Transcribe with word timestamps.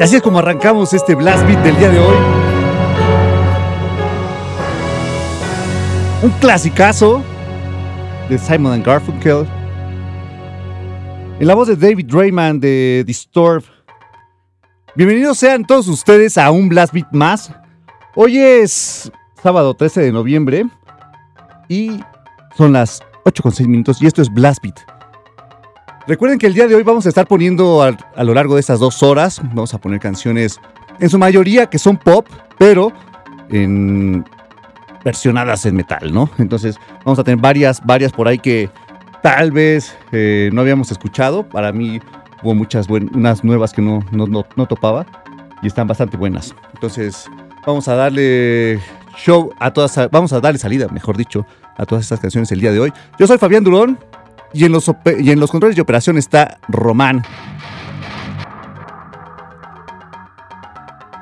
Y 0.00 0.02
así 0.02 0.16
es 0.16 0.22
como 0.22 0.38
arrancamos 0.38 0.94
este 0.94 1.14
Blast 1.14 1.46
Beat 1.46 1.62
del 1.62 1.76
día 1.76 1.90
de 1.90 1.98
hoy. 1.98 2.16
Un 6.22 6.30
clasicazo 6.40 7.22
de 8.30 8.38
Simon 8.38 8.72
and 8.72 8.86
Garfunkel. 8.86 9.46
En 11.38 11.46
la 11.46 11.54
voz 11.54 11.68
de 11.68 11.76
David 11.76 12.06
Drayman 12.06 12.60
de 12.60 13.04
Disturb. 13.06 13.62
Bienvenidos 14.96 15.36
sean 15.36 15.66
todos 15.66 15.86
ustedes 15.86 16.38
a 16.38 16.50
un 16.50 16.70
Blast 16.70 16.94
Beat 16.94 17.12
más. 17.12 17.52
Hoy 18.16 18.38
es 18.38 19.12
sábado 19.42 19.74
13 19.74 20.00
de 20.00 20.12
noviembre 20.12 20.64
y 21.68 22.00
son 22.56 22.72
las 22.72 23.02
8.6 23.26 23.66
minutos 23.66 24.00
y 24.00 24.06
esto 24.06 24.22
es 24.22 24.32
Blast 24.32 24.62
Beat. 24.62 24.99
Recuerden 26.06 26.38
que 26.38 26.46
el 26.46 26.54
día 26.54 26.66
de 26.66 26.74
hoy 26.74 26.82
vamos 26.82 27.06
a 27.06 27.08
estar 27.08 27.26
poniendo 27.26 27.82
a, 27.82 28.24
lo 28.24 28.34
largo 28.34 28.54
de 28.54 28.60
estas 28.60 28.80
dos 28.80 29.02
horas, 29.02 29.40
vamos 29.42 29.74
a 29.74 29.78
poner 29.78 30.00
canciones 30.00 30.60
en 30.98 31.08
su 31.08 31.18
mayoría 31.18 31.66
que 31.66 31.78
son 31.78 31.96
pop, 31.96 32.26
pero 32.58 32.92
en 33.50 34.24
versionadas 35.04 35.64
en 35.66 35.76
metal, 35.76 36.12
¿no? 36.12 36.28
Entonces 36.38 36.76
vamos 37.04 37.18
a 37.18 37.24
tener 37.24 37.40
varias, 37.40 37.80
varias 37.84 38.12
por 38.12 38.28
ahí 38.28 38.38
que 38.38 38.70
tal 39.22 39.52
vez 39.52 39.96
eh, 40.12 40.50
no 40.52 40.62
habíamos 40.62 40.90
escuchado. 40.90 41.44
Para 41.48 41.72
mí 41.72 42.00
hubo 42.42 42.54
muchas 42.54 42.88
buen- 42.88 43.10
unas 43.14 43.44
nuevas 43.44 43.72
que 43.72 43.82
no, 43.82 44.00
no, 44.10 44.26
no, 44.26 44.44
no 44.56 44.66
topaba 44.66 45.06
y 45.62 45.68
están 45.68 45.86
bastante 45.86 46.16
buenas. 46.16 46.54
Entonces 46.74 47.26
vamos 47.64 47.86
a 47.88 47.94
darle, 47.94 48.80
show 49.16 49.52
a 49.58 49.70
todas, 49.70 50.10
vamos 50.10 50.32
a 50.32 50.40
darle 50.40 50.58
salida, 50.58 50.88
mejor 50.88 51.16
dicho, 51.16 51.46
a 51.76 51.86
todas 51.86 52.04
estas 52.04 52.20
canciones 52.20 52.50
el 52.52 52.60
día 52.60 52.72
de 52.72 52.80
hoy. 52.80 52.92
Yo 53.18 53.26
soy 53.26 53.38
Fabián 53.38 53.62
Durón 53.64 53.98
y 54.52 54.64
en 54.64 54.72
los, 54.72 54.90
y 55.18 55.30
en 55.30 55.40
los 55.40 55.50
controles 55.50 55.76
de 55.76 55.82
operación 55.82 56.18
está 56.18 56.58
Román. 56.68 57.22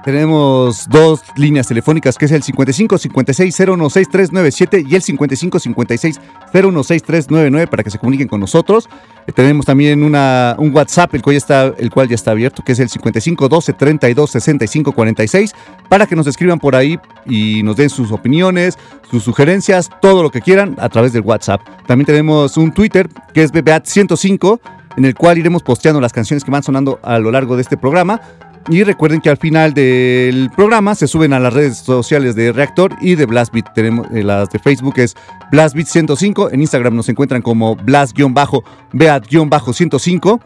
Tenemos 0.05 0.89
dos 0.89 1.23
líneas 1.37 1.67
telefónicas, 1.67 2.17
que 2.17 2.27
es 2.27 2.33
el 2.33 2.43
55 2.43 2.99
56 2.99 3.55
016397 3.55 4.85
y 4.89 4.95
el 4.95 5.03
55 5.03 5.59
56 5.59 6.21
016399 6.53 7.67
para 7.67 7.83
que 7.83 7.91
se 7.91 7.99
comuniquen 7.99 8.29
con 8.29 8.41
nosotros. 8.41 8.89
Eh, 9.27 9.33
tenemos 9.33 9.67
también 9.67 10.03
una, 10.03 10.55
un 10.59 10.75
WhatsApp, 10.75 11.15
el 11.15 11.23
cual, 11.23 11.35
ya 11.35 11.39
está, 11.39 11.75
el 11.77 11.91
cual 11.91 12.09
ya 12.09 12.15
está 12.15 12.31
abierto, 12.31 12.63
que 12.63 12.73
es 12.73 12.79
el 12.79 12.89
55 12.89 13.49
12 13.49 13.73
32 13.73 14.31
65 14.31 14.93
46, 14.93 15.55
para 15.89 16.07
que 16.07 16.17
nos 16.17 16.27
escriban 16.27 16.59
por 16.59 16.77
ahí 16.77 16.99
y 17.27 17.63
nos 17.63 17.77
den 17.77 17.91
sus 17.91 18.13
opiniones, 18.13 18.79
sus 19.11 19.25
sugerencias, 19.25 19.91
todo 20.01 20.23
lo 20.23 20.31
que 20.31 20.41
quieran 20.41 20.77
a 20.79 20.89
través 20.89 21.13
del 21.13 21.23
WhatsApp. 21.23 21.61
También 21.87 22.07
tenemos 22.07 22.57
un 22.57 22.73
Twitter, 22.73 23.09
que 23.35 23.43
es 23.43 23.53
BBAT105, 23.53 24.61
en 24.97 25.05
el 25.05 25.15
cual 25.15 25.39
iremos 25.39 25.63
posteando 25.63 26.01
las 26.01 26.13
canciones 26.13 26.45
que 26.45 26.51
van 26.51 26.63
sonando 26.63 26.99
a 27.03 27.19
lo 27.19 27.31
largo 27.31 27.57
de 27.57 27.63
este 27.63 27.77
programa. 27.77 28.21
Y 28.71 28.85
recuerden 28.85 29.23
que 29.23 29.31
al 29.31 29.39
final 29.39 29.73
del 29.73 30.51
programa 30.55 30.95
se 30.95 31.09
suben 31.09 31.33
a 31.33 31.41
las 31.41 31.55
redes 31.55 31.79
sociales 31.79 32.35
de 32.35 32.53
Reactor 32.53 32.95
y 33.01 33.15
de 33.15 33.25
Blastbeat. 33.25 33.73
Tenemos 33.73 34.07
eh, 34.13 34.23
las 34.23 34.51
de 34.51 34.59
Facebook 34.59 34.99
es 34.99 35.17
Blastbeat105. 35.51 36.51
En 36.53 36.61
Instagram 36.61 36.95
nos 36.95 37.09
encuentran 37.09 37.41
como 37.41 37.77
Blast-Beat-105. 37.77 40.41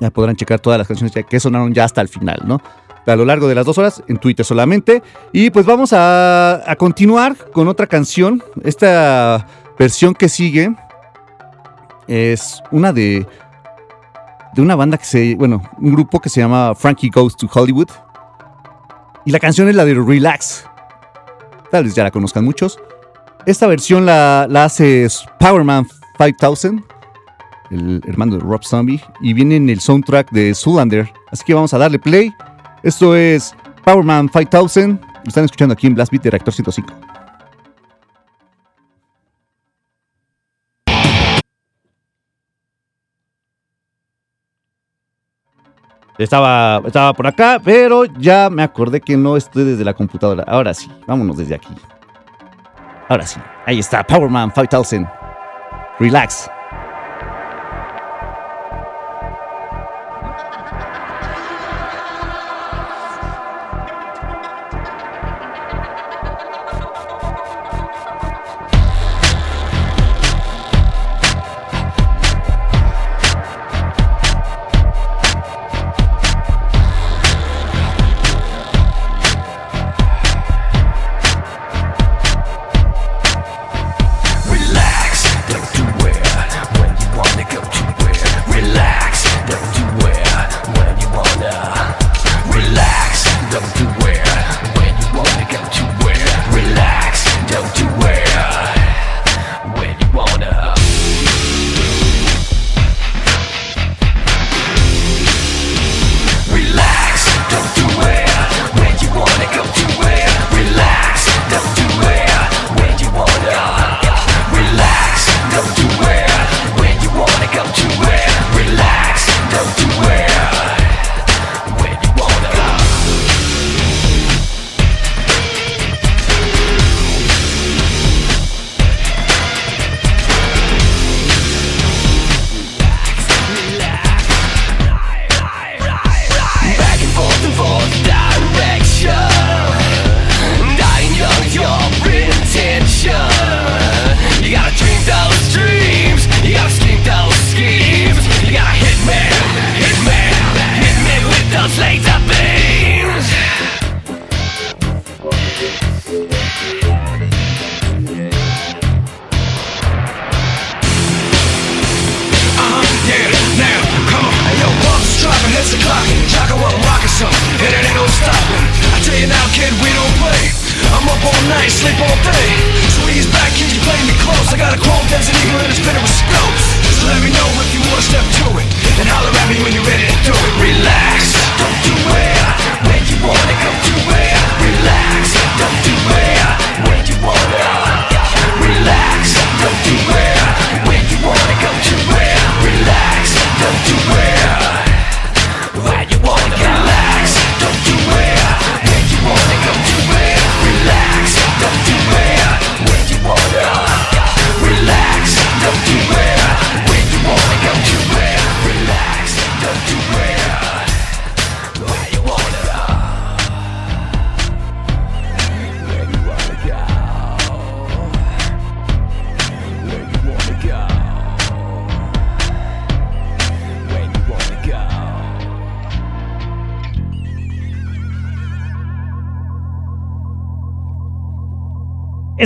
Ya 0.00 0.10
podrán 0.10 0.36
checar 0.36 0.60
todas 0.60 0.78
las 0.78 0.86
canciones 0.86 1.12
que 1.28 1.40
sonaron 1.40 1.74
ya 1.74 1.82
hasta 1.84 2.00
el 2.00 2.06
final, 2.06 2.42
¿no? 2.44 2.62
A 3.06 3.16
lo 3.16 3.24
largo 3.24 3.48
de 3.48 3.56
las 3.56 3.66
dos 3.66 3.76
horas 3.76 4.04
en 4.06 4.18
Twitter 4.18 4.46
solamente. 4.46 5.02
Y 5.32 5.50
pues 5.50 5.66
vamos 5.66 5.90
a 5.92 6.76
continuar 6.78 7.34
con 7.52 7.66
otra 7.66 7.88
canción. 7.88 8.40
Esta 8.62 9.48
versión 9.76 10.14
que 10.14 10.28
sigue 10.28 10.72
es 12.06 12.62
una 12.70 12.92
de 12.92 13.26
de 14.54 14.62
una 14.62 14.76
banda 14.76 14.98
que 14.98 15.04
se, 15.04 15.34
bueno, 15.34 15.62
un 15.78 15.92
grupo 15.92 16.20
que 16.20 16.28
se 16.28 16.40
llama 16.40 16.74
Frankie 16.74 17.10
Goes 17.10 17.36
to 17.36 17.48
Hollywood. 17.52 17.88
Y 19.24 19.30
la 19.30 19.38
canción 19.38 19.68
es 19.68 19.74
la 19.74 19.84
de 19.84 19.94
Relax. 19.94 20.66
Tal 21.70 21.84
vez 21.84 21.94
ya 21.94 22.02
la 22.02 22.10
conozcan 22.10 22.44
muchos. 22.44 22.78
Esta 23.46 23.66
versión 23.66 24.06
la, 24.06 24.46
la 24.48 24.64
hace 24.64 25.06
Powerman 25.38 25.86
5000, 26.18 26.84
el 27.70 28.02
hermano 28.06 28.36
de 28.36 28.40
Rob 28.40 28.62
Zombie, 28.62 29.02
y 29.20 29.32
viene 29.32 29.56
en 29.56 29.70
el 29.70 29.80
soundtrack 29.80 30.30
de 30.30 30.54
Zoolander. 30.54 31.10
Así 31.30 31.44
que 31.44 31.54
vamos 31.54 31.72
a 31.74 31.78
darle 31.78 31.98
play. 31.98 32.32
Esto 32.82 33.16
es 33.16 33.54
Powerman 33.84 34.30
5000. 34.30 35.00
Lo 35.24 35.28
están 35.28 35.44
escuchando 35.44 35.72
aquí 35.72 35.86
en 35.86 35.94
Blast 35.94 36.12
Beat 36.12 36.24
de 36.24 36.30
Reactor 36.30 36.52
105. 36.52 37.11
Estaba, 46.18 46.82
estaba 46.86 47.12
por 47.14 47.26
acá, 47.26 47.60
pero 47.62 48.04
ya 48.04 48.50
me 48.50 48.62
acordé 48.62 49.00
que 49.00 49.16
no 49.16 49.36
estoy 49.36 49.64
desde 49.64 49.84
la 49.84 49.94
computadora. 49.94 50.44
Ahora 50.46 50.74
sí, 50.74 50.90
vámonos 51.06 51.36
desde 51.36 51.54
aquí. 51.54 51.74
Ahora 53.08 53.26
sí, 53.26 53.40
ahí 53.66 53.78
está, 53.78 54.04
Powerman 54.04 54.52
5000. 54.52 55.06
Relax. 55.98 56.50
Relax, 56.50 56.50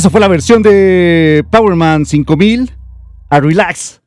Esa 0.07 0.13
fue 0.13 0.21
la 0.21 0.29
versión 0.29 0.63
de 0.63 1.45
Powerman 1.51 2.07
5000 2.07 2.71
a 3.29 3.41
Relax. 3.41 4.01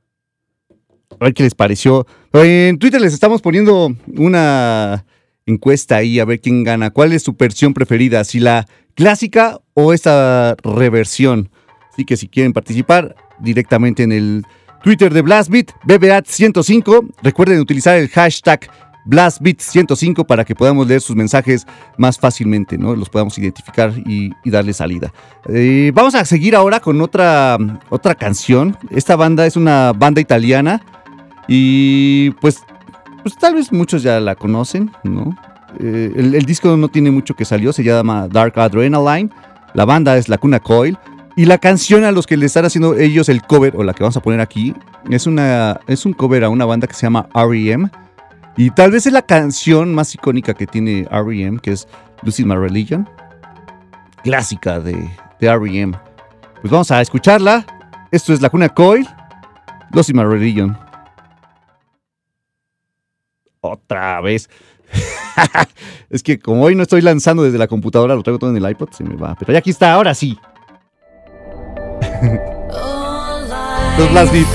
A 1.19 1.25
ver 1.25 1.33
qué 1.33 1.43
les 1.43 1.53
pareció. 1.53 2.07
En 2.31 2.79
Twitter 2.79 3.01
les 3.01 3.13
estamos 3.13 3.41
poniendo 3.41 3.93
una 4.15 5.05
encuesta 5.45 5.97
ahí 5.97 6.21
a 6.21 6.23
ver 6.23 6.39
quién 6.39 6.63
gana. 6.63 6.91
¿Cuál 6.91 7.11
es 7.11 7.23
su 7.23 7.33
versión 7.33 7.73
preferida? 7.73 8.23
Si 8.23 8.39
la 8.39 8.65
clásica 8.95 9.59
o 9.73 9.91
esta 9.91 10.55
reversión. 10.63 11.49
Así 11.91 12.05
que 12.05 12.15
si 12.15 12.29
quieren 12.29 12.53
participar 12.53 13.13
directamente 13.41 14.03
en 14.03 14.13
el 14.13 14.45
Twitter 14.81 15.13
de 15.13 15.21
Blastbeat, 15.21 15.71
BBAT105, 15.83 17.09
recuerden 17.23 17.59
utilizar 17.59 17.97
el 17.97 18.07
hashtag 18.07 18.71
BlastBeat105 19.05 20.25
para 20.25 20.45
que 20.45 20.55
podamos 20.55 20.87
leer 20.87 21.01
sus 21.01 21.15
mensajes 21.15 21.65
más 21.97 22.17
fácilmente, 22.17 22.77
¿no? 22.77 22.95
Los 22.95 23.09
podamos 23.09 23.37
identificar 23.37 23.93
y, 24.05 24.31
y 24.43 24.49
darle 24.49 24.73
salida. 24.73 25.11
Eh, 25.47 25.91
vamos 25.93 26.15
a 26.15 26.25
seguir 26.25 26.55
ahora 26.55 26.79
con 26.79 27.01
otra, 27.01 27.57
otra 27.89 28.15
canción. 28.15 28.77
Esta 28.89 29.15
banda 29.15 29.45
es 29.45 29.55
una 29.55 29.93
banda 29.93 30.21
italiana 30.21 30.81
y 31.47 32.31
pues, 32.41 32.63
pues 33.23 33.35
tal 33.37 33.55
vez 33.55 33.71
muchos 33.71 34.03
ya 34.03 34.19
la 34.19 34.35
conocen, 34.35 34.91
¿no? 35.03 35.35
Eh, 35.79 36.11
el, 36.15 36.35
el 36.35 36.45
disco 36.45 36.75
no 36.77 36.89
tiene 36.89 37.11
mucho 37.11 37.35
que 37.35 37.45
salió, 37.45 37.73
se 37.73 37.83
llama 37.83 38.27
Dark 38.27 38.59
Adrenaline. 38.59 39.29
La 39.73 39.85
banda 39.85 40.17
es 40.17 40.29
La 40.29 40.37
Cuna 40.37 40.59
Coil. 40.59 40.97
Y 41.35 41.45
la 41.45 41.57
canción 41.57 42.03
a 42.03 42.11
los 42.11 42.27
que 42.27 42.35
le 42.35 42.45
están 42.45 42.65
haciendo 42.65 42.97
ellos 42.97 43.29
el 43.29 43.41
cover, 43.43 43.73
o 43.77 43.83
la 43.83 43.93
que 43.93 44.03
vamos 44.03 44.17
a 44.17 44.21
poner 44.21 44.41
aquí, 44.41 44.73
es, 45.09 45.25
una, 45.25 45.79
es 45.87 46.05
un 46.05 46.11
cover 46.11 46.43
a 46.43 46.49
una 46.49 46.65
banda 46.65 46.85
que 46.85 46.93
se 46.93 47.03
llama 47.03 47.29
REM. 47.33 47.89
Y 48.59 48.71
tal 48.71 48.91
vez 48.91 49.05
es 49.05 49.13
la 49.13 49.21
canción 49.21 49.95
más 49.95 50.13
icónica 50.13 50.53
que 50.53 50.67
tiene 50.67 51.07
REM, 51.09 51.59
que 51.59 51.71
es 51.71 51.87
Losing 52.23 52.45
My 52.45 52.57
Religion. 52.57 53.09
Clásica 54.21 54.81
de, 54.81 55.09
de 55.39 55.57
REM. 55.57 55.93
Pues 56.59 56.69
vamos 56.69 56.91
a 56.91 56.99
escucharla. 56.99 57.65
Esto 58.11 58.33
es 58.33 58.41
La 58.41 58.49
Cuna 58.49 58.67
Coil, 58.67 59.07
Losing 59.93 60.17
My 60.17 60.23
Religion. 60.23 60.77
Otra 63.61 64.19
vez. 64.19 64.49
es 66.09 66.21
que 66.21 66.37
como 66.37 66.63
hoy 66.63 66.75
no 66.75 66.83
estoy 66.83 66.99
lanzando 66.99 67.43
desde 67.43 67.59
la 67.59 67.69
computadora, 67.69 68.13
lo 68.13 68.23
traigo 68.23 68.39
todo 68.39 68.49
en 68.49 68.57
el 68.57 68.69
iPod, 68.69 68.89
se 68.91 69.05
me 69.05 69.15
va. 69.15 69.35
Pero 69.39 69.53
ya 69.53 69.59
aquí 69.59 69.69
está, 69.69 69.93
ahora 69.93 70.13
sí. 70.13 70.37
Los 73.97 74.11
Blast 74.11 74.33
Beat. 74.33 74.47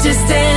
To, 0.00 0.12
the 0.28 0.47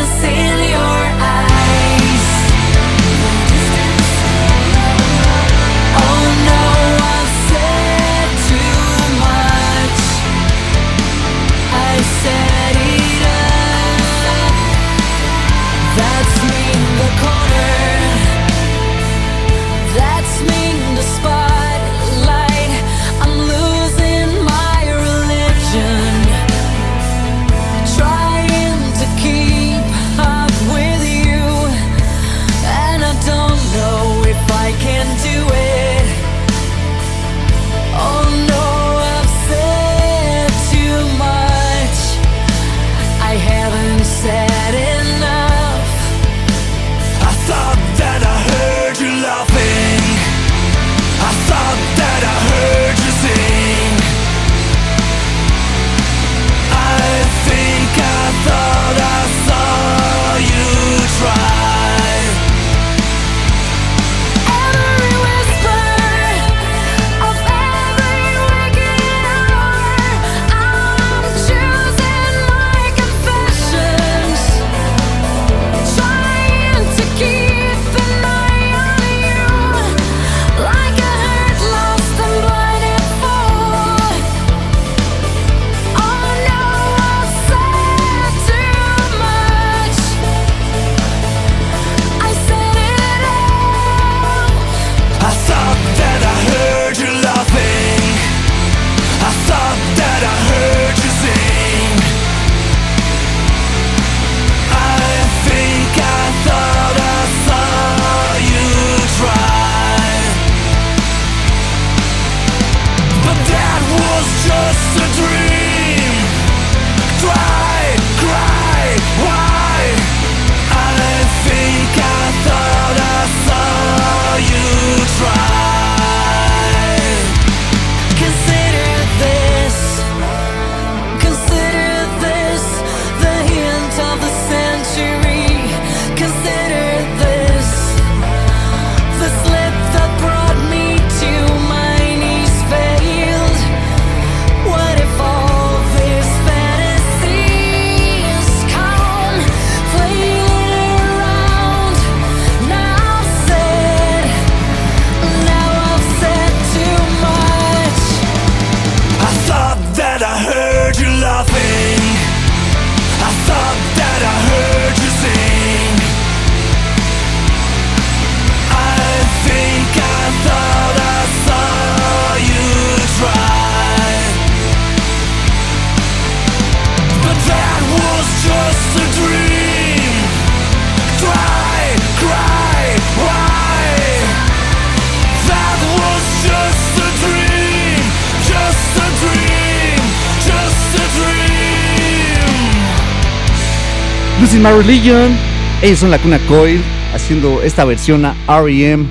My 194.61 194.69
Religion. 194.73 195.35
Ellos 195.81 195.97
son 195.97 196.11
la 196.11 196.19
Cuna 196.19 196.37
Coil 196.47 196.83
haciendo 197.15 197.63
esta 197.63 197.83
versión 197.83 198.23
a 198.25 198.35
REM. 198.47 199.07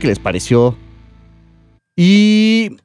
Qué 0.00 0.06
les 0.06 0.18
pareció. 0.18 0.76
Y. 1.96 2.76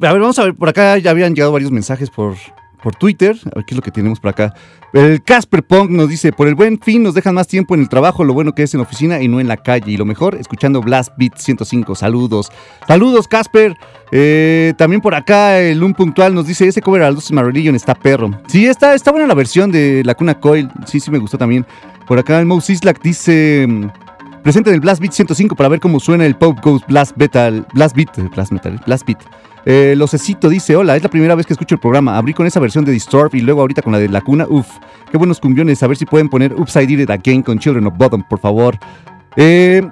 A 0.00 0.12
ver, 0.12 0.20
vamos 0.20 0.38
a 0.38 0.44
ver. 0.44 0.54
Por 0.54 0.68
acá 0.68 0.98
ya 0.98 1.10
habían 1.10 1.34
llegado 1.34 1.52
varios 1.52 1.70
mensajes 1.70 2.10
por, 2.10 2.36
por 2.82 2.94
Twitter. 2.96 3.36
A 3.46 3.56
ver 3.56 3.64
qué 3.64 3.74
es 3.74 3.76
lo 3.76 3.82
que 3.82 3.90
tenemos 3.90 4.20
por 4.20 4.30
acá. 4.30 4.54
El 4.92 5.22
Casper 5.22 5.62
Punk 5.62 5.90
nos 5.90 6.08
dice: 6.08 6.32
Por 6.32 6.48
el 6.48 6.54
buen 6.54 6.78
fin, 6.80 7.02
nos 7.02 7.14
dejan 7.14 7.34
más 7.34 7.46
tiempo 7.48 7.74
en 7.74 7.80
el 7.80 7.88
trabajo, 7.88 8.24
lo 8.24 8.34
bueno 8.34 8.52
que 8.54 8.64
es 8.64 8.74
en 8.74 8.80
oficina 8.80 9.20
y 9.22 9.28
no 9.28 9.40
en 9.40 9.48
la 9.48 9.56
calle. 9.56 9.92
Y 9.92 9.96
lo 9.96 10.04
mejor, 10.04 10.34
escuchando 10.34 10.80
Blast 10.80 11.12
Beat 11.16 11.36
105. 11.38 11.94
Saludos. 11.94 12.50
Saludos, 12.86 13.28
Casper. 13.28 13.76
Eh, 14.10 14.74
también 14.76 15.00
por 15.00 15.14
acá, 15.14 15.58
el 15.58 15.82
Un 15.82 15.94
Puntual 15.94 16.34
nos 16.34 16.46
dice: 16.46 16.68
Ese 16.68 16.82
cover 16.82 17.02
al 17.02 17.14
Lucy 17.14 17.34
Religion 17.34 17.74
está 17.74 17.94
perro. 17.94 18.30
Sí, 18.48 18.66
está, 18.66 18.94
está 18.94 19.10
buena 19.10 19.26
la 19.26 19.34
versión 19.34 19.72
de 19.72 20.02
La 20.04 20.14
Cuna 20.14 20.38
Coil. 20.38 20.68
Sí, 20.86 21.00
sí, 21.00 21.10
me 21.10 21.18
gustó 21.18 21.38
también. 21.38 21.64
Por 22.06 22.18
acá, 22.18 22.38
el 22.40 22.46
Mouse 22.46 22.70
Islak 22.70 23.00
dice. 23.02 23.66
mm, 23.68 23.86
Presente 24.42 24.70
el 24.70 24.80
Blast 24.80 25.00
Beat 25.00 25.12
105 25.12 25.54
para 25.54 25.68
ver 25.68 25.78
cómo 25.78 26.00
suena 26.00 26.26
el 26.26 26.34
Pop 26.34 26.58
Ghost 26.60 26.84
Blast 26.88 27.16
Metal. 27.16 27.64
Blast 27.74 27.94
Beat, 27.94 28.34
Blast 28.34 28.50
Metal, 28.50 28.80
Blast 28.84 29.06
Beat. 29.06 29.20
Eh, 29.64 29.94
Locecito 29.96 30.48
dice, 30.48 30.74
hola, 30.76 30.96
es 30.96 31.02
la 31.02 31.08
primera 31.08 31.34
vez 31.34 31.46
que 31.46 31.52
escucho 31.52 31.74
el 31.74 31.80
programa. 31.80 32.16
Abrí 32.16 32.34
con 32.34 32.46
esa 32.46 32.60
versión 32.60 32.84
de 32.84 32.92
Disturb 32.92 33.34
y 33.34 33.40
luego 33.40 33.60
ahorita 33.60 33.82
con 33.82 33.92
la 33.92 33.98
de 33.98 34.08
La 34.08 34.20
Cuna. 34.20 34.46
Uf, 34.48 34.68
qué 35.10 35.16
buenos 35.16 35.40
cumbiones. 35.40 35.82
A 35.82 35.86
ver 35.86 35.96
si 35.96 36.04
pueden 36.04 36.28
poner 36.28 36.52
Upside 36.54 36.90
It 36.90 37.10
Again 37.10 37.42
con 37.42 37.58
Children 37.58 37.86
of 37.86 37.96
Bottom, 37.96 38.22
por 38.28 38.38
favor. 38.40 38.78
Eh, 39.36 39.86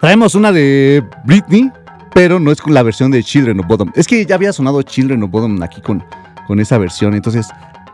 traemos 0.00 0.34
una 0.34 0.52
de 0.52 1.02
Britney, 1.24 1.70
pero 2.14 2.38
no 2.38 2.50
es 2.50 2.60
con 2.60 2.74
la 2.74 2.82
versión 2.82 3.10
de 3.10 3.22
Children 3.22 3.60
of 3.60 3.66
Bottom. 3.66 3.92
Es 3.94 4.06
que 4.06 4.24
ya 4.26 4.34
había 4.34 4.52
sonado 4.52 4.82
Children 4.82 5.22
of 5.22 5.30
Bottom 5.30 5.62
aquí 5.62 5.80
con, 5.80 6.04
con 6.46 6.60
esa 6.60 6.76
versión. 6.78 7.14
Entonces 7.14 7.48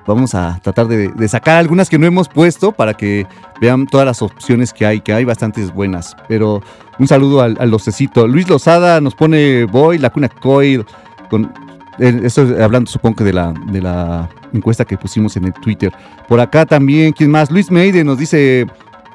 vamos 0.08 0.34
a 0.34 0.58
tratar 0.62 0.88
de, 0.88 1.28
sacar 1.28 1.58
algunas 1.58 1.88
que 1.88 1.98
no 1.98 2.06
hemos 2.06 2.28
puesto 2.28 2.72
para 2.72 2.94
que 2.94 3.26
vean 3.60 3.86
todas 3.86 4.06
las 4.06 4.22
opciones 4.22 4.72
que 4.72 4.86
hay, 4.86 5.00
que 5.00 5.12
hay 5.12 5.24
bastantes 5.24 5.72
buenas. 5.72 6.16
Pero 6.26 6.62
un 6.98 7.06
saludo 7.06 7.42
al, 7.42 7.56
al 7.60 7.70
Locecito. 7.70 8.26
Luis 8.26 8.48
Lozada 8.48 9.00
nos 9.00 9.14
pone 9.14 9.64
Boy, 9.64 9.98
La 9.98 10.10
Cuna 10.10 10.28
Coil, 10.28 10.84
con 11.28 11.52
eh, 11.98 12.20
esto 12.24 12.42
es 12.42 12.60
hablando 12.60 12.90
supongo 12.90 13.16
que 13.16 13.24
de 13.24 13.32
la, 13.32 13.52
de 13.70 13.82
la 13.82 14.28
encuesta 14.52 14.84
que 14.84 14.96
pusimos 14.96 15.36
en 15.36 15.44
el 15.44 15.52
Twitter. 15.52 15.92
Por 16.26 16.40
acá 16.40 16.64
también, 16.64 17.12
¿quién 17.12 17.30
más? 17.30 17.50
Luis 17.50 17.70
Meide 17.70 18.02
nos 18.02 18.18
dice 18.18 18.66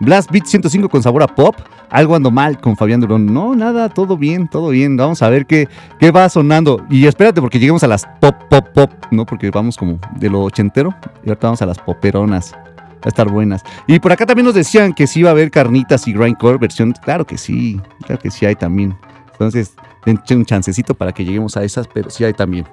Blast 0.04 0.32
Beat 0.32 0.46
105 0.46 0.90
con 0.90 1.02
sabor 1.02 1.24
a 1.24 1.28
pop. 1.28 1.56
Algo 1.90 2.16
ando 2.16 2.32
mal 2.32 2.60
con 2.60 2.76
Fabián 2.76 3.00
Durón. 3.00 3.34
No, 3.34 3.56
nada, 3.56 3.90
todo 3.90 4.18
bien, 4.18 4.48
todo 4.48 4.70
bien. 4.70 4.98
Vamos 4.98 5.22
a 5.22 5.30
ver 5.30 5.46
qué, 5.46 5.68
qué 6.00 6.12
va 6.12 6.28
sonando. 6.30 6.86
Y 6.90 7.06
espérate 7.06 7.42
porque 7.42 7.60
lleguemos 7.60 7.84
a 7.84 7.88
las 7.88 8.06
pop, 8.20 8.36
pop, 8.50 8.68
pop, 8.74 8.92
¿no? 9.12 9.26
Porque 9.26 9.50
vamos 9.52 9.78
como 9.78 10.00
de 10.16 10.30
lo 10.30 10.42
ochentero 10.44 10.94
y 11.24 11.30
ahorita 11.30 11.48
vamos 11.48 11.62
a 11.62 11.66
las 11.66 11.80
poperonas. 11.80 12.54
Va 12.54 13.06
a 13.06 13.10
estar 13.10 13.30
buenas. 13.30 13.64
Y 13.86 14.00
por 14.00 14.12
acá 14.12 14.26
también 14.26 14.46
nos 14.46 14.56
decían 14.56 14.94
que 14.94 15.08
sí 15.08 15.20
iba 15.20 15.30
a 15.30 15.34
haber 15.34 15.52
carnitas 15.52 16.08
y 16.08 16.14
grindcore 16.14 16.58
versión. 16.58 16.94
Claro 17.04 17.26
que 17.26 17.38
sí, 17.38 17.80
claro 18.06 18.22
que 18.22 18.32
sí 18.32 18.46
hay 18.46 18.56
también. 18.56 18.96
Entonces, 19.34 19.76
den 20.06 20.20
un 20.32 20.46
chancecito 20.46 20.94
para 20.94 21.12
que 21.12 21.26
lleguemos 21.26 21.58
a 21.58 21.64
esas, 21.64 21.88
pero 21.94 22.10
sí 22.10 22.24
hay 22.24 22.34
también. 22.34 22.66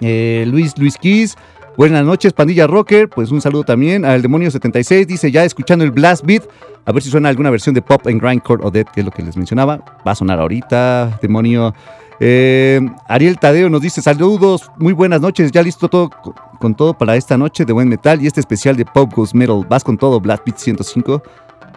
Eh, 0.00 0.44
Luis 0.48 0.76
Luis 0.78 0.98
Kiss, 0.98 1.36
buenas 1.76 2.04
noches, 2.04 2.32
pandilla 2.32 2.66
rocker. 2.66 3.08
Pues 3.08 3.30
un 3.30 3.40
saludo 3.40 3.64
también 3.64 4.04
al 4.04 4.22
demonio 4.22 4.50
76. 4.50 5.06
Dice 5.06 5.30
ya 5.30 5.44
escuchando 5.44 5.84
el 5.84 5.90
Blast 5.90 6.24
Beat. 6.24 6.44
A 6.84 6.92
ver 6.92 7.02
si 7.02 7.10
suena 7.10 7.28
alguna 7.28 7.50
versión 7.50 7.74
de 7.74 7.82
pop 7.82 8.06
en 8.08 8.18
grindcore 8.18 8.64
o 8.64 8.70
dead, 8.70 8.86
que 8.92 9.00
es 9.00 9.06
lo 9.06 9.12
que 9.12 9.22
les 9.22 9.36
mencionaba. 9.36 9.78
Va 10.06 10.12
a 10.12 10.14
sonar 10.14 10.40
ahorita, 10.40 11.18
demonio. 11.22 11.74
Eh, 12.20 12.80
Ariel 13.08 13.38
Tadeo 13.38 13.68
nos 13.68 13.80
dice 13.80 14.00
saludos, 14.00 14.70
muy 14.78 14.92
buenas 14.92 15.20
noches, 15.20 15.50
ya 15.50 15.60
listo 15.62 15.88
todo 15.88 16.08
co- 16.10 16.34
con 16.60 16.74
todo 16.76 16.94
para 16.94 17.16
esta 17.16 17.36
noche 17.36 17.64
de 17.64 17.72
buen 17.72 17.88
metal 17.88 18.22
y 18.22 18.28
este 18.28 18.38
especial 18.38 18.76
de 18.76 18.84
Pop 18.84 19.12
Ghost 19.14 19.34
Metal. 19.34 19.64
Vas 19.68 19.82
con 19.82 19.96
todo, 19.98 20.20
Blast 20.20 20.44
Beat 20.44 20.58
105. 20.58 21.22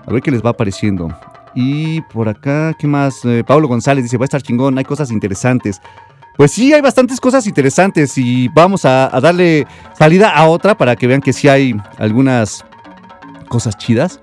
A 0.05 0.11
ver 0.11 0.21
qué 0.21 0.29
les 0.31 0.43
va 0.43 0.51
apareciendo. 0.51 1.09
Y 1.55 2.01
por 2.01 2.27
acá, 2.29 2.75
¿qué 2.77 2.85
más? 2.85 3.23
Eh, 3.25 3.43
Pablo 3.45 3.67
González 3.67 4.03
dice, 4.03 4.17
va 4.17 4.23
a 4.23 4.25
estar 4.25 4.41
chingón, 4.41 4.77
hay 4.77 4.83
cosas 4.83 5.09
interesantes. 5.09 5.81
Pues 6.37 6.51
sí, 6.51 6.73
hay 6.73 6.81
bastantes 6.81 7.21
cosas 7.21 7.47
interesantes 7.47 8.17
y 8.17 8.49
vamos 8.49 8.83
a, 8.83 9.09
darle 9.21 9.65
salida 9.97 10.29
a 10.29 10.47
otra 10.47 10.77
para 10.77 10.95
que 10.95 11.07
vean 11.07 11.21
que 11.21 11.31
sí 11.31 11.47
hay 11.47 11.75
algunas 11.97 12.65
cosas 13.47 13.77
chidas. 13.77 14.19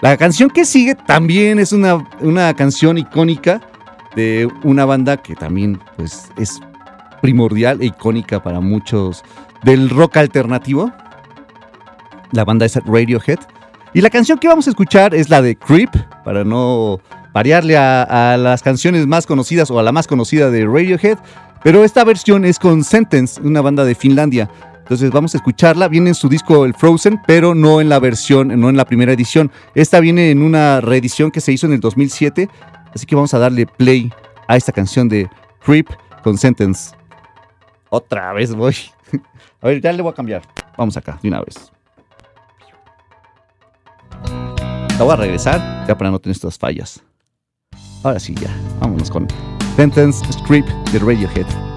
La 0.00 0.16
canción 0.16 0.50
que 0.50 0.64
sigue 0.64 0.96
también 0.96 1.60
es 1.60 1.72
una, 1.72 2.04
una 2.20 2.54
canción 2.54 2.98
icónica 2.98 3.60
de 4.16 4.48
una 4.64 4.84
banda 4.84 5.16
que 5.16 5.36
también 5.36 5.80
pues, 5.96 6.30
es 6.36 6.60
primordial 7.20 7.80
e 7.80 7.86
icónica 7.86 8.42
para 8.42 8.58
muchos 8.58 9.22
del 9.62 9.88
rock 9.88 10.16
alternativo. 10.16 10.92
La 12.32 12.44
banda 12.44 12.66
es 12.66 12.74
Radiohead. 12.84 13.38
Y 13.94 14.00
la 14.00 14.10
canción 14.10 14.38
que 14.38 14.48
vamos 14.48 14.66
a 14.66 14.70
escuchar 14.70 15.14
es 15.14 15.28
la 15.28 15.42
de 15.42 15.54
Creep, 15.54 15.90
para 16.24 16.44
no 16.44 16.98
variarle 17.32 17.76
a 17.76 18.36
las 18.38 18.62
canciones 18.62 19.06
más 19.06 19.26
conocidas 19.26 19.70
o 19.70 19.78
a 19.78 19.82
la 19.82 19.92
más 19.92 20.06
conocida 20.06 20.50
de 20.50 20.64
Radiohead. 20.66 21.18
Pero 21.62 21.84
esta 21.84 22.04
versión 22.04 22.44
es 22.44 22.58
con 22.58 22.82
Sentence, 22.82 23.40
una 23.40 23.60
banda 23.60 23.84
de 23.84 23.94
Finlandia. 23.94 24.50
Entonces 24.78 25.10
vamos 25.10 25.34
a 25.34 25.38
escucharla. 25.38 25.88
Viene 25.88 26.10
en 26.10 26.14
su 26.14 26.28
disco 26.28 26.64
El 26.64 26.74
Frozen, 26.74 27.20
pero 27.26 27.54
no 27.54 27.80
en 27.80 27.88
la 27.88 28.00
versión, 28.00 28.48
no 28.60 28.68
en 28.68 28.76
la 28.76 28.84
primera 28.84 29.12
edición. 29.12 29.50
Esta 29.74 30.00
viene 30.00 30.30
en 30.30 30.42
una 30.42 30.80
reedición 30.80 31.30
que 31.30 31.40
se 31.40 31.52
hizo 31.52 31.66
en 31.66 31.72
el 31.72 31.80
2007. 31.80 32.48
Así 32.94 33.06
que 33.06 33.14
vamos 33.14 33.32
a 33.32 33.38
darle 33.38 33.66
play 33.66 34.12
a 34.48 34.56
esta 34.56 34.72
canción 34.72 35.08
de 35.08 35.30
Creep 35.64 35.88
con 36.22 36.36
Sentence. 36.36 36.94
Otra 37.90 38.32
vez 38.32 38.54
voy. 38.54 38.74
A 39.60 39.68
ver, 39.68 39.80
ya 39.80 39.92
le 39.92 40.02
voy 40.02 40.10
a 40.10 40.14
cambiar. 40.14 40.42
Vamos 40.76 40.96
acá, 40.96 41.18
de 41.22 41.28
una 41.28 41.40
vez. 41.42 41.70
La 44.98 45.04
voy 45.04 45.12
a 45.12 45.16
regresar, 45.16 45.86
ya 45.86 45.96
para 45.96 46.10
no 46.10 46.18
tener 46.18 46.34
estas 46.34 46.58
fallas. 46.58 47.02
Ahora 48.02 48.18
sí, 48.18 48.34
ya. 48.34 48.50
Vámonos 48.80 49.10
con 49.10 49.28
Sentence 49.76 50.22
Strip 50.30 50.66
de 50.92 50.98
Radiohead. 50.98 51.71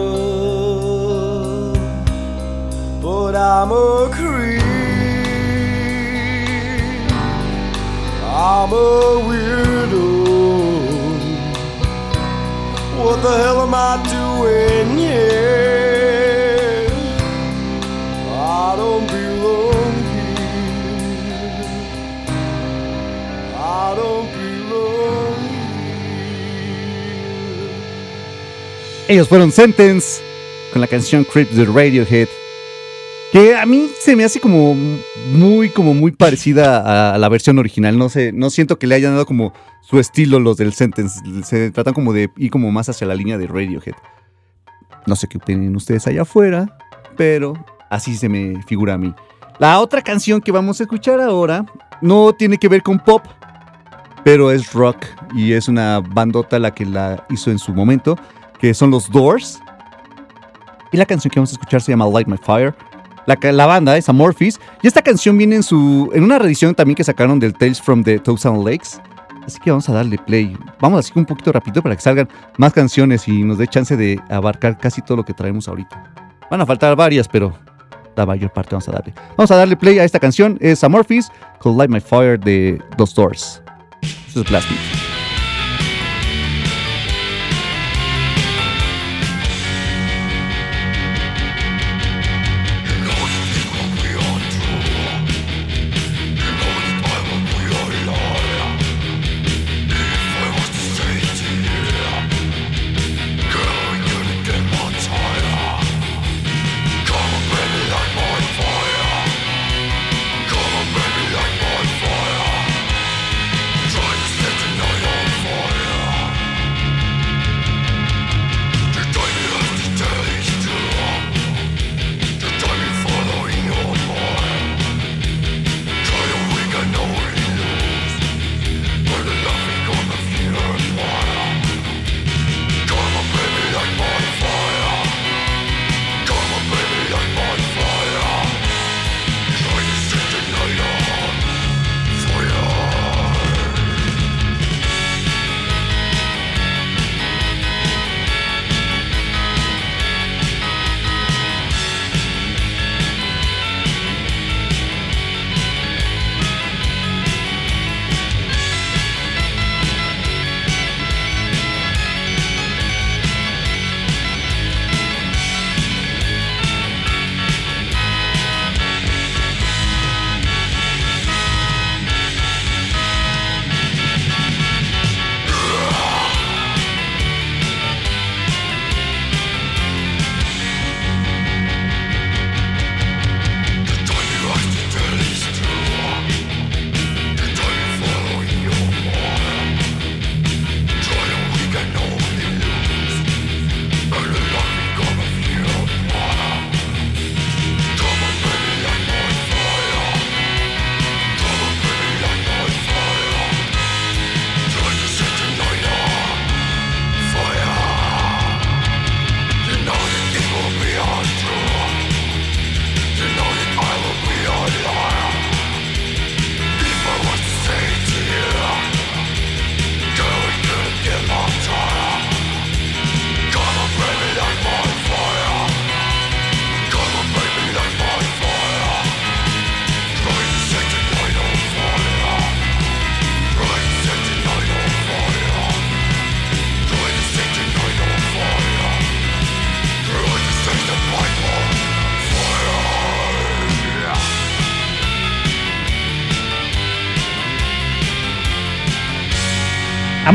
but 3.02 3.34
I'm 3.34 3.72
a 3.72 4.10
creep. 4.12 4.62
I'm 8.26 8.74
a 8.74 9.22
weirdo. 9.28 10.10
What 12.98 13.22
the 13.22 13.38
hell 13.38 13.62
am 13.62 13.74
I 13.74 13.98
doing 14.10 14.98
here? 14.98 15.69
Ellos 29.10 29.28
fueron 29.28 29.52
Sentence 29.52 30.22
con 30.72 30.82
la 30.82 30.86
canción 30.88 31.24
Creep 31.24 31.50
de 31.50 31.66
Radiohead. 31.66 32.28
Que 33.32 33.56
a 33.56 33.66
mí 33.66 33.90
se 34.00 34.16
me 34.16 34.24
hace 34.24 34.40
como 34.40 34.76
muy, 35.34 35.72
como 35.72 35.96
muy 35.96 36.12
parecida 36.12 37.16
a 37.16 37.18
la 37.18 37.28
versión 37.28 37.58
original. 37.58 37.98
No 37.98 38.10
sé, 38.10 38.32
no 38.32 38.52
siento 38.52 38.78
que 38.78 38.86
le 38.86 38.94
hayan 38.94 39.14
dado 39.14 39.26
como 39.26 39.52
su 39.82 40.00
estilo 40.00 40.40
los 40.40 40.58
del 40.58 40.74
Sentence. 40.74 41.22
Se 41.44 41.72
tratan 41.72 41.96
como 41.96 42.14
de 42.14 42.30
ir 42.38 42.52
como 42.52 42.72
más 42.72 42.88
hacia 42.88 43.08
la 43.08 43.16
línea 43.16 43.40
de 43.40 43.48
Radiohead. 43.48 43.96
No 45.08 45.16
sé 45.16 45.26
qué 45.28 45.40
opinen 45.40 45.76
ustedes 45.76 46.06
allá 46.06 46.22
afuera, 46.22 46.78
pero 47.18 47.56
así 47.90 48.16
se 48.16 48.30
me 48.30 48.62
figura 48.68 48.94
a 48.94 49.00
mí. 49.00 49.12
La 49.58 49.80
otra 49.80 50.04
canción 50.04 50.40
que 50.40 50.52
vamos 50.52 50.82
a 50.82 50.84
escuchar 50.84 51.20
ahora 51.20 51.66
no 52.00 52.34
tiene 52.34 52.60
que 52.60 52.68
ver 52.68 52.84
con 52.84 53.00
pop, 53.00 53.26
pero 54.24 54.52
es 54.52 54.72
rock 54.72 55.04
y 55.34 55.54
es 55.54 55.68
una 55.68 56.00
bandota 56.00 56.60
la 56.60 56.76
que 56.76 56.86
la 56.86 57.26
hizo 57.32 57.50
en 57.50 57.58
su 57.58 57.74
momento, 57.74 58.16
que 58.60 58.74
son 58.74 58.92
los 58.92 59.10
Doors. 59.10 59.60
Y 60.92 60.98
la 60.98 61.06
canción 61.06 61.32
que 61.32 61.40
vamos 61.40 61.52
a 61.52 61.54
escuchar 61.54 61.82
se 61.82 61.92
llama 61.92 62.08
Light 62.08 62.28
My 62.28 62.38
Fire. 62.38 62.76
La, 63.26 63.38
la 63.52 63.66
banda 63.66 63.96
es 63.98 64.10
Amorphis. 64.10 64.60
Y 64.82 64.88
esta 64.88 65.02
canción 65.02 65.38
viene 65.38 65.58
en 65.58 65.64
su 65.64 66.10
en 66.14 66.24
una 66.24 66.40
reedición 66.40 66.74
también 66.74 66.96
que 66.96 67.04
sacaron 67.04 67.40
del 67.40 67.54
Tales 67.54 67.82
from 67.82 68.04
the 68.04 68.20
Thousand 68.20 68.66
Lakes. 68.66 69.00
Así 69.46 69.60
que 69.60 69.72
vamos 69.72 69.88
a 69.90 69.94
darle 69.94 70.18
play. 70.18 70.56
Vamos 70.80 71.00
así 71.00 71.12
un 71.16 71.26
poquito 71.26 71.52
rapidito 71.52 71.82
para 71.82 71.96
que 71.96 72.02
salgan 72.02 72.28
más 72.58 72.74
canciones 72.74 73.28
y 73.28 73.44
nos 73.44 73.58
dé 73.58 73.68
chance 73.68 73.96
de 73.96 74.20
abarcar 74.30 74.78
casi 74.78 75.02
todo 75.02 75.18
lo 75.18 75.26
que 75.26 75.34
traemos 75.34 75.68
ahorita. 75.68 76.04
Van 76.52 76.62
a 76.62 76.66
faltar 76.66 76.96
varias, 76.96 77.28
pero 77.28 77.58
la 78.16 78.26
mayor 78.26 78.52
parte 78.52 78.72
vamos 78.72 78.88
a 78.90 78.92
darle. 78.92 79.14
Vamos 79.38 79.50
a 79.52 79.56
darle 79.56 79.76
play 79.76 79.98
a 80.00 80.04
esta 80.04 80.20
canción. 80.20 80.58
Es 80.60 80.84
Amorphis 80.84 81.32
con 81.60 81.78
Light 81.78 81.90
My 81.90 82.00
Fire 82.00 82.40
de 82.40 82.82
Dos 82.98 83.16
Doors. 83.16 83.62
Eso 84.28 84.42
es 84.42 84.50
Blast 84.50 84.70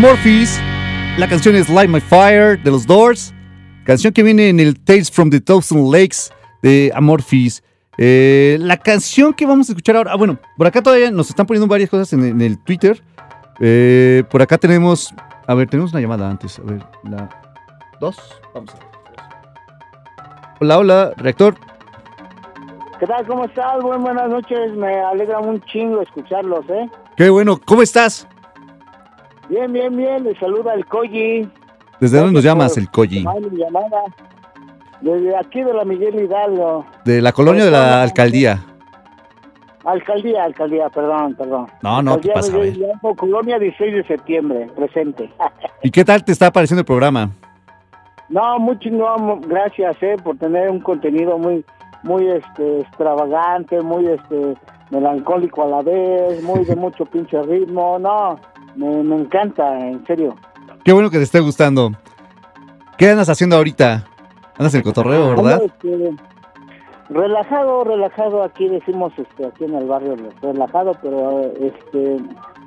Amorphis. 0.05 0.61
La 1.17 1.27
canción 1.27 1.55
es 1.57 1.71
Light 1.71 1.89
My 1.89 1.99
Fire 1.99 2.63
de 2.63 2.71
los 2.71 2.87
Doors. 2.87 3.33
Canción 3.87 4.13
que 4.13 4.23
viene 4.23 4.51
en 4.51 4.61
el 4.61 4.79
Tales 4.79 5.11
from 5.11 5.31
the 5.31 5.41
Thousand 5.41 5.91
Lakes 5.91 6.31
de 6.61 6.93
Amorphis. 6.95 7.65
Eh, 7.97 8.59
la 8.61 8.77
canción 8.77 9.33
que 9.33 9.47
vamos 9.47 9.71
a 9.71 9.73
escuchar 9.73 9.97
ahora. 9.97 10.13
Ah, 10.13 10.17
bueno, 10.17 10.39
por 10.59 10.67
acá 10.67 10.83
todavía 10.83 11.11
nos 11.11 11.31
están 11.31 11.47
poniendo 11.47 11.67
varias 11.69 11.89
cosas 11.89 12.13
en, 12.13 12.23
en 12.23 12.43
el 12.43 12.59
Twitter. 12.63 13.03
Eh, 13.61 14.25
por 14.31 14.43
acá 14.43 14.59
tenemos. 14.59 15.15
A 15.47 15.55
ver, 15.55 15.71
tenemos 15.71 15.93
una 15.93 16.03
llamada 16.03 16.29
antes. 16.29 16.59
A 16.59 16.63
ver, 16.65 16.83
la. 17.05 17.31
Dos. 17.99 18.19
Vamos 18.53 18.75
a 18.75 18.79
ver. 18.79 18.87
Hola, 20.61 20.79
hola, 20.81 21.13
reactor. 21.17 21.55
¿Qué 23.01 23.07
tal? 23.07 23.27
¿Cómo 23.27 23.47
estás? 23.47 23.81
Buen- 23.81 24.03
buenas 24.03 24.29
noches. 24.29 24.71
Me 24.77 25.01
alegra 25.01 25.41
un 25.41 25.63
chingo 25.63 26.03
escucharlos, 26.03 26.67
¿eh? 26.69 26.91
Qué 27.17 27.31
bueno, 27.31 27.59
¿cómo 27.65 27.81
estás? 27.81 28.29
Bien, 29.49 29.73
bien, 29.73 29.97
bien. 29.97 30.25
Les 30.25 30.39
saluda 30.39 30.75
el 30.75 30.87
Koji. 30.87 31.49
¿Desde 32.01 32.19
dónde 32.19 32.35
nos 32.35 32.45
llamas, 32.45 32.77
el 32.77 32.89
llamada. 32.91 34.03
Desde 35.01 35.37
aquí 35.37 35.63
de 35.63 35.73
la 35.73 35.85
Miguel 35.85 36.15
Hidalgo. 36.15 36.85
De 37.05 37.21
la 37.21 37.33
colonia 37.33 37.65
de 37.65 37.71
la 37.71 38.03
alcaldía. 38.03 38.61
Alcaldía, 39.85 40.45
alcaldía, 40.45 40.89
perdón, 40.89 41.35
perdón. 41.35 41.67
No, 41.83 42.03
no, 42.03 42.19
¿qué 42.21 42.31
Alcaldía 42.31 42.35
pasa, 42.35 42.53
Miguel? 42.53 42.77
Hidalgo, 42.79 43.15
Colonia 43.15 43.59
16 43.59 43.95
de 43.95 44.05
septiembre, 44.05 44.71
presente. 44.75 45.31
¿Y 45.83 45.91
qué 45.91 46.05
tal 46.05 46.25
te 46.25 46.33
está 46.33 46.51
pareciendo 46.51 46.81
el 46.81 46.87
programa? 46.87 47.31
No, 48.31 48.59
muy 48.59 48.79
chingón, 48.79 49.43
gracias 49.43 49.97
eh, 50.03 50.17
por 50.23 50.39
tener 50.39 50.71
un 50.71 50.81
contenido 50.81 51.39
muy, 51.39 51.65
muy 52.03 52.27
este, 52.29 52.81
extravagante, 52.81 53.83
muy 53.83 54.07
este, 54.07 54.57
melancólico 54.91 55.65
a 55.65 55.67
la 55.67 55.83
vez, 55.83 56.43
muy 56.43 56.65
de 56.65 56.75
mucho 56.77 57.05
pinche 57.05 57.41
ritmo. 57.43 57.99
No, 57.99 58.41
me, 58.77 59.03
me 59.03 59.17
encanta, 59.17 59.79
en 59.81 60.05
serio. 60.07 60.35
Qué 60.85 60.93
bueno 60.93 61.11
que 61.11 61.19
te 61.19 61.25
esté 61.25 61.41
gustando. 61.41 61.93
¿Qué 62.99 63.11
andas 63.11 63.29
haciendo 63.29 63.57
ahorita? 63.57 64.05
Andas 64.59 64.75
en 64.75 64.79
el 64.79 64.85
cotorreo, 64.85 65.31
¿verdad? 65.31 65.63
Este, 65.65 66.15
relajado, 67.11 67.85
relajado, 67.85 68.43
aquí 68.43 68.69
decimos 68.69 69.13
este, 69.19 69.47
aquí 69.47 69.65
en 69.65 69.75
el 69.75 69.87
barrio, 69.87 70.17
relajado, 70.43 70.93
pero 71.03 71.41
este, 71.61 72.17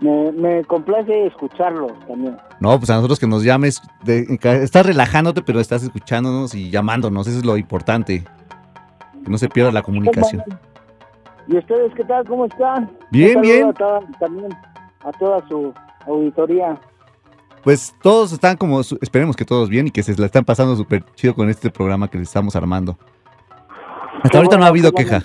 me, 0.02 0.32
me 0.34 0.64
complace 0.66 1.28
escucharlo 1.28 1.88
también. 2.08 2.38
No, 2.60 2.78
pues 2.78 2.90
a 2.90 2.96
nosotros 2.96 3.20
que 3.20 3.28
nos 3.28 3.44
llames, 3.44 3.82
de- 4.04 4.38
estás 4.64 4.86
relajándote, 4.86 5.42
pero 5.42 5.60
estás 5.60 5.84
escuchándonos 5.84 6.54
y 6.56 6.70
llamándonos, 6.70 7.28
eso 7.28 7.40
es 7.40 7.46
lo 7.46 7.58
importante. 7.58 8.24
Que 9.24 9.30
no 9.32 9.38
se 9.38 9.50
pierda 9.50 9.72
la 9.72 9.82
comunicación. 9.82 10.44
¿Y 11.48 11.58
ustedes 11.58 11.94
qué 11.96 12.04
tal? 12.04 12.26
¿Cómo 12.28 12.46
están? 12.46 12.92
Bien, 13.12 13.40
bien. 13.42 13.70
a 13.70 13.74
toda- 13.74 14.02
también 14.20 14.50
a 15.04 15.12
toda 15.14 15.48
su 15.48 15.74
auditoría. 16.08 16.80
Pues 17.64 17.94
todos 18.02 18.32
están 18.32 18.56
como, 18.58 18.80
esperemos 18.80 19.36
que 19.36 19.44
todos 19.46 19.70
bien 19.70 19.88
y 19.88 19.92
que 19.92 20.04
se 20.04 20.16
la 20.20 20.28
están 20.28 20.46
pasando 20.46 20.76
súper 20.76 21.04
chido 21.16 21.34
con 21.36 21.50
este 21.50 21.70
programa 21.70 22.08
que 22.08 22.18
les 22.18 22.28
estamos 22.28 22.56
armando. 22.56 22.98
Hasta 24.18 24.30
Qué 24.30 24.38
ahorita 24.38 24.58
no 24.58 24.66
ha 24.66 24.70
habido 24.70 24.92
queja. 24.92 25.22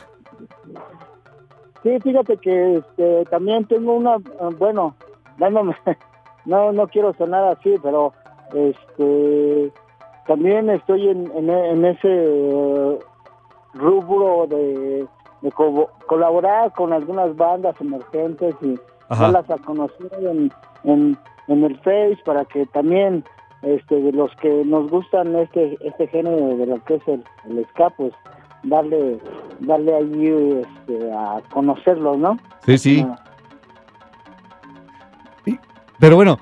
Sí, 1.83 1.99
fíjate 2.01 2.37
que 2.37 2.77
este, 2.77 3.25
también 3.27 3.65
tengo 3.67 3.95
una, 3.95 4.17
eh, 4.17 4.55
bueno, 4.59 4.95
dándome, 5.39 5.75
no, 6.45 6.73
no 6.73 6.87
quiero 6.89 7.13
sonar 7.15 7.45
así, 7.59 7.75
pero 7.83 8.13
este, 8.55 9.73
también 10.27 10.71
estoy 10.71 11.09
en, 11.09 11.31
en, 11.37 11.51
en 11.51 11.85
ese 11.85 12.99
rubro 13.75 14.47
de, 14.49 15.07
de 15.41 15.53
co- 15.53 15.91
colaborar 16.07 16.73
con 16.73 16.93
algunas 16.93 17.35
bandas 17.37 17.75
emergentes 17.81 18.55
y 18.63 18.79
Ajá. 19.09 19.31
darlas 19.31 19.51
a 19.51 19.59
conocer 19.59 20.11
en, 20.21 20.53
en, 20.85 21.19
en 21.49 21.65
el 21.65 21.77
Face 21.79 22.19
para 22.25 22.45
que 22.45 22.67
también 22.67 23.25
este, 23.63 24.01
de 24.01 24.13
los 24.13 24.35
que 24.37 24.65
nos 24.65 24.91
gustan 24.91 25.37
este 25.37 25.79
este 25.81 26.07
género 26.09 26.57
de 26.57 26.67
lo 26.67 26.83
que 26.85 26.97
es 26.97 27.09
el, 27.09 27.23
el 27.49 27.67
ska, 27.71 27.91
pues 27.91 28.13
darle 28.65 29.19
darle 29.61 29.95
ahí 29.95 30.63
este, 30.63 31.13
a 31.13 31.41
conocerlos, 31.53 32.19
¿no? 32.19 32.39
Sí, 32.67 32.79
sí. 32.79 33.07
Pero 35.99 36.17
bueno, 36.17 36.39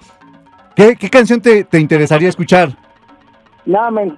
¿qué, 0.75 0.97
qué 0.97 1.11
canción 1.11 1.41
te, 1.43 1.65
te 1.65 1.79
interesaría 1.79 2.31
escuchar? 2.31 2.71
Nada, 3.67 3.91
me, 3.91 4.15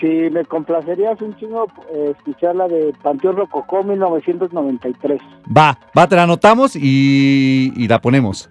si 0.00 0.06
me 0.30 0.44
complacerías 0.44 1.20
un 1.22 1.36
chingo 1.36 1.66
eh, 1.92 2.14
escuchar 2.16 2.56
la 2.56 2.68
de 2.68 2.92
Panteón 3.02 3.36
Rococó 3.36 3.82
1993. 3.82 5.20
Va, 5.56 5.78
va, 5.96 6.06
te 6.08 6.16
la 6.16 6.24
anotamos 6.24 6.76
y, 6.76 7.72
y 7.76 7.88
la 7.88 8.00
ponemos. 8.00 8.50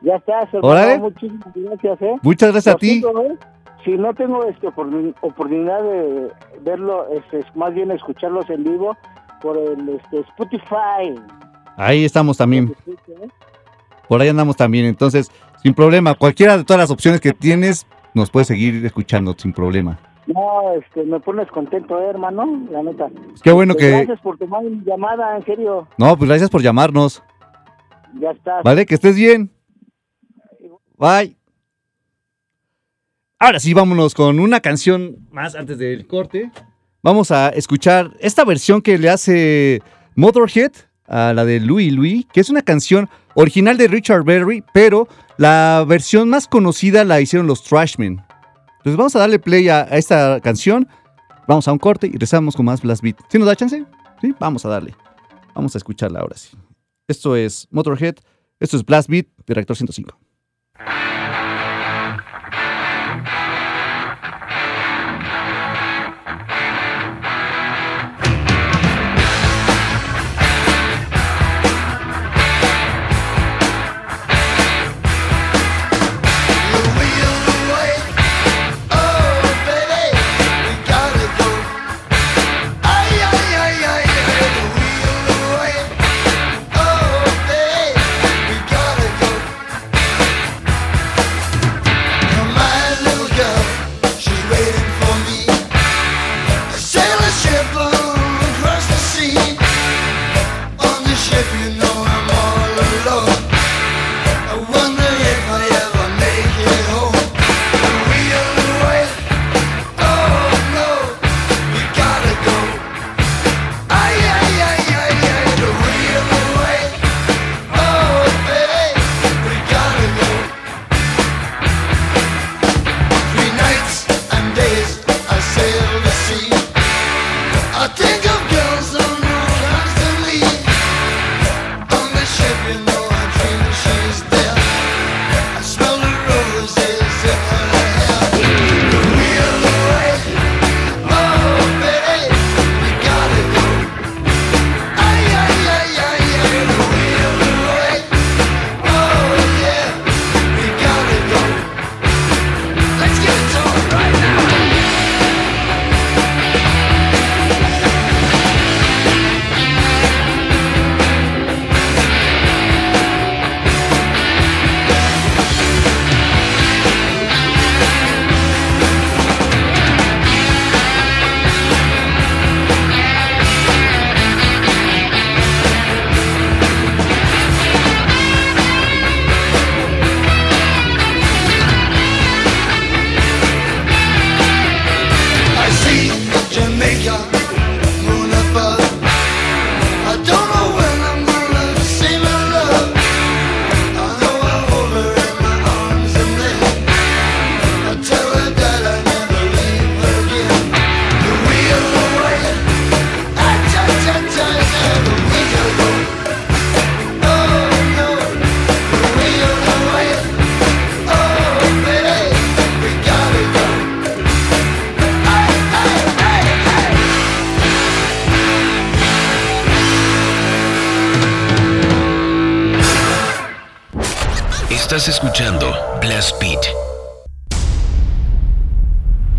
Ya 0.00 0.14
está, 0.16 0.48
Órale. 0.62 0.98
muchísimas 0.98 1.52
gracias, 1.54 2.02
¿eh? 2.02 2.14
Muchas 2.22 2.52
gracias 2.52 2.74
a 2.74 2.78
ti. 2.78 3.00
siento, 3.00 3.20
¿eh? 3.22 3.36
Si 3.84 3.92
no 3.96 4.12
tengo 4.14 4.44
este, 4.44 4.68
oportun- 4.68 5.14
oportunidad 5.22 5.82
de 5.82 6.28
verlo, 6.62 7.06
este, 7.12 7.40
es 7.40 7.46
más 7.56 7.72
bien 7.74 7.90
escucharlos 7.90 8.48
en 8.50 8.64
vivo 8.64 8.96
por 9.40 9.56
el 9.56 9.88
este, 9.88 10.20
Spotify. 10.20 11.14
Ahí 11.76 12.04
estamos 12.04 12.36
también. 12.36 12.74
¿eh? 12.86 13.28
Por 14.08 14.20
ahí 14.20 14.28
andamos 14.28 14.56
también. 14.56 14.86
Entonces, 14.86 15.30
sin 15.62 15.74
problema, 15.74 16.14
cualquiera 16.14 16.56
de 16.56 16.64
todas 16.64 16.80
las 16.80 16.90
opciones 16.90 17.20
que 17.20 17.32
tienes, 17.32 17.86
nos 18.14 18.30
puedes 18.30 18.48
seguir 18.48 18.84
escuchando 18.84 19.34
sin 19.36 19.52
problema. 19.52 19.98
No, 20.28 20.74
este, 20.74 21.04
me 21.04 21.20
pones 21.20 21.48
contento, 21.50 21.98
¿eh, 22.00 22.10
hermano, 22.10 22.66
la 22.70 22.82
neta. 22.82 23.08
Qué 23.42 23.50
bueno 23.50 23.72
Este, 23.72 23.84
que... 23.84 23.90
Gracias 23.92 24.20
por 24.20 24.36
tomar 24.36 24.62
mi 24.62 24.84
llamada, 24.84 25.36
en 25.36 25.44
serio. 25.44 25.88
No, 25.96 26.16
pues 26.18 26.28
gracias 26.28 26.50
por 26.50 26.62
llamarnos. 26.62 27.22
Ya 28.20 28.30
está. 28.32 28.60
¿Vale? 28.62 28.84
Que 28.84 28.94
estés 28.94 29.16
bien. 29.16 29.50
Bye. 30.98 31.36
Ahora 33.38 33.58
sí, 33.58 33.72
vámonos 33.72 34.14
con 34.14 34.38
una 34.38 34.60
canción 34.60 35.16
más 35.30 35.54
antes 35.54 35.78
del 35.78 36.06
corte. 36.06 36.50
Vamos 37.02 37.30
a 37.30 37.48
escuchar 37.50 38.10
esta 38.20 38.44
versión 38.44 38.82
que 38.82 38.98
le 38.98 39.08
hace 39.08 39.80
Motorhead 40.14 40.72
a 41.06 41.32
la 41.32 41.44
de 41.46 41.60
Louis 41.60 41.90
Louis, 41.92 42.26
que 42.32 42.40
es 42.40 42.50
una 42.50 42.60
canción 42.62 43.08
original 43.34 43.78
de 43.78 43.88
Richard 43.88 44.24
Berry, 44.24 44.62
pero 44.74 45.08
la 45.38 45.84
versión 45.88 46.28
más 46.28 46.48
conocida 46.48 47.04
la 47.04 47.20
hicieron 47.20 47.46
los 47.46 47.62
Trashmen. 47.62 48.20
Entonces 48.88 48.96
vamos 48.96 49.16
a 49.16 49.18
darle 49.18 49.38
play 49.38 49.68
a, 49.68 49.82
esta 49.82 50.40
canción. 50.40 50.88
Vamos 51.46 51.68
a 51.68 51.72
un 51.72 51.78
corte 51.78 52.06
y 52.06 52.16
rezamos 52.16 52.56
con 52.56 52.64
más 52.64 52.80
Blast 52.80 53.02
Beat. 53.02 53.18
¿Sí 53.28 53.38
nos 53.38 53.46
da 53.46 53.54
chance? 53.54 53.84
Sí, 54.22 54.34
vamos 54.40 54.64
a 54.64 54.70
darle. 54.70 54.94
Vamos 55.54 55.74
a 55.74 55.78
escucharla 55.78 56.20
ahora 56.20 56.38
sí. 56.38 56.56
Esto 57.06 57.36
es 57.36 57.68
Motorhead. 57.70 58.14
Esto 58.58 58.78
es 58.78 58.86
Blast 58.86 59.10
Beat 59.10 59.26
de 59.46 59.52
Reactor 59.52 59.76
105. 59.76 60.18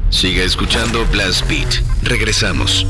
Sigue 0.09 0.43
escuchando 0.43 1.05
Blast 1.11 1.47
Beat. 1.47 1.81
Regresamos. 2.03 2.85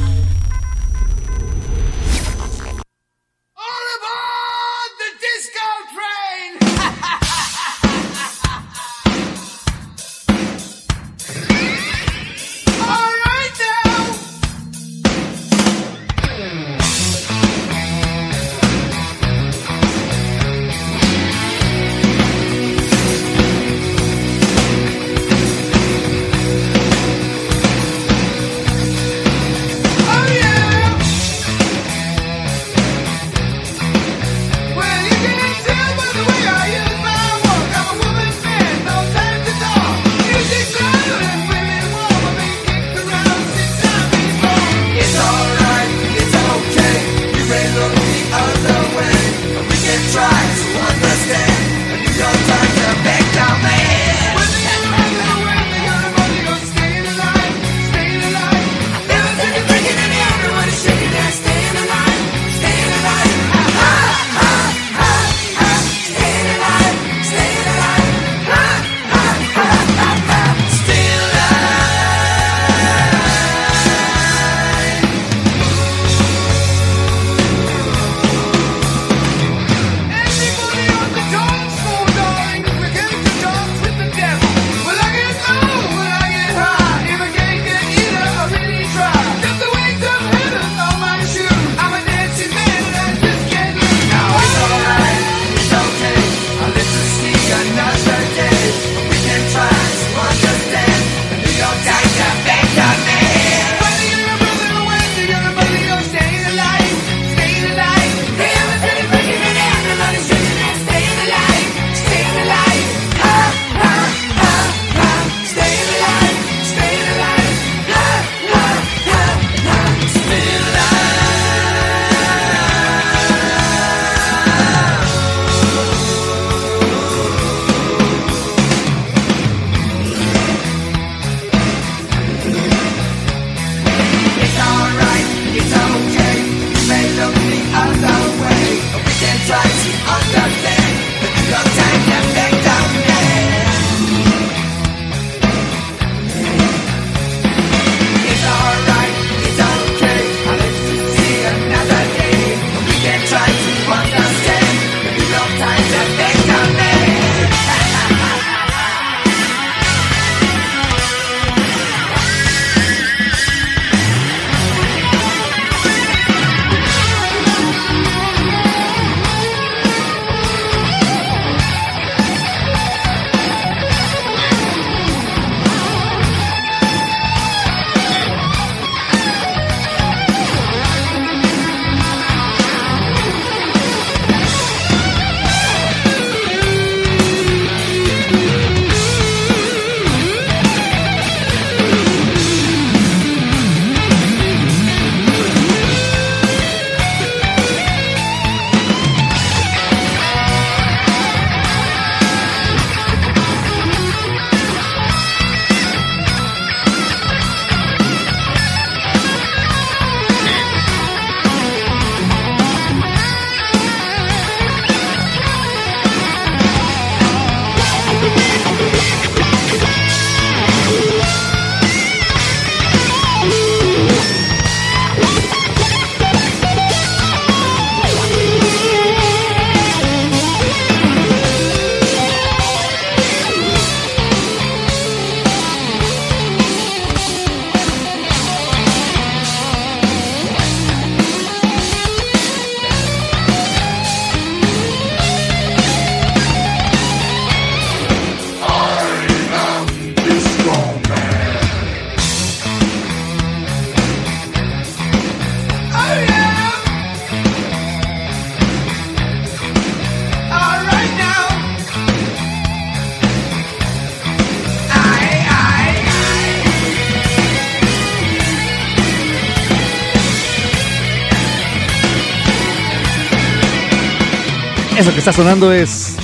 Está 275.19 275.33
sonando 275.33 275.73
es 275.73 276.15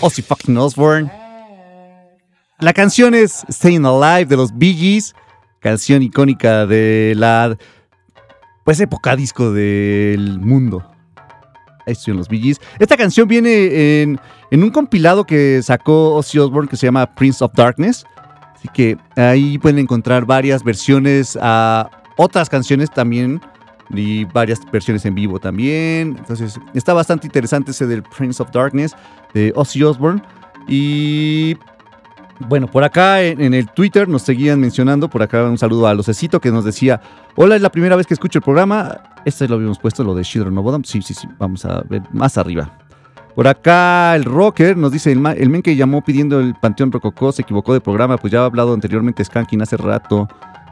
Ozzy 0.00 0.22
fucking 0.22 0.56
Osbourne. 0.56 1.12
La 2.60 2.72
canción 2.72 3.14
es 3.14 3.44
Staying 3.50 3.84
Alive 3.84 4.24
de 4.24 4.38
los 4.38 4.56
Bee 4.56 4.72
Gees, 4.72 5.14
canción 5.60 6.02
icónica 6.02 6.64
de 6.64 7.12
la 7.14 7.58
pues 8.64 8.80
época 8.80 9.16
disco 9.16 9.52
del 9.52 10.40
mundo. 10.40 10.82
Ahí 11.86 11.92
estuvieron 11.92 12.20
los 12.20 12.28
Bee 12.28 12.40
Gees. 12.40 12.58
Esta 12.78 12.96
canción 12.96 13.28
viene 13.28 14.00
en, 14.00 14.18
en 14.50 14.62
un 14.62 14.70
compilado 14.70 15.24
que 15.24 15.60
sacó 15.62 16.14
Ozzy 16.14 16.38
Osbourne 16.38 16.70
que 16.70 16.78
se 16.78 16.86
llama 16.86 17.14
Prince 17.14 17.44
of 17.44 17.52
Darkness. 17.54 18.06
Así 18.54 18.68
que 18.72 18.96
ahí 19.16 19.58
pueden 19.58 19.78
encontrar 19.78 20.24
varias 20.24 20.64
versiones 20.64 21.36
a 21.38 21.90
otras 22.16 22.48
canciones 22.48 22.90
también 22.90 23.42
y 23.90 24.24
varias 24.24 24.60
versiones 24.70 25.04
en 25.04 25.14
vivo 25.14 25.38
también. 25.38 26.16
Entonces 26.18 26.58
está 26.74 26.92
bastante 26.94 27.26
interesante 27.26 27.70
ese 27.70 27.86
del 27.86 28.02
Prince 28.02 28.42
of 28.42 28.50
Darkness 28.50 28.94
de 29.34 29.52
Ozzy 29.54 29.82
Osbourne. 29.82 30.22
Y 30.66 31.56
bueno, 32.40 32.68
por 32.68 32.84
acá 32.84 33.22
en, 33.22 33.54
el 33.54 33.68
Twitter 33.68 34.08
nos 34.08 34.22
seguían 34.22 34.60
mencionando, 34.60 35.08
por 35.08 35.22
acá 35.22 35.44
un 35.44 35.58
saludo 35.58 35.86
a 35.86 35.94
Locecito 35.94 36.40
que 36.40 36.52
nos 36.52 36.64
decía, 36.64 37.00
hola, 37.34 37.56
es 37.56 37.62
la 37.62 37.70
primera 37.70 37.96
vez 37.96 38.06
que 38.06 38.14
escucho 38.14 38.38
el 38.38 38.44
programa. 38.44 39.00
Este 39.24 39.48
lo 39.48 39.56
habíamos 39.56 39.78
puesto, 39.78 40.04
lo 40.04 40.14
de 40.14 40.22
Children 40.22 40.56
of 40.58 40.64
Bodom. 40.64 40.84
Sí, 40.84 41.02
sí, 41.02 41.14
sí, 41.14 41.28
vamos 41.38 41.64
a 41.64 41.82
ver 41.88 42.02
más 42.12 42.38
arriba. 42.38 42.78
Por 43.34 43.46
acá 43.46 44.14
el 44.16 44.24
Rocker 44.24 44.76
nos 44.76 44.92
dice, 44.92 45.12
el, 45.12 45.24
el 45.26 45.48
men 45.48 45.62
que 45.62 45.76
llamó 45.76 46.02
pidiendo 46.02 46.40
el 46.40 46.54
Panteón 46.54 46.90
Rococó 46.90 47.32
se 47.32 47.42
equivocó 47.42 47.72
de 47.72 47.80
programa, 47.80 48.16
pues 48.18 48.32
ya 48.32 48.40
ha 48.42 48.44
hablado 48.44 48.74
anteriormente 48.74 49.24
Skanking 49.24 49.62
hace 49.62 49.76
rato. 49.76 50.28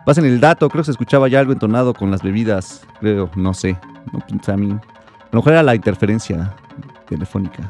Pasen 0.06 0.24
el 0.24 0.38
dato, 0.38 0.68
creo 0.68 0.82
que 0.82 0.86
se 0.86 0.92
escuchaba 0.92 1.26
ya 1.26 1.40
algo 1.40 1.52
entonado 1.52 1.92
con 1.92 2.12
las 2.12 2.22
bebidas, 2.22 2.86
creo, 3.00 3.28
no 3.34 3.52
sé. 3.52 3.76
No 4.12 4.20
pinta 4.20 4.52
a 4.52 4.56
mí. 4.56 4.70
A 4.70 5.28
lo 5.32 5.40
mejor 5.40 5.54
era 5.54 5.64
la 5.64 5.74
interferencia 5.74 6.54
telefónica. 7.08 7.68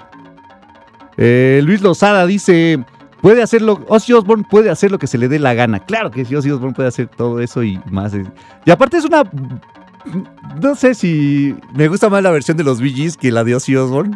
Eh, 1.17 1.63
Luis 1.65 1.81
Lozada 1.81 2.27
dice, 2.27 2.85
puede 3.23 3.43
hacerlo, 3.43 3.83
Ozzy 3.89 4.13
Osbourne 4.13 4.45
puede 4.51 4.69
hacer 4.69 4.91
lo 4.91 4.99
que 4.99 5.07
se 5.07 5.17
le 5.17 5.29
dé 5.29 5.39
la 5.39 5.55
gana. 5.55 5.81
Claro 5.81 6.11
que 6.11 6.27
sí, 6.27 6.37
Ozzy 6.37 6.51
Osbourne 6.51 6.75
puede 6.75 6.89
hacer 6.89 7.09
todo 7.09 7.41
eso 7.41 7.63
y 7.63 7.81
más. 7.91 8.13
Y 8.67 8.71
aparte 8.71 8.99
es 8.99 9.07
una... 9.07 9.23
No 10.61 10.75
sé 10.75 10.95
si 10.95 11.57
me 11.75 11.89
gusta 11.89 12.11
más 12.11 12.23
la 12.23 12.31
versión 12.31 12.59
de 12.59 12.65
los 12.65 12.81
Gees 12.81 13.17
que 13.17 13.33
la 13.33 13.45
de 13.45 13.55
Ozzy 13.55 13.77
Osbourne, 13.77 14.15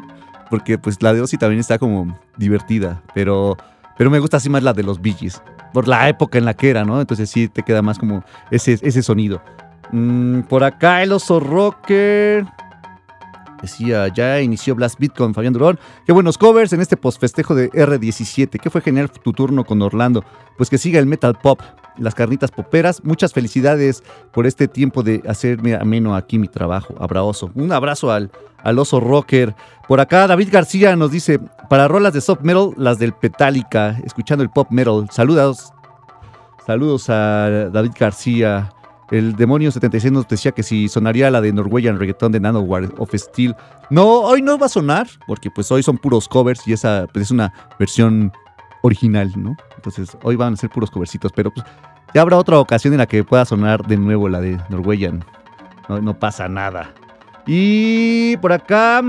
porque 0.51 0.77
pues 0.77 1.03
la 1.03 1.15
de 1.15 1.23
Ozzy 1.23 1.39
también 1.39 1.61
está 1.61 1.79
como 1.79 2.21
divertida, 2.37 3.01
pero, 3.15 3.57
pero 3.97 4.11
me 4.11 4.19
gusta 4.19 4.37
así 4.37 4.51
más 4.51 4.63
la 4.63 4.75
de 4.75 4.83
los 4.83 5.01
Gees, 5.01 5.41
por 5.73 5.89
la 5.89 6.09
época 6.09 6.39
en 6.39 6.45
la 6.45 6.55
que 6.55 6.71
era, 6.71 6.85
¿no? 6.85 7.01
Entonces 7.01 7.31
sí 7.31 7.49
te 7.49 7.63
queda 7.63 7.83
más 7.83 7.99
como 7.99 8.25
ese, 8.51 8.79
ese 8.83 9.03
sonido. 9.03 9.43
Mm, 9.93 10.43
por 10.43 10.65
acá 10.65 11.03
el 11.03 11.13
oso 11.13 11.41
rocker. 11.41 12.47
Decía, 13.61 14.09
ya 14.09 14.41
inició 14.41 14.75
Blast 14.75 14.99
Beat 14.99 15.15
con 15.15 15.35
Fabián 15.35 15.53
Durón. 15.53 15.79
Qué 16.07 16.13
buenos 16.13 16.39
covers 16.39 16.73
en 16.73 16.81
este 16.81 16.97
postfestejo 16.97 17.55
de 17.55 17.71
R17. 17.71 18.59
Que 18.59 18.71
fue 18.71 18.81
genial 18.81 19.11
tu 19.11 19.33
turno 19.33 19.65
con 19.65 19.83
Orlando. 19.83 20.25
Pues 20.57 20.71
que 20.71 20.79
siga 20.79 20.99
el 20.99 21.07
metal 21.07 21.37
pop, 21.43 21.61
las 21.99 22.15
carnitas 22.15 22.51
poperas. 22.51 23.05
Muchas 23.05 23.33
felicidades 23.33 24.03
por 24.33 24.47
este 24.47 24.69
tiempo 24.69 25.03
de 25.03 25.23
hacerme 25.29 25.75
ameno 25.75 26.15
aquí 26.15 26.39
mi 26.39 26.49
trabajo. 26.49 26.95
Abrazo. 26.99 27.51
Un 27.55 27.73
abrazo 27.73 28.11
al, 28.11 28.31
al 28.63 28.79
oso 28.79 29.01
rocker. 29.01 29.55
Por 29.89 30.01
acá 30.01 30.27
David 30.27 30.49
García 30.53 30.97
nos 30.97 31.11
dice, 31.11 31.41
para 31.69 31.89
rolas 31.89 32.13
de 32.13 32.21
soft 32.21 32.43
metal, 32.43 32.73
las 32.77 32.99
del 32.99 33.13
Petálica, 33.13 33.99
escuchando 34.05 34.43
el 34.43 34.51
pop 34.51 34.69
metal. 34.71 35.09
Saludos. 35.11 35.73
Saludos 36.67 37.09
a 37.09 37.69
David 37.73 37.93
García. 37.99 38.71
El 39.11 39.35
demonio 39.35 39.73
76 39.73 40.13
nos 40.13 40.29
decía 40.29 40.53
que 40.53 40.63
si 40.63 40.89
sonaría 40.89 41.31
la 41.33 41.41
de 41.41 41.53
Norwegian 41.53 41.99
Reggaeton 41.99 42.31
de 42.31 42.39
Nanowar 42.39 42.93
of 42.97 43.13
Steel. 43.13 43.57
No, 43.91 44.21
hoy 44.21 44.41
no 44.41 44.57
va 44.57 44.67
a 44.67 44.69
sonar, 44.69 45.09
porque 45.27 45.51
pues 45.51 45.71
hoy 45.73 45.83
son 45.83 45.99
puros 45.99 46.29
covers 46.29 46.67
y 46.69 46.73
esa 46.73 47.09
pues, 47.13 47.25
es 47.25 47.31
una 47.33 47.53
versión 47.79 48.33
original, 48.83 49.33
¿no? 49.37 49.57
Entonces 49.77 50.17
hoy 50.23 50.37
van 50.37 50.55
a 50.55 50.57
ser 50.57 50.71
puros 50.71 50.91
coversitos, 50.91 51.33
pero 51.33 51.53
pues 51.53 51.67
ya 52.15 52.23
habrá 52.23 52.37
otra 52.37 52.59
ocasión 52.59 52.93
en 52.95 52.99
la 52.99 53.07
que 53.07 53.23
pueda 53.25 53.45
sonar 53.45 53.87
de 53.87 53.97
nuevo 53.97 54.29
la 54.29 54.41
de 54.41 54.59
Norwegian. 54.69 55.25
No, 55.89 56.19
pasa 56.19 56.49
nada. 56.49 56.93
Y 57.47 58.37
por 58.37 58.53
acá, 58.53 59.03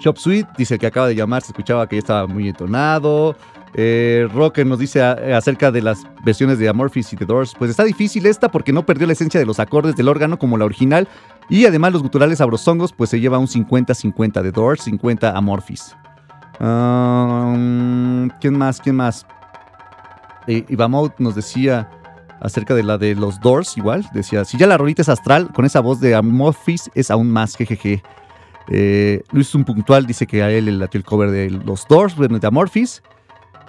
Shop 0.00 0.16
Suite 0.18 0.48
dice 0.58 0.78
que 0.78 0.86
acaba 0.86 1.06
de 1.08 1.14
llamar, 1.14 1.42
se 1.42 1.48
escuchaba 1.52 1.86
que 1.88 1.96
ya 1.96 2.00
estaba 2.00 2.26
muy 2.26 2.48
entonado. 2.48 3.36
Eh, 3.74 4.26
Rocker 4.32 4.66
nos 4.66 4.78
dice 4.78 5.02
a- 5.02 5.36
acerca 5.36 5.70
de 5.70 5.82
las 5.82 6.04
versiones 6.24 6.58
de 6.58 6.68
Amorphis 6.68 7.12
y 7.12 7.16
The 7.16 7.26
Doors. 7.26 7.54
Pues 7.58 7.70
está 7.70 7.84
difícil 7.84 8.24
esta 8.26 8.50
porque 8.50 8.72
no 8.72 8.86
perdió 8.86 9.06
la 9.06 9.12
esencia 9.12 9.38
de 9.38 9.46
los 9.46 9.60
acordes 9.60 9.94
del 9.96 10.08
órgano 10.08 10.38
como 10.38 10.56
la 10.56 10.64
original. 10.64 11.06
Y 11.48 11.66
además 11.66 11.92
los 11.92 12.02
guturales 12.02 12.38
sabrosongos 12.38 12.92
pues 12.92 13.10
se 13.10 13.20
lleva 13.20 13.38
un 13.38 13.46
50-50 13.48 14.42
de 14.42 14.50
Doors, 14.50 14.82
50 14.82 15.36
Amorphis. 15.36 15.94
¿Quién 16.58 18.58
más? 18.58 18.80
¿Quién 18.80 18.96
más? 18.96 19.26
Eh, 20.46 20.64
nos 21.18 21.34
decía 21.34 21.90
acerca 22.40 22.74
de 22.74 22.82
la 22.82 22.98
de 22.98 23.14
los 23.14 23.40
Doors 23.40 23.76
igual. 23.76 24.06
Decía, 24.12 24.44
si 24.44 24.58
ya 24.58 24.66
la 24.66 24.78
rolita 24.78 25.02
es 25.02 25.08
astral, 25.08 25.52
con 25.52 25.64
esa 25.64 25.80
voz 25.80 26.00
de 26.00 26.14
Amorphis 26.14 26.90
es 26.94 27.10
aún 27.10 27.30
más, 27.30 27.56
jejeje. 27.56 28.02
Eh, 28.68 29.22
Luis 29.32 29.54
Un 29.54 29.64
Puntual 29.64 30.06
dice 30.06 30.26
que 30.26 30.42
a 30.42 30.50
él 30.50 30.66
le 30.66 30.72
latió 30.72 30.98
el 30.98 31.04
cover 31.04 31.30
de 31.30 31.50
los 31.50 31.86
Doors, 31.88 32.16
de 32.16 32.46
Amorphis. 32.46 33.02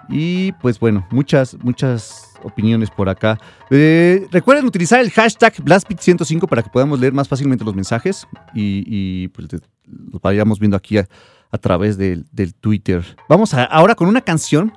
Y 0.09 0.53
pues 0.53 0.79
bueno, 0.79 1.05
muchas, 1.11 1.57
muchas 1.61 2.33
opiniones 2.43 2.89
por 2.89 3.09
acá. 3.09 3.37
Eh, 3.69 4.27
recuerden 4.31 4.65
utilizar 4.65 4.99
el 4.99 5.11
hashtag 5.11 5.53
BlastBeat105 5.55 6.47
para 6.47 6.63
que 6.63 6.69
podamos 6.69 6.99
leer 6.99 7.13
más 7.13 7.27
fácilmente 7.27 7.65
los 7.65 7.75
mensajes 7.75 8.27
y, 8.53 9.27
pues 9.29 9.47
los 9.51 10.21
vayamos 10.21 10.59
viendo 10.59 10.77
aquí 10.77 10.97
a, 10.97 11.07
a 11.51 11.57
través 11.57 11.97
del, 11.97 12.25
del 12.31 12.53
Twitter. 12.53 13.03
Vamos 13.29 13.53
a- 13.53 13.63
ahora 13.65 13.95
con 13.95 14.07
una 14.07 14.21
canción 14.21 14.73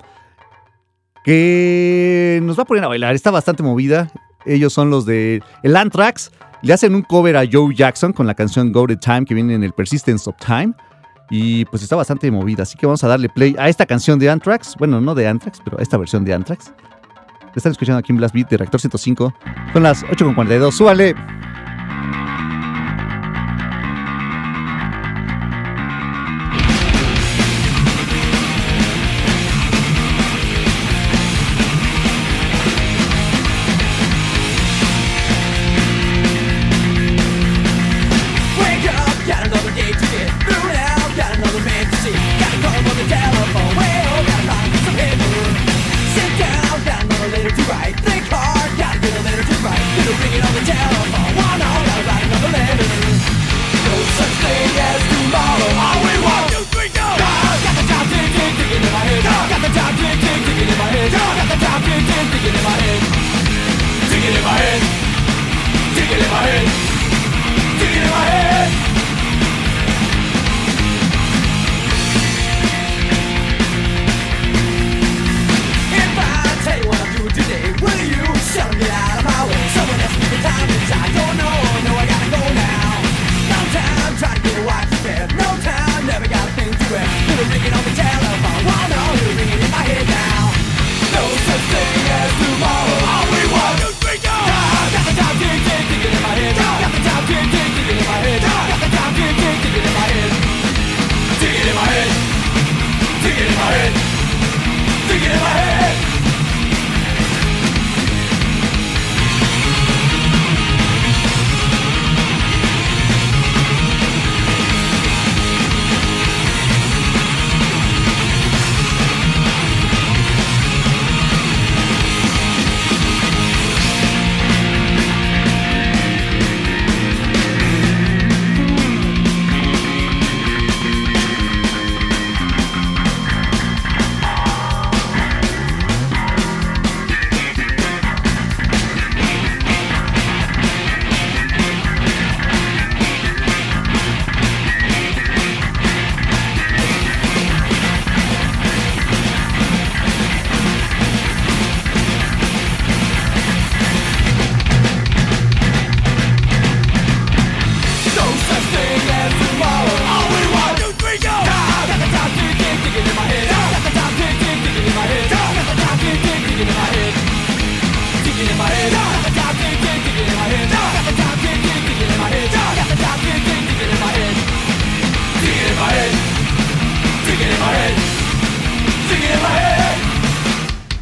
que 1.25 2.41
nos 2.43 2.59
va 2.59 2.63
a 2.63 2.67
poner 2.67 2.85
a 2.85 2.89
bailar. 2.89 3.15
Está 3.15 3.31
bastante 3.31 3.63
movida. 3.63 4.11
Ellos 4.47 4.73
son 4.73 4.91
los 4.91 5.05
de 5.07 5.43
el 5.63 5.77
Anthrax. 5.77 6.31
Le 6.63 6.73
hacen 6.73 6.95
un 6.95 7.03
cover 7.03 7.37
a 7.37 7.45
Joe 7.51 7.75
Jackson 7.75 8.13
con 8.13 8.27
la 8.27 8.35
canción 8.35 8.73
Go 8.73 8.87
the 8.87 8.97
Time 8.97 9.25
que 9.25 9.35
viene 9.35 9.55
en 9.55 9.65
el 9.65 9.73
Persistence 9.73 10.29
of 10.29 10.37
Time. 10.45 10.73
Y 11.31 11.65
pues 11.67 11.83
está 11.83 11.95
bastante 11.97 12.31
movida. 12.31 12.65
Así 12.65 12.77
que 12.77 12.87
vamos 12.87 13.05
a 13.05 13.09
darle 13.09 13.29
play 13.29 13.55
a 13.59 13.69
esta 13.69 13.87
canción 13.87 14.19
de 14.19 14.29
Anthrax. 14.31 14.75
Bueno, 14.79 15.01
no 15.01 15.15
de 15.15 15.29
Anthrax, 15.29 15.61
pero 15.65 15.79
a 15.79 15.83
esta 15.83 15.97
versión 15.97 16.25
de 16.25 16.35
Anthrax. 16.35 16.73
Están 17.55 17.73
escuchando 17.73 17.99
aquí 17.99 18.13
en 18.13 18.19
Blast 18.19 18.35
Beat 18.35 18.49
de 18.49 18.57
Reactor 18.59 18.81
105. 18.81 19.35
Son 19.73 19.83
las 19.83 20.05
8.42. 20.05 20.71
¡Súbale! 20.73 21.15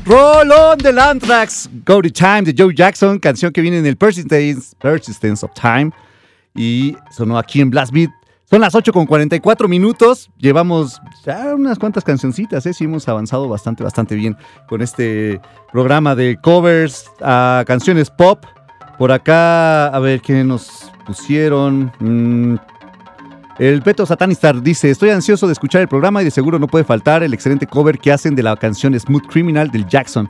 Roll 0.09 0.51
on 0.53 0.79
del 0.79 0.99
Anthrax, 0.99 1.69
Go 1.85 2.01
to 2.01 2.09
Time 2.09 2.41
de 2.41 2.55
Joe 2.57 2.75
Jackson, 2.75 3.19
canción 3.19 3.53
que 3.53 3.61
viene 3.61 3.77
en 3.77 3.85
el 3.85 3.99
Persistence, 3.99 4.75
Persistence 4.81 5.45
of 5.45 5.53
Time 5.53 5.91
y 6.55 6.97
sonó 7.11 7.37
aquí 7.37 7.61
en 7.61 7.69
Blast 7.69 7.93
Beat. 7.93 8.09
Son 8.49 8.63
las 8.63 8.75
8 8.75 8.91
con 8.91 9.05
44 9.05 9.69
minutos. 9.69 10.31
Llevamos 10.39 10.99
ya 11.27 11.55
unas 11.55 11.79
cuantas 11.79 12.05
cancioncitas, 12.05 12.65
¿eh? 12.65 12.73
Sí, 12.73 12.85
hemos 12.85 13.07
avanzado 13.07 13.51
bastante, 13.51 13.85
bastante 13.85 14.15
bien 14.15 14.35
con 14.67 14.81
este 14.81 15.43
programa 15.73 16.15
de 16.15 16.39
covers 16.41 17.05
a 17.21 17.65
canciones 17.67 18.09
pop. 18.09 18.47
Por 18.97 19.13
acá, 19.13 19.89
a 19.89 19.99
ver 19.99 20.23
qué 20.23 20.43
nos 20.43 20.91
pusieron. 21.05 21.93
Mm, 22.01 22.57
el 23.59 23.81
Beto 23.81 24.07
Satanistar 24.07 24.63
dice: 24.63 24.91
Estoy 24.91 25.11
ansioso 25.11 25.47
de 25.47 25.53
escuchar 25.53 25.83
el 25.83 25.89
programa 25.89 26.23
y 26.23 26.25
de 26.25 26.31
seguro 26.31 26.59
no 26.59 26.67
puede 26.67 26.85
faltar 26.85 27.23
el 27.23 27.35
excelente 27.35 27.67
cover 27.67 27.99
que 27.99 28.13
hacen 28.13 28.35
de 28.35 28.43
la 28.43 28.57
canción 28.57 28.99
Smooth 28.99 29.27
Criminal 29.27 29.71
del 29.71 29.87
Jackson. 29.87 30.29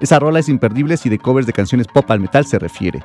Esa 0.00 0.18
rola 0.18 0.38
es 0.38 0.48
imperdible 0.48 0.96
si 0.96 1.08
de 1.08 1.18
covers 1.18 1.46
de 1.46 1.52
canciones 1.52 1.88
pop 1.88 2.08
al 2.10 2.20
metal 2.20 2.46
se 2.46 2.58
refiere. 2.58 3.02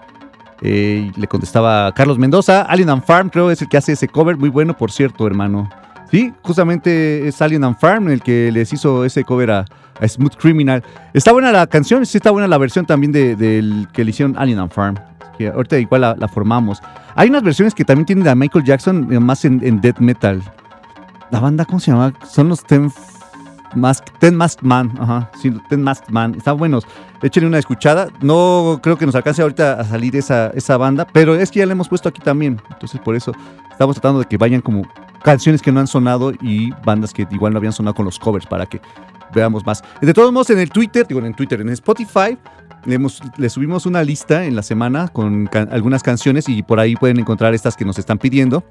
Eh, 0.62 1.12
le 1.16 1.28
contestaba 1.28 1.92
Carlos 1.94 2.18
Mendoza, 2.20 2.62
Alien 2.62 3.02
Farm, 3.02 3.30
creo 3.30 3.52
es 3.52 3.62
el 3.62 3.68
que 3.68 3.78
hace 3.78 3.94
ese 3.94 4.08
cover, 4.08 4.38
muy 4.38 4.50
bueno, 4.50 4.78
por 4.78 4.92
cierto, 4.92 5.26
hermano. 5.28 5.70
Sí, 6.10 6.32
justamente 6.44 7.28
es 7.28 7.42
Alien 7.42 7.64
and 7.64 7.78
Farm 7.80 8.08
el 8.10 8.22
que 8.22 8.52
les 8.52 8.72
hizo 8.72 9.04
ese 9.04 9.24
cover 9.24 9.52
a, 9.52 9.66
Smooth 10.08 10.36
Criminal. 10.36 10.84
Está 11.14 11.32
buena 11.32 11.52
la 11.52 11.66
canción, 11.68 12.06
sí 12.06 12.18
está 12.18 12.32
buena 12.32 12.48
la 12.48 12.58
versión 12.58 12.86
también 12.86 13.12
de- 13.12 13.36
del 13.36 13.88
que 13.94 14.04
le 14.04 14.12
hicieron 14.12 14.36
Alien 14.38 14.70
Farm. 14.70 14.96
Ahorita 15.54 15.78
igual 15.80 16.02
la, 16.02 16.28
formamos. 16.28 16.82
Hay 17.16 17.30
unas 17.30 17.44
versiones 17.44 17.74
que 17.74 17.86
también 17.86 18.06
tienen 18.06 18.28
a 18.28 18.36
Michael 18.36 18.66
Jackson, 18.66 19.08
eh, 19.12 19.20
más 19.20 19.46
en, 19.46 19.60
en 19.64 19.82
death 19.82 20.00
metal. 20.00 20.42
La 21.32 21.40
banda, 21.40 21.66
¿cómo 21.66 21.80
se 21.80 21.92
llama? 21.92 22.14
Son 22.28 22.50
los 22.50 22.64
Ten 22.64 22.92
Mask, 23.76 24.06
Ten 24.20 24.36
Masked 24.36 24.64
Man. 24.64 24.92
Ajá, 25.00 25.32
Ten 25.70 25.82
Masked 25.82 26.10
Man. 26.10 26.36
Están 26.36 26.58
buenos. 26.58 26.86
Échenle 27.22 27.48
una 27.48 27.58
escuchada. 27.58 28.10
No 28.22 28.80
creo 28.82 28.98
que 28.98 29.06
nos 29.06 29.16
alcance 29.16 29.42
ahorita 29.42 29.80
a 29.80 29.84
salir 29.84 30.16
esa, 30.16 30.48
esa 30.50 30.78
banda, 30.78 31.08
pero 31.12 31.36
es 31.36 31.52
que 31.52 31.60
ya 31.60 31.66
la 31.66 31.74
hemos 31.74 31.90
puesto 31.90 32.10
aquí 32.10 32.22
también. 32.22 32.62
Entonces, 32.72 33.00
por 33.02 33.16
eso 33.16 33.32
estamos 33.72 33.96
tratando 33.96 34.20
de 34.20 34.26
que 34.26 34.38
vayan 34.38 34.62
como 34.62 34.84
canciones 35.24 35.62
que 35.62 35.72
no 35.72 35.80
han 35.80 35.88
sonado 35.88 36.34
y 36.42 36.72
bandas 36.86 37.14
que 37.14 37.28
igual 37.32 37.54
no 37.54 37.58
habían 37.58 37.74
sonado 37.74 37.96
con 37.96 38.06
los 38.06 38.20
covers 38.20 38.46
para 38.46 38.66
que 38.66 38.82
veamos 39.34 39.66
más. 39.66 39.84
De 40.02 40.14
todos 40.14 40.32
modos, 40.32 40.50
en 40.52 40.60
el 40.60 40.70
Twitter, 40.70 41.08
digo, 41.08 41.26
en 41.26 41.34
Twitter, 41.34 41.60
en 41.62 41.70
Spotify, 41.70 42.38
le, 42.86 43.50
subimos 43.50 43.86
una 43.86 44.04
lista 44.04 44.46
en 44.46 44.56
la 44.56 44.64
semana 44.64 45.08
con 45.08 45.50
algunas 45.72 46.04
canciones 46.04 46.50
y 46.50 46.64
por 46.64 46.80
ahí 46.80 46.96
pueden 46.96 47.20
encontrar 47.20 47.54
estas 47.54 47.76
que 47.76 47.86
nos 47.86 48.00
están 48.00 48.18
pidiendo, 48.18 48.64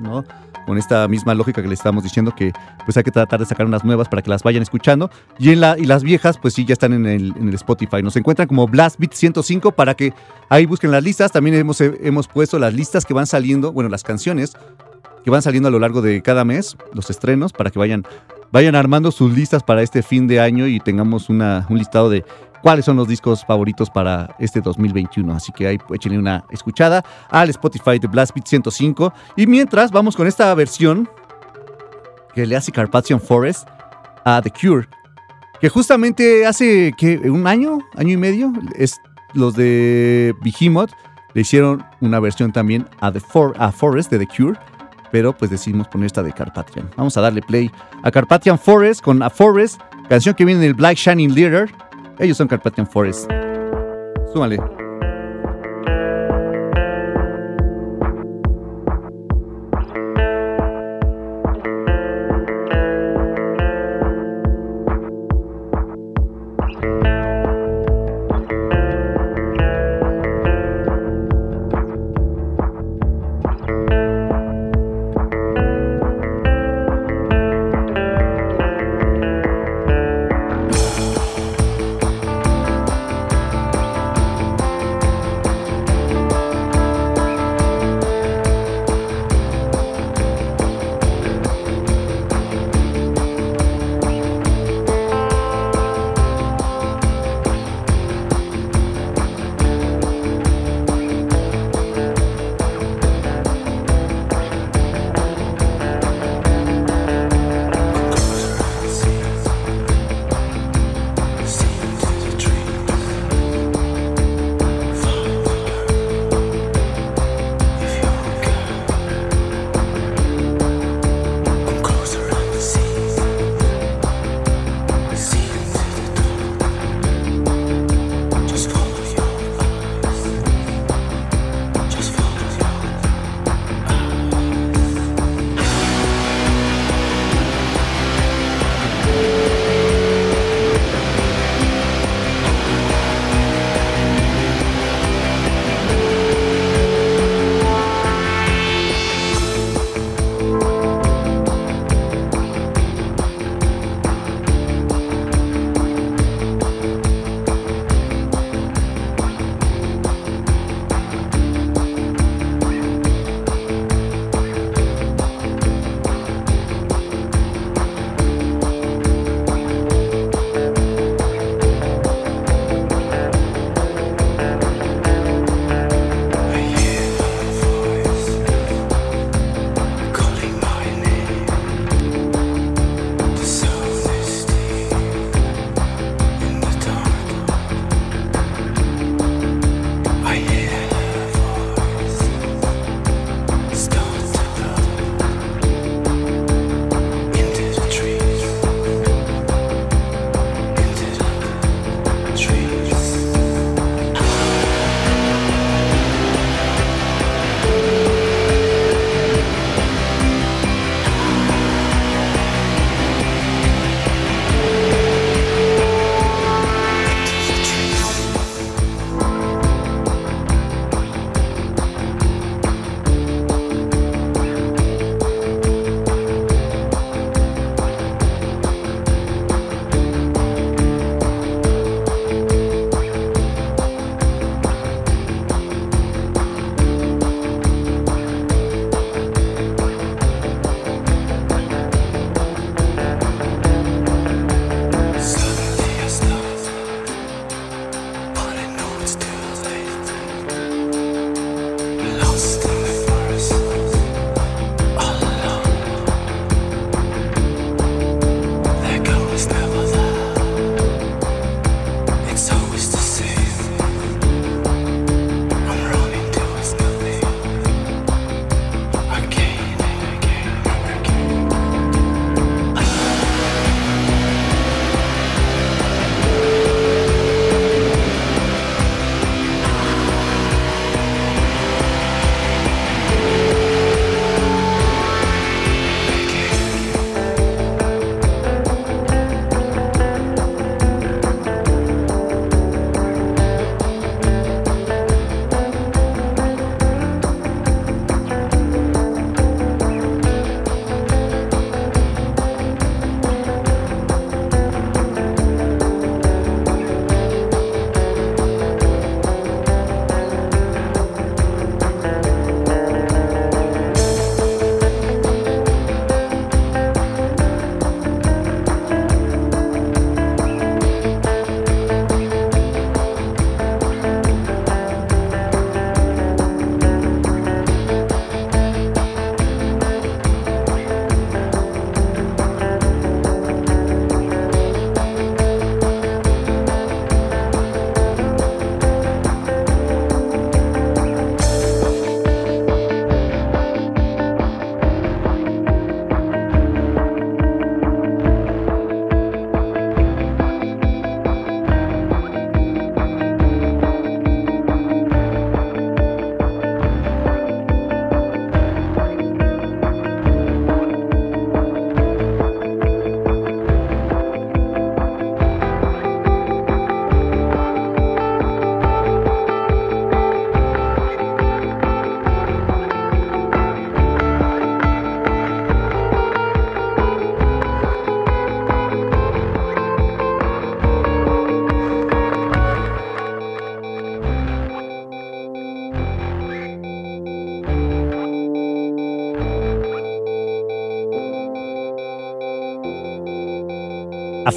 ¿no? 0.00 0.24
Con 0.66 0.78
esta 0.78 1.08
misma 1.08 1.34
lógica 1.34 1.60
que 1.60 1.66
les 1.66 1.80
estamos 1.80 2.04
diciendo 2.04 2.32
que 2.36 2.52
pues 2.84 2.96
hay 2.96 3.02
que 3.02 3.10
tratar 3.10 3.40
de 3.40 3.46
sacar 3.46 3.66
unas 3.66 3.84
nuevas 3.84 4.08
para 4.08 4.22
que 4.22 4.30
las 4.30 4.44
vayan 4.44 4.62
escuchando. 4.62 5.10
Y 5.38 5.56
las 5.56 6.02
viejas, 6.04 6.38
pues 6.38 6.54
sí, 6.54 6.64
ya 6.64 6.74
están 6.74 6.92
en 6.92 7.06
el, 7.06 7.34
en 7.36 7.48
el 7.48 7.54
Spotify. 7.54 8.00
Nos 8.00 8.14
encuentran 8.14 8.46
como 8.46 8.68
Blast 8.68 8.96
Beat 8.98 9.12
105 9.12 9.72
para 9.72 9.94
que 9.94 10.14
ahí 10.48 10.66
busquen 10.66 10.92
las 10.92 11.02
listas. 11.02 11.32
También 11.32 11.56
hemos, 11.56 11.80
hemos 11.80 12.28
puesto 12.28 12.60
las 12.60 12.74
listas 12.74 13.04
que 13.04 13.12
van 13.12 13.26
saliendo, 13.26 13.72
bueno, 13.72 13.90
las 13.90 14.04
canciones 14.04 14.54
que 15.24 15.30
van 15.30 15.42
saliendo 15.42 15.68
a 15.68 15.70
lo 15.72 15.78
largo 15.78 16.02
de 16.02 16.22
cada 16.22 16.44
mes, 16.44 16.76
los 16.92 17.10
estrenos, 17.10 17.52
para 17.52 17.70
que 17.70 17.78
vayan, 17.78 18.04
vayan 18.50 18.74
armando 18.74 19.10
sus 19.10 19.32
listas 19.32 19.62
para 19.62 19.82
este 19.82 20.02
fin 20.02 20.26
de 20.26 20.40
año 20.40 20.66
y 20.66 20.80
tengamos 20.80 21.28
una, 21.28 21.66
un 21.70 21.78
listado 21.78 22.10
de 22.10 22.24
cuáles 22.62 22.84
son 22.84 22.96
los 22.96 23.08
discos 23.08 23.44
favoritos 23.44 23.90
para 23.90 24.34
este 24.38 24.60
2021. 24.60 25.34
Así 25.34 25.52
que 25.52 25.66
ahí 25.66 25.78
échenle 25.92 26.18
una 26.18 26.44
escuchada 26.50 27.04
al 27.28 27.50
Spotify 27.50 27.98
de 27.98 28.06
Blast 28.06 28.34
Beat 28.34 28.46
105. 28.46 29.12
Y 29.36 29.46
mientras 29.46 29.90
vamos 29.90 30.16
con 30.16 30.26
esta 30.26 30.54
versión 30.54 31.08
que 32.34 32.46
le 32.46 32.56
hace 32.56 32.72
Carpathian 32.72 33.20
Forest 33.20 33.68
a 34.24 34.40
The 34.40 34.50
Cure, 34.50 34.88
que 35.60 35.68
justamente 35.68 36.46
hace 36.46 36.94
que 36.96 37.16
un 37.30 37.46
año, 37.46 37.80
año 37.96 38.12
y 38.12 38.16
medio, 38.16 38.52
es 38.76 39.00
los 39.34 39.54
de 39.54 40.34
Behemoth 40.42 40.92
le 41.34 41.40
hicieron 41.40 41.84
una 42.00 42.20
versión 42.20 42.52
también 42.52 42.86
a 43.00 43.10
The 43.10 43.20
Forest 43.20 44.10
de 44.10 44.18
The 44.18 44.26
Cure, 44.26 44.58
pero 45.10 45.36
pues 45.36 45.50
decidimos 45.50 45.88
poner 45.88 46.06
esta 46.06 46.22
de 46.22 46.32
Carpathian. 46.32 46.90
Vamos 46.96 47.16
a 47.16 47.20
darle 47.20 47.42
play 47.42 47.70
a 48.02 48.10
Carpathian 48.10 48.58
Forest 48.58 49.02
con 49.02 49.22
A 49.22 49.30
Forest, 49.30 49.80
canción 50.08 50.34
que 50.34 50.44
viene 50.44 50.60
del 50.60 50.74
Black 50.74 50.96
Shining 50.96 51.34
Leader. 51.34 51.70
Ellos 52.22 52.36
son 52.36 52.46
Carpathian 52.46 52.86
Forest. 52.86 53.28
Súmale. 54.32 54.81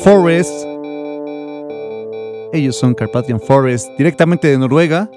Forest. 0.06 0.52
Ellos 2.54 2.78
son 2.78 2.94
Carpathian 2.94 3.40
Forest, 3.40 3.90
directamente 3.98 4.48
de 4.48 4.56
Noruega, 4.56 5.10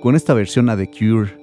con 0.00 0.14
esta 0.14 0.32
versión 0.32 0.70
a 0.70 0.76
The 0.76 0.88
Cure. 0.88 1.36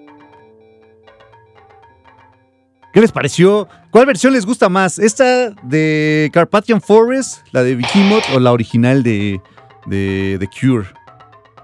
¿Qué 2.94 3.02
les 3.02 3.12
pareció? 3.12 3.68
¿Cuál 3.92 4.06
versión 4.06 4.32
les 4.32 4.46
gusta 4.46 4.70
más? 4.70 4.98
¿Esta 4.98 5.50
de 5.64 6.30
Carpathian 6.32 6.80
Forest, 6.80 7.40
la 7.52 7.64
de 7.64 7.76
Behemoth 7.76 8.24
o 8.34 8.40
la 8.40 8.54
original 8.54 9.04
de, 9.04 9.42
The 9.90 10.48
Cure? 10.48 10.88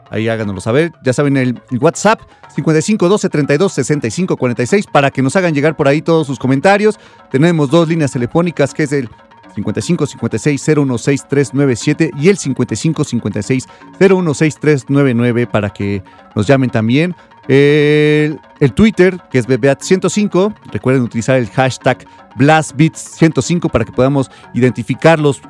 Ahí 0.10 0.28
háganoslo 0.28 0.60
saber. 0.60 0.92
Ya 1.06 1.14
saben, 1.14 1.38
el, 1.38 1.62
el 1.72 1.80
WhatsApp 1.80 2.20
55 2.54 3.08
12 3.08 3.30
32 3.30 3.72
65 3.72 4.36
46 4.36 4.86
para 4.86 5.12
que 5.12 5.22
nos 5.22 5.38
hagan 5.38 5.54
llegar 5.54 5.78
por 5.78 5.88
ahí 5.88 6.02
todos 6.02 6.28
sus 6.28 6.38
comentarios. 6.38 7.00
Tenemos 7.32 7.70
dos 7.70 7.88
líneas 7.88 8.12
telefónicas 8.12 8.74
que 8.74 8.84
es 8.84 8.92
el 8.92 9.10
55 9.56 10.06
56 10.06 10.66
016 10.66 11.28
397 11.28 12.12
y 12.18 12.30
el 12.30 12.38
55 12.38 13.04
56 13.04 13.68
016 14.00 14.60
399 14.60 15.48
para 15.48 15.70
que 15.70 16.04
nos 16.36 16.48
llamen 16.48 16.70
también. 16.70 17.16
El, 17.48 18.40
el 18.60 18.74
Twitter, 18.74 19.20
que 19.30 19.40
es 19.40 19.48
BBAT105, 19.48 20.56
recuerden 20.72 21.04
utilizar 21.04 21.38
el 21.38 21.50
hashtag 21.50 22.06
BlastBeats105 22.36 23.70
para 23.70 23.86
que 23.86 23.92
podamos 23.92 24.32
identificar 24.54 25.20
los, 25.20 25.42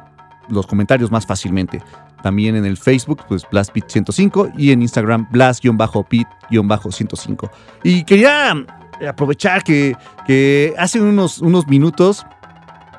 los 0.49 0.65
comentarios 0.65 1.11
más 1.11 1.25
fácilmente. 1.25 1.81
También 2.23 2.55
en 2.55 2.65
el 2.65 2.77
Facebook, 2.77 3.21
pues 3.27 3.45
BlastBeat105 3.49 4.53
y 4.57 4.71
en 4.71 4.81
Instagram, 4.81 5.29
Blast-Beat-105. 5.31 7.49
Y 7.83 8.03
quería 8.05 8.65
aprovechar 9.07 9.63
que, 9.63 9.95
que 10.25 10.73
hace 10.77 11.01
unos, 11.01 11.39
unos 11.39 11.67
minutos 11.67 12.25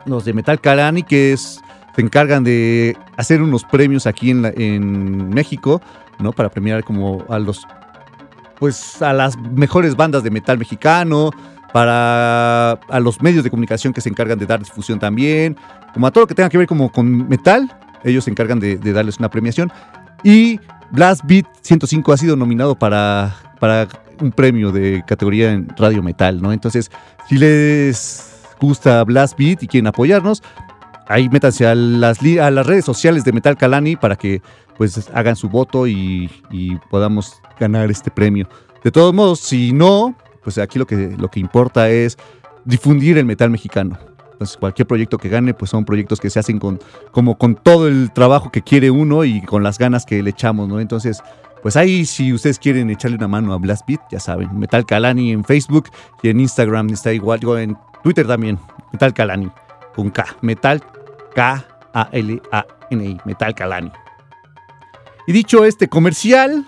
los 0.06 0.24
de 0.24 0.32
Metal 0.32 0.60
Calani, 0.60 1.02
que 1.02 1.32
es, 1.32 1.60
se 1.94 2.00
encargan 2.00 2.44
de 2.44 2.96
hacer 3.16 3.42
unos 3.42 3.64
premios 3.64 4.06
aquí 4.06 4.30
en 4.30 5.30
México, 5.30 5.80
¿no? 6.18 6.32
Para 6.32 6.50
premiar 6.50 6.84
como 6.84 7.24
a 7.28 7.38
los, 7.38 7.66
pues 8.58 9.02
a 9.02 9.12
las 9.12 9.36
mejores 9.36 9.96
bandas 9.96 10.22
de 10.22 10.30
metal 10.30 10.58
mexicano, 10.58 11.30
para 11.72 12.72
a 12.72 13.00
los 13.00 13.20
medios 13.20 13.42
de 13.42 13.50
comunicación 13.50 13.92
que 13.92 14.00
se 14.00 14.08
encargan 14.08 14.38
de 14.38 14.46
dar 14.46 14.60
difusión 14.60 14.98
también, 14.98 15.56
como 15.92 16.06
a 16.06 16.10
todo 16.10 16.22
lo 16.22 16.28
que 16.28 16.34
tenga 16.34 16.48
que 16.48 16.58
ver 16.58 16.66
como 16.66 16.90
con 16.90 17.28
metal, 17.28 17.70
ellos 18.04 18.24
se 18.24 18.30
encargan 18.30 18.60
de, 18.60 18.76
de 18.76 18.92
darles 18.92 19.18
una 19.18 19.30
premiación. 19.30 19.72
Y 20.22 20.60
Blast 20.90 21.22
Beat 21.24 21.46
105 21.62 22.12
ha 22.12 22.16
sido 22.16 22.36
nominado 22.36 22.74
para, 22.74 23.34
para 23.58 23.88
un 24.20 24.30
premio 24.30 24.70
de 24.70 25.02
categoría 25.06 25.52
en 25.52 25.68
radio 25.76 26.02
metal, 26.02 26.40
¿no? 26.40 26.52
Entonces, 26.52 26.90
si 27.28 27.36
les 27.38 28.33
gusta 28.64 29.02
Blast 29.04 29.38
Beat 29.38 29.62
y 29.62 29.66
quieren 29.66 29.86
apoyarnos, 29.86 30.42
ahí 31.08 31.28
métanse 31.28 31.66
a 31.66 31.74
las, 31.74 32.18
a 32.20 32.50
las 32.50 32.66
redes 32.66 32.84
sociales 32.84 33.24
de 33.24 33.32
Metal 33.32 33.56
Calani 33.56 33.96
para 33.96 34.16
que 34.16 34.42
pues 34.76 35.08
hagan 35.14 35.36
su 35.36 35.48
voto 35.48 35.86
y, 35.86 36.30
y 36.50 36.76
podamos 36.90 37.40
ganar 37.58 37.90
este 37.90 38.10
premio. 38.10 38.48
De 38.82 38.90
todos 38.90 39.14
modos, 39.14 39.40
si 39.40 39.72
no, 39.72 40.16
pues 40.42 40.58
aquí 40.58 40.78
lo 40.78 40.86
que, 40.86 41.14
lo 41.16 41.30
que 41.30 41.40
importa 41.40 41.88
es 41.88 42.18
difundir 42.64 43.18
el 43.18 43.24
metal 43.24 43.50
mexicano. 43.50 43.98
Entonces, 44.32 44.56
cualquier 44.56 44.86
proyecto 44.86 45.16
que 45.16 45.28
gane, 45.28 45.54
pues 45.54 45.70
son 45.70 45.84
proyectos 45.84 46.20
que 46.20 46.28
se 46.28 46.40
hacen 46.40 46.58
con, 46.58 46.80
como 47.12 47.38
con 47.38 47.54
todo 47.54 47.86
el 47.86 48.12
trabajo 48.12 48.50
que 48.50 48.62
quiere 48.62 48.90
uno 48.90 49.24
y 49.24 49.40
con 49.42 49.62
las 49.62 49.78
ganas 49.78 50.04
que 50.04 50.22
le 50.22 50.30
echamos, 50.30 50.68
¿no? 50.68 50.80
Entonces, 50.80 51.22
pues 51.62 51.76
ahí, 51.76 52.04
si 52.04 52.32
ustedes 52.32 52.58
quieren 52.58 52.90
echarle 52.90 53.16
una 53.16 53.28
mano 53.28 53.54
a 53.54 53.58
Blast 53.58 53.86
Beat, 53.86 54.00
ya 54.10 54.20
saben, 54.20 54.58
Metal 54.58 54.84
Calani 54.84 55.30
en 55.30 55.44
Facebook 55.44 55.88
y 56.22 56.28
en 56.28 56.40
Instagram 56.40 56.90
está 56.90 57.12
igual, 57.12 57.40
digo, 57.40 57.56
en 57.56 57.76
Twitter 58.04 58.26
también, 58.26 58.58
Metal 58.92 59.14
Calani, 59.14 59.50
con 59.96 60.10
K, 60.10 60.36
Metal 60.42 60.80
K-A-L-A-N-I, 61.34 63.18
Metal 63.24 63.54
Calani. 63.54 63.90
Y 65.26 65.32
dicho 65.32 65.64
este 65.64 65.88
comercial, 65.88 66.66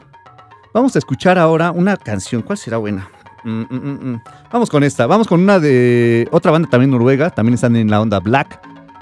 vamos 0.72 0.96
a 0.96 0.98
escuchar 0.98 1.38
ahora 1.38 1.72
una 1.72 1.98
canción. 1.98 2.40
¿Cuál 2.40 2.56
será 2.56 2.78
buena? 2.78 3.08
Mm, 3.44 3.64
mm, 3.68 4.12
mm. 4.12 4.22
Vamos 4.50 4.70
con 4.70 4.82
esta. 4.82 5.06
Vamos 5.06 5.28
con 5.28 5.40
una 5.40 5.60
de 5.60 6.26
otra 6.32 6.50
banda 6.50 6.70
también 6.70 6.90
noruega. 6.90 7.28
También 7.28 7.54
están 7.54 7.76
en 7.76 7.90
la 7.90 8.00
onda 8.00 8.18
Black. 8.18 8.58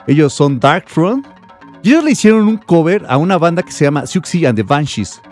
Ellos 0.08 0.32
son 0.32 0.58
Darkthrone. 0.58 1.22
Y 1.84 1.90
ellos 1.90 2.02
le 2.02 2.10
hicieron 2.10 2.48
un 2.48 2.56
cover 2.56 3.06
a 3.08 3.16
una 3.16 3.38
banda 3.38 3.62
que 3.62 3.70
se 3.70 3.84
llama 3.84 4.06
Siouxsie 4.06 4.44
and 4.46 4.56
the 4.56 4.64
Banshees. 4.64 5.22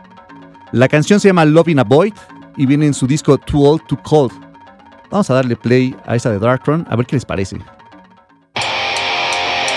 La 0.71 0.87
canción 0.87 1.19
se 1.19 1.29
llama 1.29 1.45
Loving 1.45 1.81
a 1.81 1.85
Void 1.85 2.15
y 2.57 2.65
viene 2.65 2.87
en 2.87 2.95
su 2.95 3.09
disco 3.09 3.37
Too 3.39 3.61
Old 3.61 3.87
to 3.89 3.99
Cold. 4.03 4.33
Vamos 5.13 5.29
a 5.29 5.35
darle 5.35 5.57
play 5.57 5.95
a 6.07 6.17
esa 6.17 6.31
de 6.31 6.39
Darkthrone 6.39 6.87
a 6.89 6.97
ver 6.97 7.05
qué 7.05 7.17
les 7.17 7.27
parece. 7.27 7.59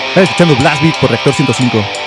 Están 0.07 0.23
escuchando 0.23 0.55
Blast 0.55 0.81
Beat 0.81 0.95
por 1.01 1.09
Reactor 1.09 1.33
105. 1.33 2.04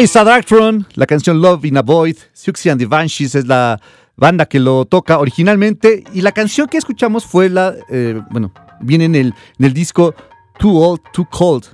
Ahí 0.00 0.04
está 0.04 0.24
Darkthrone, 0.24 0.86
la 0.94 1.04
canción 1.04 1.42
Love 1.42 1.66
in 1.66 1.76
a 1.76 1.82
Void. 1.82 2.16
Siouxsie 2.32 2.70
and 2.70 2.80
the 2.80 2.86
Banshees 2.86 3.34
es 3.34 3.46
la 3.46 3.78
banda 4.16 4.46
que 4.46 4.58
lo 4.58 4.86
toca 4.86 5.18
originalmente. 5.18 6.04
Y 6.14 6.22
la 6.22 6.32
canción 6.32 6.68
que 6.68 6.78
escuchamos 6.78 7.26
fue 7.26 7.50
la. 7.50 7.74
eh, 7.90 8.18
bueno, 8.30 8.50
viene 8.80 9.04
en 9.04 9.14
el, 9.14 9.34
el 9.58 9.74
disco 9.74 10.14
Too 10.58 10.74
Old, 10.74 11.02
Too 11.12 11.28
Cold. 11.28 11.64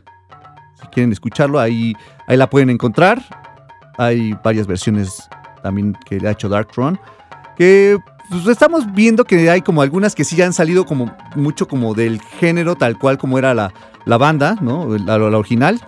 Si 0.81 0.89
quieren 0.89 1.12
escucharlo, 1.12 1.61
ahí, 1.61 1.95
ahí 2.27 2.37
la 2.37 2.51
pueden 2.51 2.68
encontrar. 2.68 3.22
Hay 3.97 4.37
varias 4.43 4.66
versiones 4.66 5.29
también 5.62 5.97
que 6.05 6.16
ha 6.27 6.33
hecho 6.33 6.49
Darkthrone. 6.49 6.99
Que 7.57 7.97
pues, 8.29 8.49
estamos 8.49 8.93
viendo 8.93 9.22
que 9.22 9.49
hay 9.49 9.62
como 9.62 9.83
algunas 9.83 10.16
que 10.16 10.24
sí 10.24 10.43
han 10.43 10.53
salido 10.53 10.85
como 10.85 11.16
mucho 11.37 11.68
como 11.68 11.95
del 11.95 12.20
género 12.41 12.74
tal 12.74 12.99
cual 12.99 13.18
como 13.18 13.39
era 13.39 13.55
la, 13.55 13.72
la 14.05 14.18
banda, 14.18 14.57
¿no? 14.61 14.99
La 14.99 15.14
original. 15.14 15.81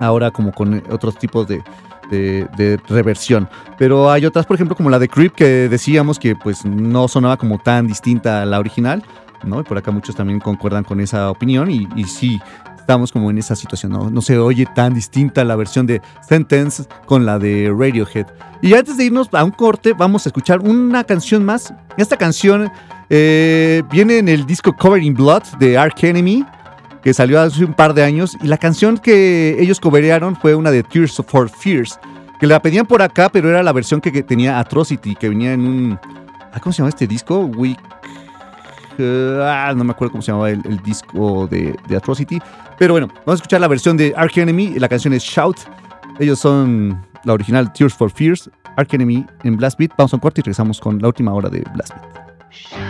Ahora 0.00 0.30
como 0.32 0.50
con 0.52 0.82
otros 0.90 1.16
tipos 1.18 1.46
de, 1.46 1.62
de- 2.10 2.78
reversión. 2.88 3.48
Pero 3.78 4.10
hay 4.10 4.26
otras, 4.26 4.46
por 4.46 4.56
ejemplo, 4.56 4.74
como 4.74 4.90
la 4.90 4.98
de 4.98 5.08
Creep, 5.08 5.32
que 5.34 5.68
decíamos 5.68 6.18
que 6.18 6.34
pues 6.34 6.64
no 6.64 7.06
sonaba 7.06 7.36
como 7.36 7.58
tan 7.58 7.86
distinta 7.86 8.42
a 8.42 8.46
la 8.46 8.58
original, 8.58 9.04
¿no? 9.44 9.60
Y 9.60 9.62
por 9.62 9.78
acá 9.78 9.90
muchos 9.92 10.16
también 10.16 10.40
concuerdan 10.40 10.82
con 10.82 11.00
esa 11.00 11.30
opinión 11.30 11.70
y, 11.70 11.86
y 11.94 12.04
sí, 12.04 12.40
estamos 12.76 13.12
como 13.12 13.30
en 13.30 13.38
esa 13.38 13.54
situación, 13.54 13.92
¿no? 13.92 14.10
No 14.10 14.20
se 14.22 14.36
oye 14.38 14.66
tan 14.74 14.94
distinta 14.94 15.44
la 15.44 15.54
versión 15.54 15.86
de 15.86 16.02
Sentence 16.26 16.84
con 17.06 17.24
la 17.24 17.38
de 17.38 17.72
Radiohead. 17.76 18.26
Y 18.62 18.74
antes 18.74 18.96
de 18.96 19.04
irnos 19.04 19.28
a 19.32 19.44
un 19.44 19.52
corte, 19.52 19.92
vamos 19.92 20.26
a 20.26 20.30
escuchar 20.30 20.60
una 20.60 21.04
canción 21.04 21.44
más. 21.44 21.72
Esta 21.96 22.16
canción 22.16 22.70
eh, 23.08 23.82
viene 23.90 24.18
en 24.18 24.28
el 24.28 24.44
disco 24.44 24.74
Covered 24.76 25.04
in 25.04 25.14
Blood 25.14 25.42
de 25.58 25.78
Ark 25.78 26.02
Enemy, 26.02 26.44
que 27.02 27.14
salió 27.14 27.40
hace 27.40 27.64
un 27.64 27.74
par 27.74 27.94
de 27.94 28.02
años. 28.02 28.36
Y 28.42 28.46
la 28.46 28.58
canción 28.58 28.98
que 28.98 29.56
ellos 29.58 29.80
coverearon 29.80 30.36
fue 30.36 30.54
una 30.54 30.70
de 30.70 30.82
Tears 30.82 31.22
for 31.26 31.48
Fears, 31.48 31.98
que 32.38 32.46
la 32.46 32.60
pedían 32.60 32.86
por 32.86 33.02
acá, 33.02 33.28
pero 33.30 33.48
era 33.48 33.62
la 33.62 33.72
versión 33.72 34.00
que, 34.00 34.22
tenía 34.22 34.58
Atrocity, 34.58 35.14
que 35.14 35.28
venía 35.28 35.52
en 35.52 35.66
un. 35.66 35.98
ah, 36.52 36.60
¿Cómo 36.60 36.72
se 36.72 36.78
llama 36.78 36.90
este 36.90 37.06
disco? 37.06 37.40
Week. 37.40 37.78
ah, 38.98 39.72
no 39.76 39.84
me 39.84 39.92
acuerdo 39.92 40.12
cómo 40.12 40.22
se 40.22 40.32
llamaba 40.32 40.50
el, 40.50 40.82
disco 40.82 41.46
de, 41.46 41.76
de 41.88 41.96
Atrocity. 41.96 42.40
Pero 42.78 42.94
bueno, 42.94 43.08
vamos 43.08 43.32
a 43.32 43.34
escuchar 43.34 43.60
la 43.60 43.68
versión 43.68 43.96
de 43.96 44.14
Ark 44.16 44.36
Enemy. 44.36 44.78
La 44.78 44.88
canción 44.88 45.12
es 45.12 45.22
Shout. 45.22 45.58
Ellos 46.18 46.38
son 46.38 47.00
la 47.24 47.34
original 47.34 47.72
Tears 47.72 47.94
for 47.94 48.10
Fears. 48.10 48.50
Ark 48.76 48.94
Enemy 48.94 49.26
en 49.44 49.56
Blast 49.56 49.78
Beat. 49.78 49.92
Vamos 49.96 50.12
a 50.12 50.16
un 50.16 50.20
corte 50.20 50.40
y 50.40 50.42
regresamos 50.42 50.80
con 50.80 50.98
la 51.00 51.08
última 51.08 51.32
hora 51.34 51.48
de 51.48 51.62
Blast 51.74 51.92
Beat. 51.94 52.89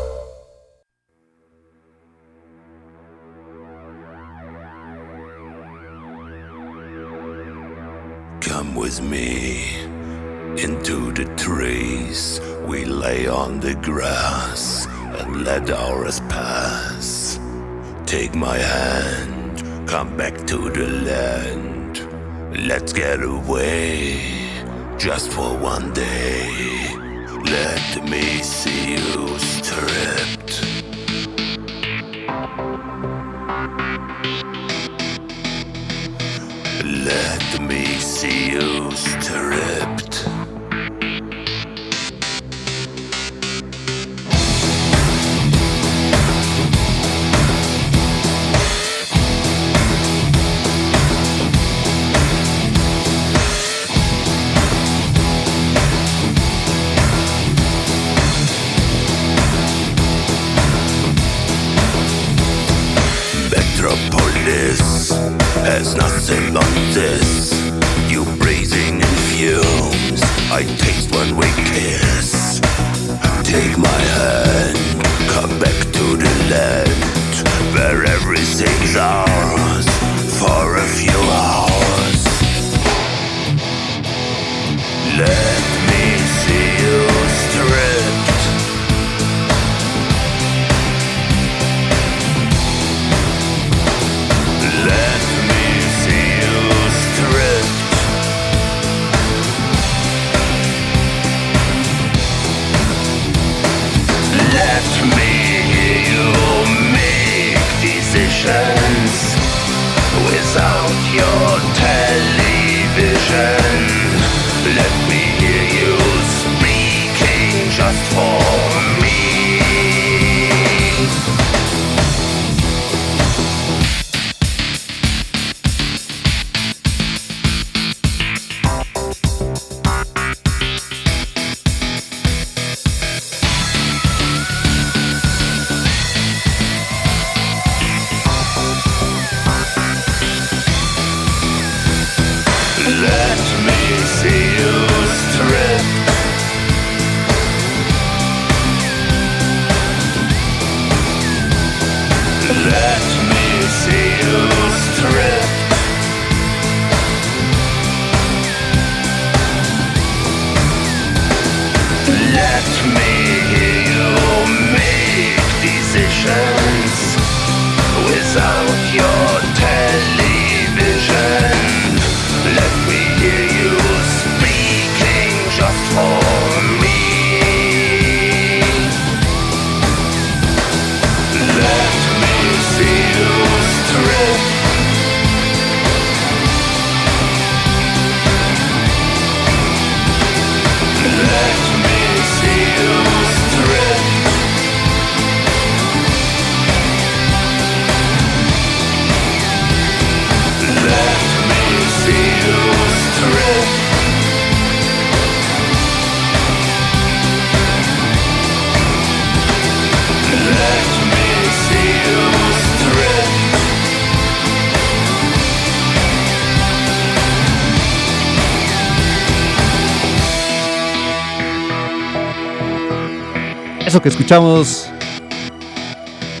Que 224.03 224.09
escuchamos 224.09 224.89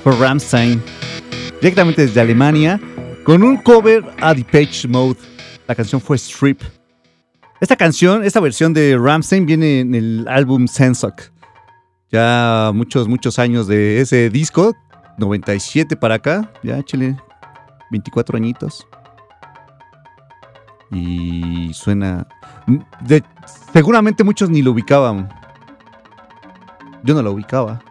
por 0.03 0.19
Ramstein, 0.19 0.81
directamente 1.61 2.03
desde 2.05 2.21
Alemania, 2.21 2.79
con 3.23 3.43
un 3.43 3.57
cover 3.57 4.03
a 4.19 4.33
Depeche 4.33 4.87
Mode. 4.87 5.19
La 5.67 5.75
canción 5.75 6.01
fue 6.01 6.17
Strip. 6.17 6.61
Esta 7.59 7.75
canción, 7.75 8.23
esta 8.23 8.39
versión 8.39 8.73
de 8.73 8.97
Ramstein 8.97 9.45
viene 9.45 9.81
en 9.81 9.93
el 9.93 10.27
álbum 10.27 10.67
Sensok. 10.67 11.21
Ya 12.11 12.71
muchos, 12.73 13.07
muchos 13.07 13.37
años 13.37 13.67
de 13.67 14.01
ese 14.01 14.29
disco, 14.29 14.75
97 15.19 15.95
para 15.95 16.15
acá, 16.15 16.51
ya 16.63 16.79
échale 16.79 17.15
24 17.91 18.37
añitos. 18.37 18.87
Y 20.91 21.71
suena... 21.73 22.27
de- 23.01 23.23
seguramente 23.71 24.23
muchos 24.23 24.49
ni 24.49 24.61
lo 24.61 24.71
ubicaban. 24.71 25.29
Yo 27.03 27.13
no 27.13 27.21
lo 27.21 27.31
ubicaba. 27.31 27.81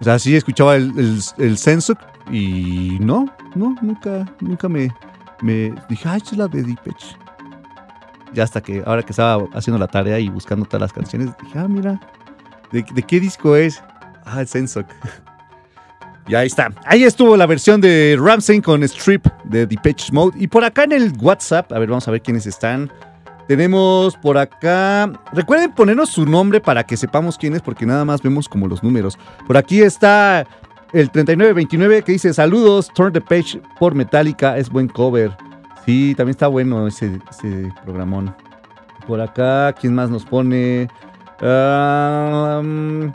O 0.00 0.04
sea, 0.04 0.18
sí 0.18 0.34
escuchaba 0.34 0.76
el, 0.76 0.98
el, 0.98 1.20
el 1.38 1.58
Sensuk 1.58 1.98
y 2.30 2.96
no, 3.00 3.26
no, 3.54 3.74
nunca, 3.82 4.26
nunca 4.40 4.68
me, 4.68 4.94
me 5.42 5.74
dije, 5.88 6.08
ay, 6.08 6.22
es 6.24 6.36
la 6.36 6.48
de 6.48 6.62
Depeche. 6.62 7.16
Ya 8.32 8.44
hasta 8.44 8.60
que, 8.60 8.82
ahora 8.86 9.02
que 9.02 9.12
estaba 9.12 9.44
haciendo 9.52 9.78
la 9.78 9.88
tarea 9.88 10.18
y 10.18 10.28
buscando 10.28 10.64
todas 10.64 10.80
las 10.80 10.92
canciones, 10.92 11.30
dije, 11.42 11.58
ah, 11.58 11.68
mira, 11.68 12.00
¿de, 12.72 12.84
de 12.94 13.02
qué 13.02 13.20
disco 13.20 13.56
es? 13.56 13.82
Ah, 14.24 14.40
el 14.40 14.46
Sensok. 14.46 14.86
Y 16.28 16.34
ahí 16.36 16.46
está. 16.46 16.70
Ahí 16.84 17.02
estuvo 17.02 17.36
la 17.36 17.44
versión 17.44 17.80
de 17.80 18.16
Ramsey 18.16 18.60
con 18.60 18.84
Strip 18.84 19.26
de 19.42 19.66
Depeche 19.66 20.12
Mode. 20.12 20.38
Y 20.38 20.46
por 20.46 20.62
acá 20.62 20.84
en 20.84 20.92
el 20.92 21.12
WhatsApp, 21.20 21.72
a 21.72 21.78
ver, 21.80 21.88
vamos 21.88 22.06
a 22.06 22.12
ver 22.12 22.22
quiénes 22.22 22.46
están. 22.46 22.88
Tenemos 23.50 24.16
por 24.16 24.38
acá. 24.38 25.10
Recuerden 25.32 25.72
ponernos 25.72 26.10
su 26.10 26.24
nombre 26.24 26.60
para 26.60 26.84
que 26.84 26.96
sepamos 26.96 27.36
quién 27.36 27.56
es, 27.56 27.60
porque 27.60 27.84
nada 27.84 28.04
más 28.04 28.22
vemos 28.22 28.48
como 28.48 28.68
los 28.68 28.84
números. 28.84 29.18
Por 29.44 29.56
aquí 29.56 29.82
está 29.82 30.46
el 30.92 31.10
3929 31.10 32.02
que 32.02 32.12
dice: 32.12 32.32
Saludos, 32.32 32.92
Turn 32.94 33.12
the 33.12 33.20
Page 33.20 33.60
por 33.80 33.96
Metallica, 33.96 34.56
es 34.56 34.70
buen 34.70 34.86
cover. 34.86 35.36
Sí, 35.84 36.14
también 36.16 36.30
está 36.30 36.46
bueno 36.46 36.86
ese, 36.86 37.20
programón. 37.82 38.32
Por 39.08 39.20
acá, 39.20 39.72
¿quién 39.72 39.96
más 39.96 40.10
nos 40.10 40.24
pone? 40.24 40.86
Banda, 41.40 43.12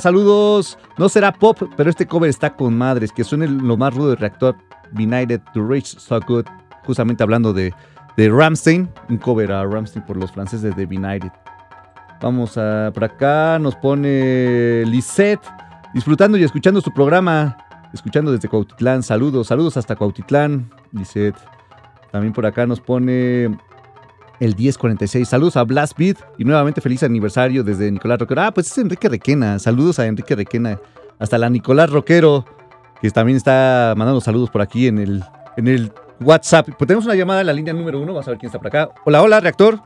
saludos. 0.00 0.80
No 0.98 1.08
será 1.08 1.30
pop, 1.30 1.56
pero 1.76 1.90
este 1.90 2.08
cover 2.08 2.28
está 2.28 2.56
con 2.56 2.76
madres. 2.76 3.12
Que 3.12 3.22
suene 3.22 3.46
lo 3.46 3.76
más 3.76 3.94
rudo 3.94 4.08
del 4.08 4.18
reactor. 4.18 4.56
Benighted 4.90 5.42
to 5.54 5.64
Rage 5.64 5.96
So 5.96 6.18
Good. 6.26 6.46
Justamente 6.84 7.22
hablando 7.22 7.52
de, 7.52 7.72
de 8.20 8.28
Ramstein. 8.28 8.86
Un 9.08 9.16
cover 9.16 9.50
a 9.50 9.64
Ramstein 9.64 10.04
por 10.04 10.18
los 10.18 10.30
franceses 10.30 10.76
de 10.76 10.84
Benighted. 10.84 11.30
Vamos 12.20 12.58
a 12.58 12.90
por 12.92 13.04
acá. 13.04 13.58
Nos 13.58 13.74
pone 13.76 14.84
Lisette. 14.84 15.40
Disfrutando 15.94 16.36
y 16.36 16.44
escuchando 16.44 16.82
su 16.82 16.92
programa. 16.92 17.56
Escuchando 17.94 18.30
desde 18.30 18.46
Cuautitlán. 18.46 19.02
Saludos, 19.02 19.46
saludos 19.46 19.78
hasta 19.78 19.96
Cuautitlán. 19.96 20.70
Lisette. 20.92 21.38
También 22.12 22.34
por 22.34 22.44
acá 22.44 22.66
nos 22.66 22.78
pone 22.78 23.44
el 24.38 24.54
1046. 24.54 25.26
Saludos 25.26 25.56
a 25.56 25.64
Blast 25.64 25.96
Beat 25.96 26.18
y 26.36 26.44
nuevamente 26.44 26.82
feliz 26.82 27.02
aniversario 27.02 27.64
desde 27.64 27.90
Nicolás 27.90 28.18
Roquero. 28.18 28.42
Ah, 28.42 28.52
pues 28.52 28.66
es 28.66 28.76
Enrique 28.76 29.08
Requena. 29.08 29.58
Saludos 29.58 29.98
a 29.98 30.04
Enrique 30.04 30.36
Requena. 30.36 30.78
Hasta 31.18 31.38
la 31.38 31.48
Nicolás 31.48 31.88
Roquero, 31.88 32.44
que 33.00 33.10
también 33.10 33.38
está 33.38 33.94
mandando 33.96 34.20
saludos 34.20 34.50
por 34.50 34.60
aquí 34.60 34.88
en 34.88 34.98
el, 34.98 35.24
en 35.56 35.68
el 35.68 35.90
WhatsApp. 36.20 36.66
Pues 36.66 36.86
tenemos 36.86 37.04
una 37.04 37.14
llamada 37.14 37.40
en 37.40 37.46
la 37.46 37.52
línea 37.52 37.72
número 37.72 37.98
uno. 37.98 38.12
Vamos 38.12 38.28
a 38.28 38.32
ver 38.32 38.38
quién 38.38 38.48
está 38.48 38.58
por 38.58 38.68
acá. 38.68 38.90
Hola, 39.04 39.22
hola, 39.22 39.40
reactor. 39.40 39.78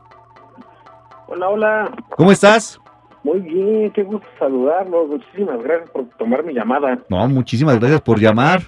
Hola, 1.27 1.49
hola. 1.49 1.91
¿Cómo 2.15 2.31
estás? 2.31 2.79
Muy 3.23 3.39
bien, 3.39 3.91
qué 3.91 4.03
gusto 4.03 4.27
saludarlos. 4.37 5.09
Muchísimas 5.09 5.63
gracias 5.63 5.89
por 5.89 6.05
tomar 6.17 6.43
mi 6.43 6.53
llamada. 6.53 6.99
No, 7.09 7.27
muchísimas 7.27 7.79
gracias 7.79 8.01
por 8.01 8.19
llamar. 8.19 8.61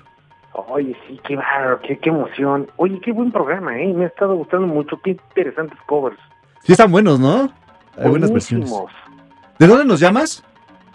Oye, 0.69 0.97
sí, 1.07 1.19
qué 1.23 1.35
bárbaro, 1.35 1.79
qué, 1.81 1.99
qué 1.99 2.09
emoción. 2.09 2.67
Oye, 2.77 2.99
qué 3.01 3.11
buen 3.11 3.31
programa, 3.31 3.77
¿eh? 3.79 3.93
Me 3.93 4.05
ha 4.05 4.07
estado 4.07 4.35
gustando 4.35 4.65
mucho, 4.65 4.99
qué 5.03 5.11
interesantes 5.11 5.77
covers. 5.85 6.17
Sí, 6.63 6.71
están 6.71 6.91
buenos, 6.91 7.19
¿no? 7.19 7.51
Hay 7.95 8.09
buenas 8.09 8.31
versiones. 8.31 8.73
¿De 9.59 9.67
dónde 9.67 9.85
nos 9.85 9.99
llamas? 9.99 10.43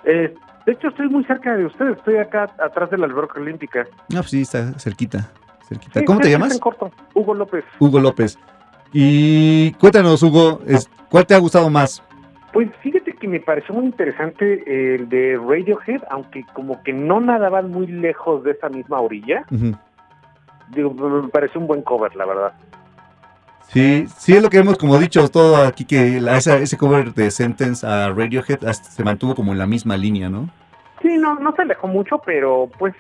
Eh, 0.04 0.34
de 0.66 0.72
hecho, 0.72 0.88
estoy 0.88 1.08
muy 1.08 1.24
cerca 1.24 1.56
de 1.56 1.66
ustedes. 1.66 1.98
Estoy 1.98 2.16
acá 2.16 2.50
atrás 2.58 2.90
de 2.90 2.98
la 2.98 3.06
alberca 3.06 3.40
olímpica. 3.40 3.86
No, 4.08 4.18
pues 4.18 4.30
sí, 4.30 4.42
está 4.42 4.72
cerquita. 4.78 5.30
Cerquita. 5.64 6.00
Sí, 6.00 6.04
¿Cómo 6.06 6.20
te 6.20 6.30
llamas? 6.30 6.52
en 6.52 6.58
corto. 6.58 6.90
Hugo 7.14 7.34
López. 7.34 7.64
Hugo 7.78 7.98
López. 8.00 8.38
Y 8.92 9.72
cuéntanos, 9.72 10.22
Hugo, 10.22 10.60
es- 10.66 10.88
¿cuál 11.08 11.26
te 11.26 11.34
ha 11.34 11.38
gustado 11.38 11.70
más? 11.70 12.02
Pues 12.52 12.68
fíjate 12.82 13.14
que 13.14 13.26
me 13.28 13.40
pareció 13.40 13.74
muy 13.74 13.86
interesante 13.86 14.94
el 14.94 15.08
de 15.08 15.38
Radiohead, 15.38 16.02
aunque 16.10 16.44
como 16.52 16.82
que 16.82 16.92
no 16.92 17.18
nadaban 17.20 17.70
muy 17.70 17.86
lejos 17.86 18.44
de 18.44 18.50
esa 18.50 18.68
misma 18.68 19.00
orilla. 19.00 19.44
Digo, 20.70 20.92
me 20.92 21.28
pareció 21.28 21.60
un 21.60 21.66
buen 21.66 21.82
cover, 21.82 22.14
la 22.16 22.26
verdad. 22.26 22.52
Sí, 23.68 24.06
sí 24.18 24.34
es 24.36 24.42
lo 24.42 24.50
que 24.50 24.58
hemos 24.58 24.76
como 24.76 24.98
dicho 24.98 25.26
todo 25.30 25.56
aquí 25.64 25.86
que 25.86 26.20
la- 26.20 26.36
esa- 26.36 26.58
ese 26.58 26.76
cover 26.76 27.14
de 27.14 27.30
Sentence 27.30 27.86
a 27.86 28.10
Radiohead 28.10 28.62
hasta 28.66 28.90
se 28.90 29.02
mantuvo 29.02 29.34
como 29.34 29.52
en 29.52 29.58
la 29.58 29.66
misma 29.66 29.96
línea, 29.96 30.28
¿no? 30.28 30.50
Sí, 31.00 31.16
no, 31.16 31.36
no 31.38 31.54
se 31.56 31.62
alejó 31.62 31.86
mucho, 31.88 32.20
pero 32.24 32.68
pues 32.78 32.94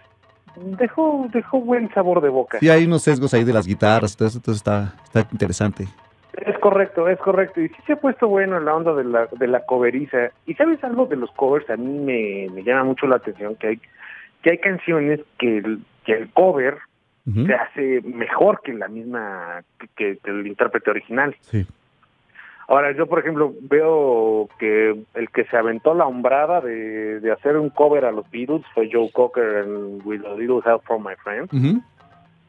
dejó, 0.56 1.26
dejó 1.32 1.60
buen 1.60 1.92
sabor 1.94 2.20
de 2.20 2.28
boca. 2.28 2.58
Sí, 2.60 2.68
hay 2.70 2.84
unos 2.84 3.02
sesgos 3.02 3.32
ahí 3.34 3.44
de 3.44 3.52
las 3.52 3.66
guitarras, 3.66 4.16
todo 4.16 4.28
eso, 4.28 4.38
entonces 4.38 4.60
está, 4.60 4.94
está 5.04 5.26
interesante. 5.32 5.86
Es 6.34 6.58
correcto, 6.60 7.08
es 7.08 7.18
correcto. 7.18 7.60
Y 7.60 7.68
sí 7.68 7.76
se 7.86 7.92
ha 7.92 7.96
puesto 7.96 8.26
bueno 8.28 8.56
en 8.56 8.64
la 8.64 8.74
onda 8.74 8.94
de 8.94 9.04
la, 9.04 9.28
de 9.32 9.46
la 9.46 9.64
coveriza. 9.66 10.30
Y 10.46 10.54
sabes 10.54 10.82
algo 10.82 11.06
de 11.06 11.16
los 11.16 11.30
covers, 11.32 11.68
a 11.68 11.76
mí 11.76 11.98
me, 11.98 12.46
me 12.54 12.62
llama 12.62 12.84
mucho 12.84 13.06
la 13.06 13.16
atención 13.16 13.54
que 13.56 13.66
hay, 13.68 13.80
que 14.42 14.50
hay 14.52 14.58
canciones 14.58 15.20
que 15.38 15.58
el, 15.58 15.80
que 16.04 16.12
el 16.12 16.30
cover 16.30 16.78
se 17.24 17.54
hace 17.54 18.00
mejor 18.02 18.62
que 18.64 18.72
la 18.72 18.88
misma, 18.88 19.62
que- 19.96 20.16
que 20.18 20.30
el 20.30 20.44
intérprete 20.46 20.90
original. 20.90 21.36
Sí. 21.42 21.64
Ahora, 22.68 22.92
yo, 22.92 23.06
por 23.06 23.18
ejemplo, 23.18 23.52
veo 23.62 24.48
que 24.58 25.04
el 25.14 25.30
que 25.30 25.44
se 25.44 25.56
aventó 25.56 25.94
la 25.94 26.06
hombrada 26.06 26.60
de, 26.60 27.20
de 27.20 27.32
hacer 27.32 27.56
un 27.56 27.70
cover 27.70 28.04
a 28.04 28.12
los 28.12 28.30
Beatles 28.30 28.62
fue 28.74 28.88
Joe 28.92 29.10
Cocker 29.12 29.64
en 29.64 30.00
With 30.04 30.24
a 30.24 30.34
Little 30.34 30.60
Help 30.64 30.82
from 30.84 31.04
My 31.04 31.14
Friend, 31.22 31.50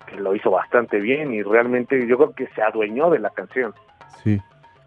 que 0.05 0.16
lo 0.18 0.36
hizo 0.36 0.51
bastante 0.51 0.99
bien 0.99 1.34
y 1.34 1.41
realmente 1.41 2.07
yo 2.07 2.18
creo 2.18 2.34
que 2.34 2.47
se 2.55 2.61
adueñó 2.61 3.09
de 3.09 3.20
la 3.20 3.32
canción. 3.32 3.74
Sí. 4.24 4.39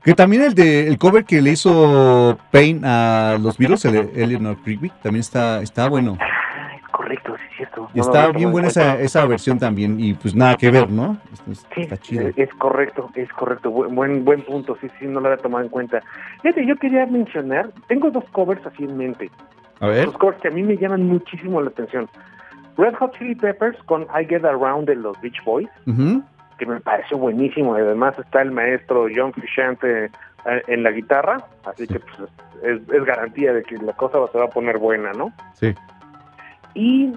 Que 0.04 0.14
también 0.14 0.42
el 0.42 0.54
de 0.54 0.86
el 0.86 0.98
cover 0.98 1.24
que 1.24 1.42
le 1.42 1.50
hizo 1.50 2.38
Payne 2.52 2.80
a 2.84 3.38
los 3.40 3.58
Beatles, 3.58 3.84
el 3.86 3.92
de 3.92 4.22
Eleanor 4.22 4.56
Rigby, 4.64 4.90
también 5.02 5.20
está, 5.20 5.60
está 5.60 5.88
bueno. 5.88 6.16
Es 7.94 8.00
es 8.00 8.06
No 8.06 8.12
está 8.12 8.32
bien 8.32 8.52
buena 8.52 8.68
esa, 8.68 8.98
esa 9.00 9.26
versión 9.26 9.58
también, 9.58 9.98
y 10.00 10.14
pues 10.14 10.34
nada 10.34 10.56
que 10.56 10.70
ver, 10.70 10.90
¿no? 10.90 11.16
Está, 11.32 11.74
Sí, 11.74 11.80
está 11.82 11.96
chido. 11.98 12.28
es 12.36 12.52
correcto, 12.54 13.10
es 13.14 13.32
correcto. 13.32 13.70
Buen, 13.70 14.24
buen 14.24 14.42
punto, 14.42 14.76
sí, 14.80 14.88
sí, 14.98 15.06
no 15.06 15.20
lo 15.20 15.28
había 15.28 15.42
tomado 15.42 15.64
en 15.64 15.70
cuenta. 15.70 16.02
Fíjate, 16.42 16.66
yo 16.66 16.76
quería 16.76 17.06
mencionar, 17.06 17.70
tengo 17.88 18.10
dos 18.10 18.24
covers 18.32 18.64
así 18.66 18.84
en 18.84 18.96
mente. 18.96 19.30
A 19.80 19.86
ver. 19.88 20.06
Dos 20.06 20.18
covers 20.18 20.40
que 20.40 20.48
a 20.48 20.50
mí 20.50 20.62
me 20.62 20.76
llaman 20.76 21.06
muchísimo 21.06 21.60
la 21.60 21.68
atención. 21.68 22.08
Red 22.78 22.94
Hot 22.96 23.16
Chili 23.18 23.34
Peppers 23.34 23.76
con 23.84 24.02
I 24.02 24.26
Get 24.26 24.44
Around 24.44 24.86
de 24.88 24.96
los 24.96 25.18
Beach 25.20 25.42
Boys, 25.44 25.68
que 26.58 26.66
me 26.66 26.80
pareció 26.80 27.16
buenísimo. 27.18 27.76
y 27.78 27.80
Además 27.80 28.18
está 28.18 28.42
el 28.42 28.50
maestro 28.50 29.06
John 29.14 29.32
Frusciante 29.32 30.06
eh, 30.06 30.62
en 30.66 30.82
la 30.82 30.90
guitarra, 30.90 31.38
así 31.64 31.86
que 31.86 32.00
pues, 32.00 32.30
es, 32.62 32.80
es 32.88 33.04
garantía 33.04 33.52
de 33.52 33.62
que 33.62 33.76
la 33.78 33.92
cosa 33.94 34.18
se 34.30 34.38
va 34.38 34.44
a 34.44 34.50
poner 34.50 34.78
buena, 34.78 35.12
¿no? 35.12 35.32
Sí. 35.54 35.74
Y 36.74 37.14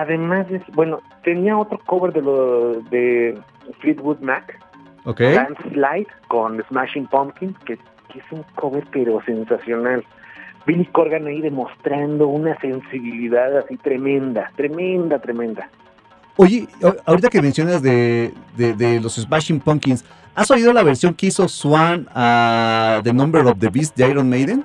además, 0.00 0.46
es- 0.50 0.62
bueno, 0.74 1.00
tenía 1.24 1.56
otro 1.56 1.78
cover 1.86 2.12
de 2.12 2.22
lo 2.22 2.80
de 2.82 3.38
Fleetwood 3.80 4.18
Mac, 4.20 4.58
Ok. 5.04 5.20
Landslide 5.20 6.06
con 6.28 6.62
Smashing 6.68 7.06
Pumpkins, 7.06 7.56
que, 7.64 7.76
que 8.12 8.18
es 8.18 8.24
un 8.30 8.42
cover 8.54 8.84
pero 8.90 9.20
sensacional. 9.24 10.04
Billy 10.66 10.84
Corgan 10.86 11.26
ahí 11.26 11.40
demostrando 11.40 12.28
una 12.28 12.58
sensibilidad 12.60 13.56
así 13.58 13.76
tremenda, 13.78 14.50
tremenda, 14.56 15.18
tremenda. 15.18 15.70
Oye, 16.36 16.68
ahorita 17.06 17.30
que 17.30 17.40
mencionas 17.40 17.80
de, 17.82 18.32
de, 18.56 18.74
de 18.74 19.00
los 19.00 19.14
Smashing 19.16 19.60
Pumpkins, 19.60 20.04
¿has 20.34 20.50
oído 20.50 20.72
la 20.72 20.82
versión 20.82 21.14
que 21.14 21.26
hizo 21.26 21.48
Swan 21.48 22.06
a 22.14 23.00
The 23.02 23.12
Number 23.12 23.46
of 23.46 23.58
the 23.58 23.70
Beast 23.70 23.96
de 23.96 24.08
Iron 24.08 24.28
Maiden? 24.28 24.64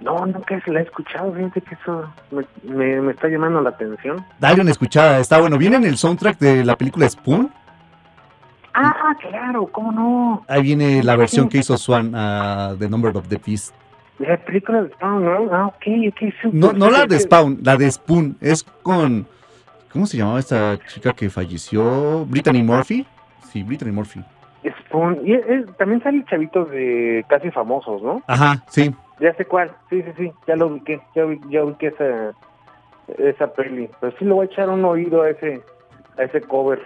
No, 0.00 0.24
nunca 0.26 0.60
se 0.64 0.70
la 0.72 0.80
he 0.80 0.82
escuchado, 0.84 1.32
fíjate 1.34 1.60
que 1.60 1.74
eso 1.74 2.10
me, 2.30 2.44
me- 2.74 3.00
me 3.02 3.12
está 3.12 3.28
llamando 3.28 3.60
la 3.60 3.70
atención. 3.70 4.24
Dale 4.38 4.62
una 4.62 4.70
escuchada, 4.70 5.18
está 5.18 5.38
bueno. 5.40 5.58
Viene 5.58 5.76
en 5.76 5.84
el 5.84 5.96
soundtrack 5.98 6.38
de 6.38 6.64
la 6.64 6.76
película 6.76 7.08
Spoon. 7.08 7.50
Ah, 8.72 9.14
claro, 9.20 9.66
¿cómo 9.66 9.92
no? 9.92 10.44
Ahí 10.48 10.62
viene 10.62 11.02
la 11.02 11.16
versión 11.16 11.48
que 11.48 11.58
hizo 11.58 11.76
Swan 11.76 12.12
a 12.14 12.74
The 12.78 12.88
Number 12.88 13.16
of 13.16 13.28
the 13.28 13.38
Beast. 13.44 13.74
La 14.20 14.36
película 14.36 14.82
de 14.82 14.90
Spawn, 14.90 15.24
¿no? 15.24 15.48
Ah, 15.54 15.66
ok, 15.66 15.84
ok, 16.08 16.32
súper, 16.42 16.54
No, 16.54 16.72
no 16.72 16.90
la 16.90 17.06
de 17.06 17.18
Spawn, 17.18 17.58
la 17.62 17.76
de 17.76 17.90
Spoon. 17.90 18.36
Es 18.40 18.62
con. 18.82 19.26
¿Cómo 19.92 20.06
se 20.06 20.18
llamaba 20.18 20.38
esta 20.38 20.78
chica 20.86 21.12
que 21.12 21.28
falleció? 21.30 22.24
Brittany 22.26 22.62
Murphy. 22.62 23.06
Sí, 23.50 23.62
Brittany 23.62 23.90
Murphy. 23.92 24.22
Spawn. 24.86 25.18
Y 25.24 25.32
es- 25.34 25.46
es- 25.48 25.76
también 25.78 26.02
salen 26.02 26.24
chavitos 26.26 26.70
de 26.70 27.24
casi 27.28 27.50
famosos, 27.50 28.00
¿no? 28.02 28.22
Ajá, 28.26 28.62
sí. 28.68 28.94
Ya 29.20 29.34
sé 29.34 29.44
cuál, 29.44 29.70
sí, 29.90 30.02
sí, 30.02 30.10
sí, 30.16 30.32
ya 30.46 30.56
lo 30.56 30.68
ubiqué, 30.68 31.00
ya, 31.14 31.24
ya 31.50 31.64
ubiqué 31.64 31.88
esa, 31.88 32.32
esa 33.18 33.52
peli. 33.52 33.88
Pero 34.00 34.16
sí 34.18 34.24
le 34.24 34.32
voy 34.32 34.46
a 34.46 34.50
echar 34.50 34.68
un 34.70 34.84
oído 34.84 35.22
a 35.22 35.30
ese, 35.30 35.62
a 36.18 36.22
ese 36.22 36.40
cover. 36.40 36.80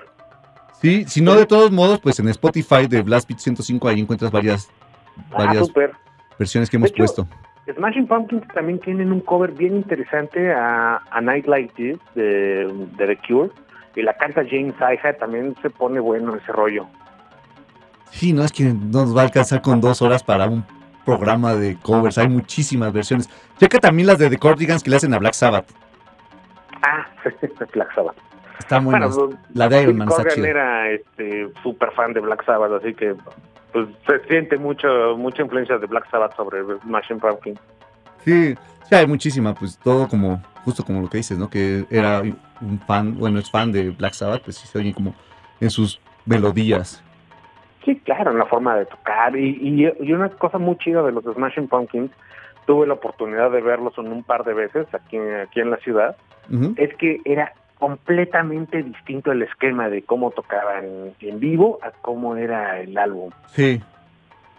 Sí, 0.81 1.05
si 1.07 1.23
no, 1.23 1.35
de 1.35 1.47
todos 1.47 1.71
modos, 1.71 2.01
pues 2.01 2.19
en 2.19 2.29
Spotify 2.29 2.87
de 2.89 3.03
Blast 3.03 3.29
Beat 3.29 3.39
105 3.39 3.89
ahí 3.89 4.01
encuentras 4.01 4.33
varias, 4.33 4.69
Ah, 5.33 5.47
varias 5.47 5.71
versiones 6.39 6.71
que 6.71 6.77
hemos 6.77 6.91
hecho, 6.91 6.99
puesto. 6.99 7.27
Smashing 7.73 8.07
Pumpkins 8.07 8.47
también 8.49 8.79
tienen 8.81 9.11
un 9.13 9.21
cover 9.21 9.53
bien 9.53 9.77
interesante 9.77 10.53
a, 10.53 11.01
a 11.11 11.21
Night 11.21 11.47
Like 11.47 11.73
This 11.75 11.99
de, 12.15 12.67
de 12.97 13.07
The 13.07 13.19
Cure. 13.27 13.51
Y 13.97 14.03
la 14.03 14.13
canta 14.15 14.43
James 14.49 14.75
Iha, 14.81 15.17
también 15.19 15.55
se 15.63 15.71
pone 15.71 16.01
bueno 16.01 16.35
ese 16.35 16.53
rollo. 16.53 16.87
Sí, 18.11 18.33
no 18.33 18.45
es 18.45 18.53
que 18.53 18.65
nos 18.65 19.17
va 19.17 19.23
a 19.23 19.25
alcanzar 19.25 19.63
con 19.63 19.81
dos 19.81 20.03
horas 20.03 20.23
para 20.23 20.47
un 20.47 20.65
programa 21.05 21.55
de 21.55 21.77
covers. 21.77 22.19
Hay 22.19 22.29
muchísimas 22.29 22.93
versiones. 22.93 23.29
Checa 23.59 23.79
también 23.79 24.07
las 24.09 24.19
de 24.19 24.31
The 24.31 24.39
Cordigans 24.39 24.83
que 24.83 24.91
le 24.91 24.97
hacen 24.97 25.15
a 25.15 25.19
Black 25.19 25.35
Sabbath. 25.35 25.67
Ah, 26.83 27.07
Black 27.73 27.95
Sabbath. 27.95 28.17
Están 28.59 28.85
buenas. 28.85 29.15
Bueno, 29.15 29.39
la 29.53 29.69
de 29.69 29.83
Iron 29.83 29.99
Man 29.99 30.09
está 30.09 30.27
chida. 30.29 30.49
era 30.49 30.91
este 30.91 31.49
súper 31.63 31.91
fan 31.93 32.13
de 32.13 32.21
Black 32.21 32.45
Sabbath, 32.47 32.73
así 32.73 32.95
que 32.95 33.15
pues 33.73 33.89
se 34.07 34.21
siente 34.29 34.57
mucho 34.57 35.17
mucha 35.19 35.43
influencia 35.43 35.77
de 35.77 35.87
Black 35.87 36.09
Sabbath 36.11 36.35
sobre 36.37 36.63
Smashing 36.83 37.21
Pumpkins. 37.21 37.61
Sí, 38.25 38.55
sí, 38.89 38.95
hay 38.95 39.07
muchísima, 39.07 39.55
pues 39.55 39.79
todo 39.79 40.09
como, 40.09 40.43
justo 40.65 40.83
como 40.83 41.03
lo 41.03 41.11
que 41.11 41.19
dices, 41.19 41.37
¿no? 41.37 41.51
Que 41.51 41.85
era 41.91 42.23
un 42.23 42.81
fan, 42.87 43.19
bueno, 43.19 43.39
es 43.39 43.51
fan 43.51 43.71
de 43.71 43.91
Black 43.91 44.15
Sabbath, 44.15 44.43
pues 44.45 44.57
sí 44.57 44.67
se 44.67 44.79
oye 44.79 44.95
como 44.95 45.15
en 45.61 45.69
sus 45.69 46.01
melodías. 46.25 47.04
Sí, 47.85 47.97
claro, 48.05 48.31
en 48.31 48.39
la 48.39 48.47
forma 48.47 48.77
de 48.77 48.87
tocar. 48.87 49.37
Y, 49.37 49.59
y, 49.61 49.93
y 50.09 50.13
una 50.13 50.29
cosa 50.31 50.59
muy 50.59 50.77
chida 50.79 51.03
de 51.03 51.13
los 51.13 51.25
Smashing 51.25 51.69
Pumpkins, 51.69 52.11
tuve 52.67 52.87
la 52.87 52.95
oportunidad 52.95 53.51
de 53.51 53.61
verlos 53.61 53.93
en 53.99 54.11
un 54.11 54.23
par 54.23 54.45
de 54.45 54.55
veces 54.55 54.87
aquí, 54.95 55.19
aquí 55.19 55.61
en 55.61 55.71
la 55.71 55.77
ciudad, 55.79 56.17
es 56.77 56.95
que 56.97 57.21
era 57.25 57.53
completamente 57.79 58.83
distinto 58.83 59.33
el 59.33 59.43
esquema 59.43 59.89
de 59.89 60.03
cómo 60.03 60.31
tocaban 60.31 61.13
en 61.21 61.41
vivo 61.41 61.79
a 61.83 61.91
cómo 61.91 62.37
era 62.37 62.81
el 62.81 62.97
álbum. 62.97 63.31
Sí. 63.49 63.83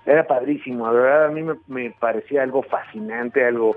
Era 0.05 0.27
padrísimo, 0.27 0.85
la 0.85 0.91
verdad 0.93 1.25
a 1.25 1.29
mí 1.29 1.41
me, 1.41 1.55
me 1.67 1.91
parecía 1.99 2.43
algo 2.43 2.61
fascinante, 2.61 3.43
algo 3.43 3.75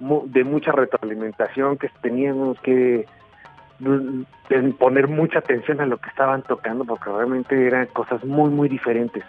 mu- 0.00 0.24
de 0.26 0.42
mucha 0.42 0.72
retroalimentación 0.72 1.78
que 1.78 1.88
teníamos 2.02 2.58
que 2.60 3.06
poner 4.78 5.08
mucha 5.08 5.38
atención 5.40 5.80
a 5.80 5.86
lo 5.86 5.98
que 5.98 6.08
estaban 6.08 6.42
tocando 6.42 6.84
porque 6.84 7.10
realmente 7.10 7.66
eran 7.66 7.86
cosas 7.86 8.24
muy 8.24 8.50
muy 8.50 8.68
diferentes. 8.68 9.24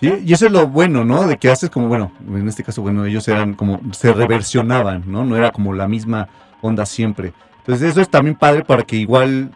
Sí, 0.00 0.22
y 0.24 0.32
eso 0.32 0.46
es 0.46 0.52
lo 0.52 0.68
bueno, 0.68 1.04
¿no? 1.04 1.26
De 1.26 1.36
que 1.38 1.50
haces 1.50 1.70
como, 1.70 1.88
bueno, 1.88 2.12
en 2.28 2.46
este 2.46 2.62
caso, 2.62 2.82
bueno, 2.82 3.04
ellos 3.04 3.26
eran 3.26 3.54
como, 3.54 3.80
se 3.92 4.12
reversionaban, 4.12 5.02
¿no? 5.06 5.24
No 5.24 5.36
era 5.36 5.50
como 5.50 5.72
la 5.72 5.88
misma 5.88 6.28
onda 6.60 6.86
siempre. 6.86 7.32
Entonces 7.58 7.90
eso 7.90 8.00
es 8.00 8.08
también 8.08 8.36
padre 8.36 8.62
para 8.64 8.82
que 8.84 8.94
igual 8.96 9.50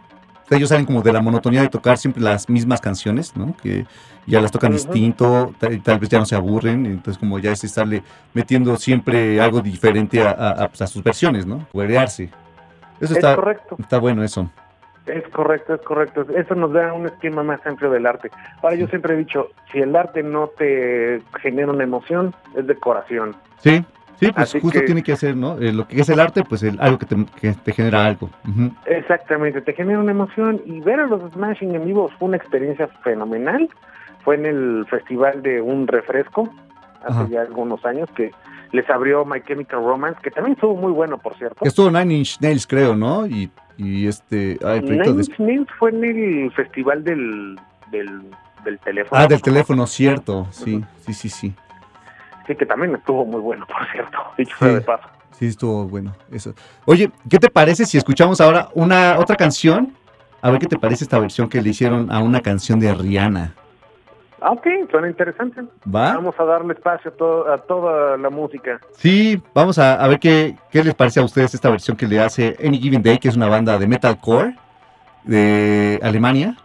ellos 0.49 0.69
salen 0.69 0.85
como 0.85 1.01
de 1.01 1.13
la 1.13 1.21
monotonía 1.21 1.61
de 1.61 1.69
tocar 1.69 1.97
siempre 1.97 2.21
las 2.21 2.49
mismas 2.49 2.81
canciones, 2.81 3.35
¿no? 3.37 3.55
Que 3.55 3.85
ya 4.27 4.41
las 4.41 4.51
tocan 4.51 4.73
distinto, 4.73 5.53
tal, 5.57 5.81
tal 5.81 5.97
vez 5.99 6.09
ya 6.09 6.19
no 6.19 6.25
se 6.25 6.35
aburren, 6.35 6.85
entonces 6.85 7.17
como 7.17 7.39
ya 7.39 7.51
es 7.53 7.63
estarle 7.63 8.03
metiendo 8.33 8.75
siempre 8.75 9.39
algo 9.41 9.61
diferente 9.61 10.21
a, 10.21 10.31
a- 10.31 10.63
a, 10.65 10.67
pues, 10.67 10.81
a 10.81 10.87
sus 10.87 11.01
versiones, 11.03 11.45
¿no? 11.45 11.65
Huerearse. 11.73 12.29
Eso 12.99 13.13
Es 13.13 13.17
está, 13.17 13.35
correcto. 13.35 13.75
está 13.79 13.99
bueno 13.99 14.23
eso. 14.23 14.49
Es 15.05 15.27
correcto, 15.29 15.73
es 15.73 15.81
correcto. 15.81 16.25
Eso 16.35 16.55
nos 16.55 16.71
da 16.71 16.93
un 16.93 17.05
esquema 17.07 17.43
más 17.43 17.65
amplio 17.67 17.91
del 17.91 18.05
arte. 18.05 18.31
Ahora 18.61 18.75
yo 18.75 18.87
siempre 18.87 19.13
he 19.13 19.17
dicho, 19.17 19.49
si 19.71 19.79
el 19.79 19.93
arte 19.95 20.23
no 20.23 20.47
te 20.57 21.21
genera 21.41 21.71
una 21.71 21.83
emoción, 21.83 22.33
es 22.55 22.65
decoración. 22.65 23.35
Sí, 23.57 23.83
sí, 24.17 24.31
pues 24.31 24.37
Así 24.37 24.61
justo 24.61 24.79
que- 24.79 24.85
tiene 24.85 25.03
que 25.03 25.11
hacer, 25.11 25.35
¿no? 25.35 25.57
Eh, 25.59 25.73
lo 25.73 25.85
que 25.87 25.99
es 25.99 26.07
el 26.07 26.21
arte, 26.21 26.43
pues 26.47 26.63
el- 26.63 26.79
algo 26.79 26.97
que 26.99 27.05
te, 27.05 27.17
que 27.41 27.51
te 27.51 27.73
genera 27.73 28.05
algo. 28.05 28.29
Exactamente, 28.85 29.61
te 29.61 29.73
genera 29.73 29.99
una 29.99 30.11
emoción 30.11 30.61
y 30.65 30.79
ver 30.81 31.01
a 31.01 31.07
los 31.07 31.31
Smashing 31.33 31.75
en 31.75 31.85
vivo 31.85 32.09
fue 32.17 32.27
una 32.29 32.37
experiencia 32.37 32.87
fenomenal. 33.03 33.69
Fue 34.23 34.35
en 34.35 34.45
el 34.45 34.85
festival 34.89 35.41
de 35.41 35.61
un 35.61 35.85
refresco 35.85 36.47
hace 37.03 37.11
Ajá. 37.19 37.27
ya 37.27 37.41
algunos 37.41 37.83
años 37.85 38.09
que 38.15 38.31
les 38.73 38.89
abrió 38.89 39.23
My 39.23 39.41
Chemical 39.41 39.79
Romance, 39.81 40.19
que 40.21 40.29
también 40.31 40.55
estuvo 40.55 40.75
muy 40.75 40.91
bueno, 40.91 41.17
por 41.17 41.37
cierto. 41.37 41.63
Estuvo 41.63 41.89
Nine 41.89 42.13
Inch 42.15 42.39
Nails, 42.41 42.67
creo, 42.67 42.95
¿no? 42.95 43.25
Y, 43.25 43.49
y 43.77 44.07
este. 44.07 44.57
Ah, 44.65 44.73
el 44.75 44.83
proyecto 44.83 45.11
Nine 45.11 45.23
Inch 45.23 45.39
Nails 45.39 45.67
fue 45.79 45.91
en 45.91 46.03
el 46.03 46.51
festival 46.51 47.03
del, 47.03 47.57
del, 47.91 48.23
del 48.65 48.79
teléfono. 48.79 49.21
Ah, 49.21 49.27
del 49.27 49.41
teléfono, 49.41 49.87
cierto. 49.87 50.47
Sí, 50.51 50.83
sí, 51.05 51.13
sí, 51.13 51.29
sí. 51.29 51.53
Sí, 52.45 52.55
que 52.55 52.65
también 52.65 52.93
estuvo 52.95 53.23
muy 53.25 53.39
bueno, 53.39 53.65
por 53.67 53.89
cierto. 53.91 54.17
Dicho 54.37 54.57
sea 54.57 54.67
Sí. 54.69 54.73
de 54.75 54.81
paso. 54.81 55.07
Sí, 55.31 55.45
estuvo 55.47 55.87
bueno. 55.87 56.13
Eso. 56.31 56.53
Oye, 56.85 57.09
¿qué 57.29 57.39
te 57.39 57.49
parece 57.49 57.85
si 57.85 57.97
escuchamos 57.97 58.41
ahora 58.41 58.69
una 58.73 59.17
otra 59.19 59.35
canción? 59.35 59.93
A 60.41 60.49
ver 60.51 60.59
qué 60.59 60.67
te 60.67 60.77
parece 60.77 61.03
esta 61.05 61.19
versión 61.19 61.47
que 61.47 61.61
le 61.61 61.69
hicieron 61.69 62.11
a 62.11 62.19
una 62.19 62.41
canción 62.41 62.79
de 62.79 62.93
Rihanna. 62.93 63.53
Ah, 64.45 64.51
ok, 64.51 64.67
suena 64.91 65.07
interesante. 65.07 65.61
¿Va? 65.87 66.15
Vamos 66.15 66.35
a 66.37 66.43
darle 66.43 66.73
espacio 66.73 67.11
a, 67.11 67.13
to- 67.15 67.49
a 67.49 67.57
toda 67.59 68.17
la 68.17 68.29
música. 68.29 68.81
Sí, 68.97 69.41
vamos 69.53 69.79
a, 69.79 69.93
a 70.03 70.07
ver 70.09 70.19
qué, 70.19 70.57
qué 70.69 70.83
les 70.83 70.93
parece 70.93 71.21
a 71.21 71.23
ustedes 71.23 71.53
esta 71.53 71.69
versión 71.69 71.95
que 71.95 72.05
le 72.07 72.19
hace 72.19 72.57
Any 72.61 72.77
Given 72.77 73.01
Day, 73.01 73.19
que 73.19 73.29
es 73.29 73.37
una 73.37 73.47
banda 73.47 73.77
de 73.79 73.87
metalcore 73.87 74.55
de 75.23 75.97
Alemania, 76.03 76.57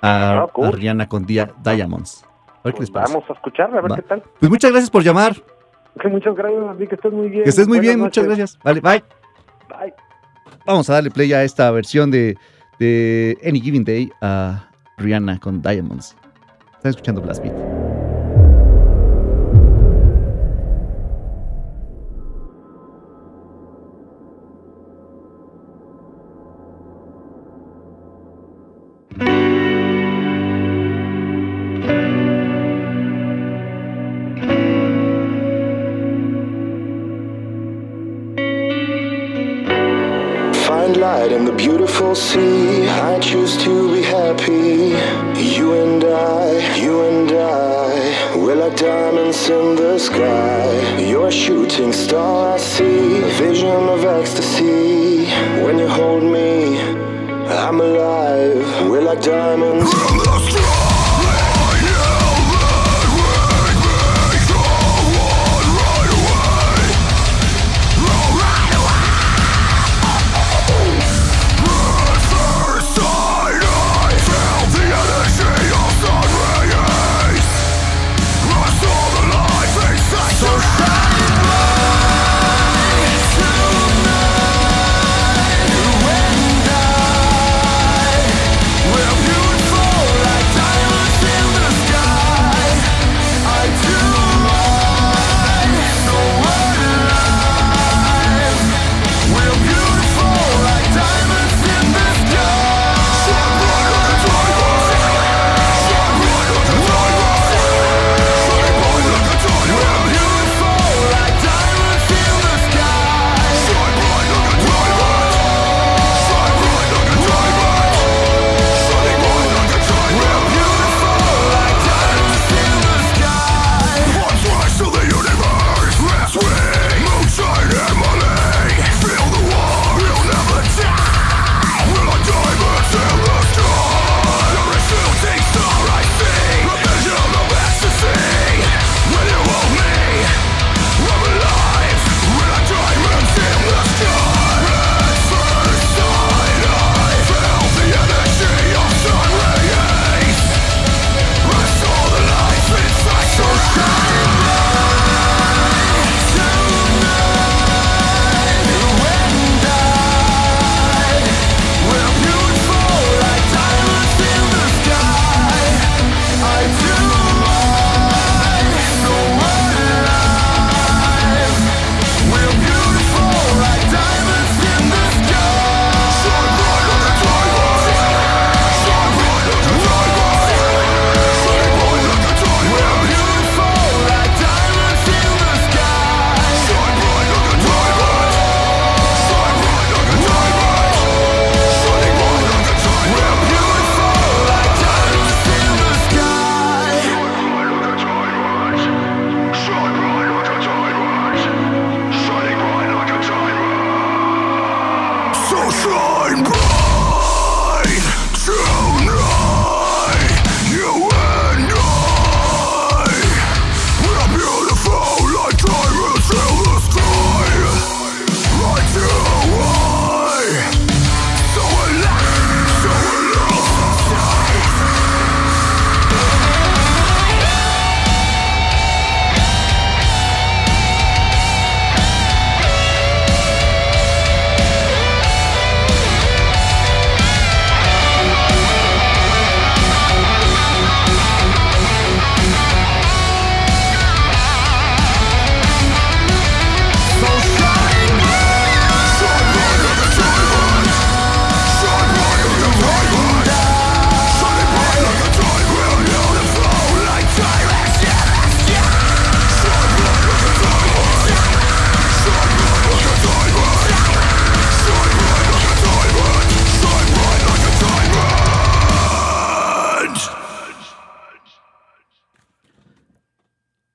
a, 0.00 0.42
Ah, 0.42 0.46
cool. 0.52 0.66
a 0.66 0.70
Rihanna 0.70 1.08
con 1.08 1.26
Dia- 1.26 1.50
Diamonds. 1.64 2.24
A 2.24 2.68
ver 2.68 2.74
qué 2.74 2.80
les 2.82 2.90
Pues 2.90 2.90
parece. 2.90 3.12
vamos 3.14 3.28
a 3.28 3.32
escucharla, 3.32 3.78
a 3.78 3.82
ver 3.82 3.90
Va. 3.90 3.96
qué 3.96 4.02
tal. 4.02 4.22
Pues 4.38 4.50
muchas 4.50 4.70
gracias 4.70 4.90
por 4.90 5.02
llamar. 5.02 5.34
Que 6.00 6.08
muchas 6.08 6.34
gracias, 6.36 6.88
que 6.88 6.94
estés 6.94 7.12
muy 7.12 7.28
bien. 7.30 7.42
Que 7.44 7.50
estés 7.50 7.66
muy 7.66 7.78
Buenas 7.78 7.94
bien, 7.96 8.00
muchas 8.04 8.24
gracias. 8.26 8.58
Vale, 8.62 8.80
bye. 8.80 9.02
Bye. 9.68 9.94
Vamos 10.66 10.88
a 10.88 10.94
darle 10.94 11.10
play 11.10 11.32
a 11.32 11.42
esta 11.42 11.68
versión 11.72 12.10
de, 12.12 12.36
de 12.78 13.36
Any 13.44 13.60
Given 13.60 13.82
Day 13.84 14.12
a 14.20 14.68
Rihanna 14.98 15.40
con 15.40 15.60
Diamonds. 15.60 16.16
Están 16.84 16.90
escuchando 16.90 17.22
Blast 17.22 17.42
Beat. 17.42 17.54
Find 40.66 40.98
light 40.98 41.32
in 41.32 41.46
the 41.46 41.54
beautiful 41.56 42.14
sea. 42.14 42.86
I 42.90 43.18
choose 43.20 43.56
to 43.64 43.90
be 43.90 44.02
happy. 44.02 45.13
In 49.34 49.74
the 49.74 49.98
sky. 49.98 50.98
You're 50.98 51.26
a 51.26 51.32
shooting 51.32 51.92
star, 51.92 52.54
I 52.54 52.58
see. 52.58 53.18
A 53.18 53.28
vision 53.38 53.88
of 53.88 54.04
ecstasy. 54.04 55.26
When 55.64 55.76
you 55.78 55.88
hold 55.88 56.22
me, 56.22 56.78
I'm 57.48 57.80
alive. 57.80 58.88
We're 58.88 59.02
like 59.02 59.20
diamonds. 59.20 60.23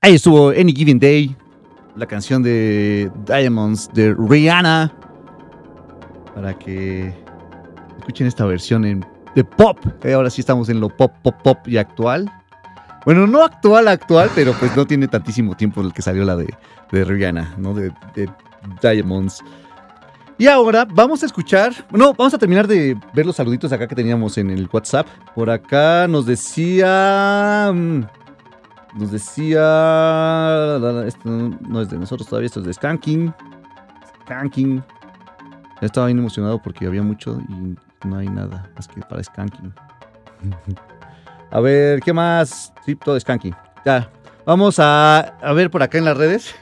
Ahí 0.01 0.15
estuvo 0.15 0.51
Any 0.51 0.73
Given 0.73 0.97
Day, 0.97 1.35
la 1.97 2.05
canción 2.05 2.41
de 2.41 3.11
Diamonds 3.25 3.89
de 3.93 4.15
Rihanna. 4.17 4.93
Para 6.33 6.57
que 6.57 7.13
escuchen 7.97 8.25
esta 8.25 8.45
versión 8.45 8.85
en, 8.85 9.05
de 9.35 9.43
pop. 9.43 9.77
Eh, 10.05 10.13
ahora 10.13 10.29
sí 10.29 10.39
estamos 10.39 10.69
en 10.69 10.79
lo 10.79 10.87
pop, 10.87 11.11
pop, 11.21 11.35
pop 11.43 11.67
y 11.67 11.75
actual. 11.75 12.31
Bueno, 13.03 13.27
no 13.27 13.43
actual, 13.43 13.89
actual, 13.89 14.29
pero 14.33 14.53
pues 14.53 14.73
no 14.73 14.87
tiene 14.87 15.09
tantísimo 15.09 15.57
tiempo 15.57 15.81
el 15.81 15.91
que 15.91 16.01
salió 16.01 16.23
la 16.23 16.37
de, 16.37 16.47
Rihanna, 16.91 17.55
¿no? 17.57 17.73
De, 17.73 17.91
de 18.15 18.29
Diamonds. 18.81 19.43
Y 20.37 20.47
ahora 20.47 20.87
vamos 20.89 21.23
a 21.23 21.25
escuchar, 21.25 21.73
no, 21.91 22.13
vamos 22.13 22.33
a 22.33 22.37
terminar 22.37 22.65
de 22.65 22.97
ver 23.13 23.25
los 23.25 23.35
saluditos 23.35 23.73
acá 23.73 23.85
que 23.89 23.95
teníamos 23.95 24.37
en 24.37 24.49
el 24.49 24.69
WhatsApp. 24.71 25.05
Por 25.35 25.49
acá 25.49 26.07
nos 26.07 26.25
decía, 26.25 27.69
mm, 27.73 28.03
nos 28.95 29.11
decía, 29.11 29.57
esto 31.05 31.29
no 31.29 31.81
es 31.81 31.89
de 31.89 31.97
nosotros 31.97 32.27
todavía, 32.27 32.47
esto 32.47 32.59
es 32.59 32.65
de 32.65 32.73
Skanking. 32.73 33.33
Skanking. 34.25 34.83
Estaba 35.81 36.07
bien 36.07 36.19
emocionado 36.19 36.61
porque 36.61 36.85
había 36.85 37.01
mucho 37.01 37.39
y 37.47 37.75
no 38.07 38.17
hay 38.17 38.27
nada 38.27 38.69
más 38.75 38.87
que 38.87 39.01
para 39.01 39.23
Skanking. 39.23 39.73
A 41.51 41.59
ver, 41.59 41.99
¿qué 42.01 42.13
más? 42.13 42.73
Sí, 42.85 42.95
todo 42.95 43.19
Skanking. 43.19 43.55
Ya. 43.85 44.09
Vamos 44.45 44.79
a, 44.79 45.19
a 45.19 45.53
ver 45.53 45.69
por 45.69 45.83
acá 45.83 45.97
en 45.97 46.05
las 46.05 46.17
redes. 46.17 46.55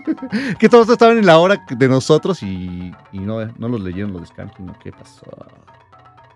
que 0.58 0.68
todos 0.68 0.88
estaban 0.88 1.18
en 1.18 1.26
la 1.26 1.38
hora 1.38 1.64
de 1.70 1.88
nosotros 1.88 2.42
y, 2.42 2.92
y 3.12 3.18
no, 3.18 3.44
no 3.56 3.68
los 3.68 3.80
leyeron 3.80 4.12
los 4.12 4.22
de 4.22 4.26
Skanking. 4.28 4.72
¿Qué 4.82 4.92
pasó? 4.92 5.24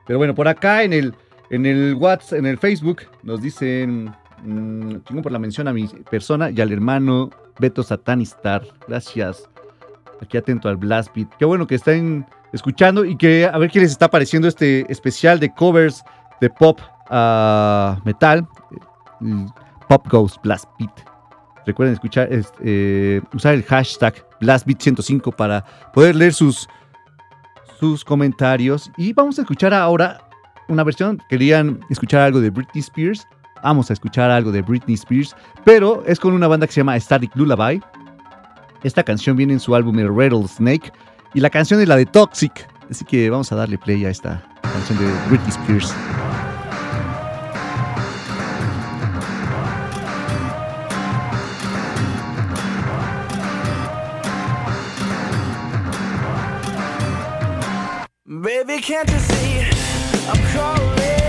Pero 0.06 0.18
bueno, 0.18 0.34
por 0.34 0.48
acá 0.48 0.82
en 0.82 0.92
el, 0.92 1.14
en 1.50 1.66
el 1.66 1.94
WhatsApp, 1.94 2.38
en 2.38 2.46
el 2.46 2.58
Facebook, 2.58 3.02
nos 3.22 3.42
dicen. 3.42 4.14
Mmm, 4.42 4.96
chingón 5.04 5.22
por 5.22 5.32
la 5.32 5.38
mención 5.38 5.68
a 5.68 5.72
mi 5.72 5.86
persona 6.10 6.50
y 6.50 6.60
al 6.60 6.72
hermano 6.72 7.30
Beto 7.58 7.82
Satanistar. 7.82 8.62
Gracias. 8.88 9.48
Aquí 10.20 10.36
atento 10.36 10.68
al 10.68 10.76
Blast 10.76 11.14
Beat. 11.14 11.28
Qué 11.38 11.44
bueno 11.44 11.66
que 11.66 11.74
estén 11.74 12.26
escuchando 12.52 13.04
y 13.04 13.16
que 13.16 13.46
a 13.46 13.58
ver 13.58 13.70
qué 13.70 13.80
les 13.80 13.90
está 13.90 14.08
pareciendo 14.08 14.48
este 14.48 14.90
especial 14.90 15.40
de 15.40 15.52
covers 15.52 16.02
de 16.40 16.50
pop 16.50 16.80
a 17.10 18.00
metal. 18.04 18.46
El 19.20 19.46
Pop 19.88 20.06
Goes 20.10 20.38
Blast 20.42 20.66
Beat. 20.78 20.92
Recuerden 21.66 21.94
escuchar, 21.94 22.28
eh, 22.30 23.20
usar 23.32 23.54
el 23.54 23.62
hashtag 23.64 24.14
BlastBeat105 24.40 25.34
para 25.34 25.64
poder 25.92 26.14
leer 26.14 26.34
sus, 26.34 26.68
sus 27.80 28.04
comentarios. 28.04 28.90
Y 28.96 29.12
vamos 29.12 29.38
a 29.38 29.42
escuchar 29.42 29.72
ahora 29.72 30.28
una 30.68 30.84
versión. 30.84 31.18
Querían 31.28 31.80
escuchar 31.90 32.20
algo 32.22 32.40
de 32.40 32.50
Britney 32.50 32.80
Spears. 32.80 33.26
Vamos 33.64 33.88
a 33.88 33.94
escuchar 33.94 34.30
algo 34.30 34.52
de 34.52 34.60
Britney 34.60 34.92
Spears, 34.92 35.34
pero 35.64 36.04
es 36.06 36.20
con 36.20 36.34
una 36.34 36.46
banda 36.46 36.66
que 36.66 36.74
se 36.74 36.80
llama 36.80 37.00
Static 37.00 37.34
Lullaby. 37.34 37.82
Esta 38.82 39.02
canción 39.02 39.38
viene 39.38 39.54
en 39.54 39.60
su 39.60 39.74
álbum 39.74 39.98
El 39.98 40.14
Rattlesnake 40.14 40.92
y 41.32 41.40
la 41.40 41.48
canción 41.48 41.80
es 41.80 41.88
la 41.88 41.96
de 41.96 42.04
Toxic. 42.04 42.68
Así 42.90 43.06
que 43.06 43.30
vamos 43.30 43.50
a 43.52 43.56
darle 43.56 43.78
play 43.78 44.04
a 44.04 44.10
esta 44.10 44.44
canción 44.60 44.98
de 44.98 45.10
Britney 45.30 45.48
Spears. 45.48 45.94
Baby, 58.26 58.82
can't 58.82 59.10
you 59.10 59.18
see 59.20 59.64
I'm 60.28 60.36
calling 60.52 61.23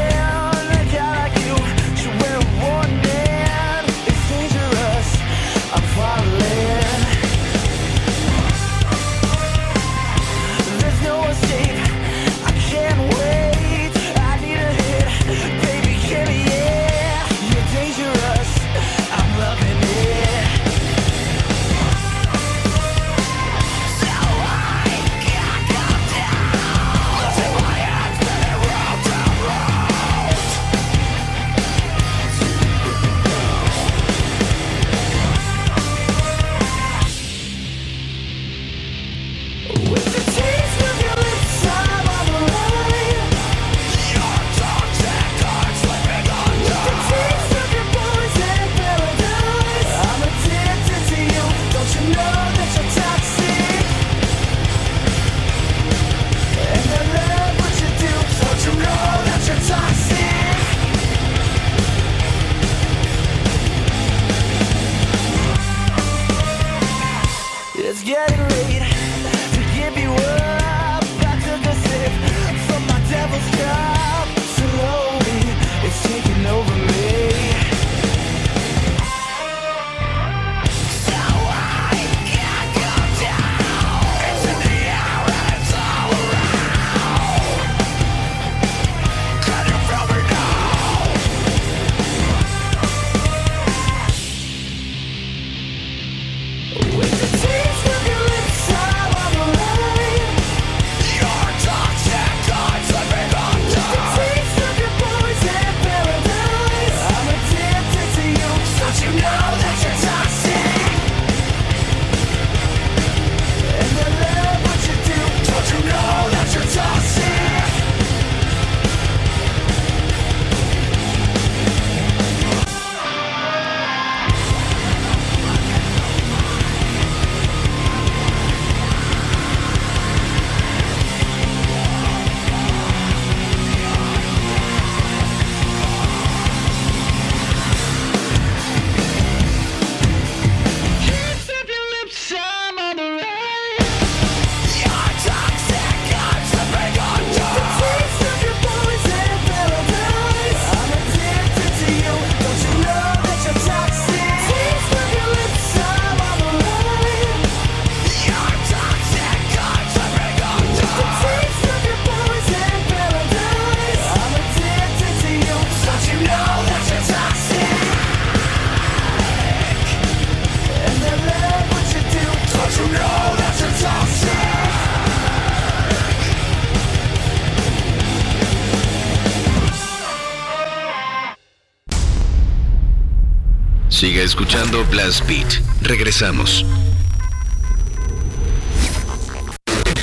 Siga 183.96 184.24
escuchando 184.24 184.84
Blast 184.88 185.26
Beat. 185.26 185.62
Regresamos. 185.82 186.66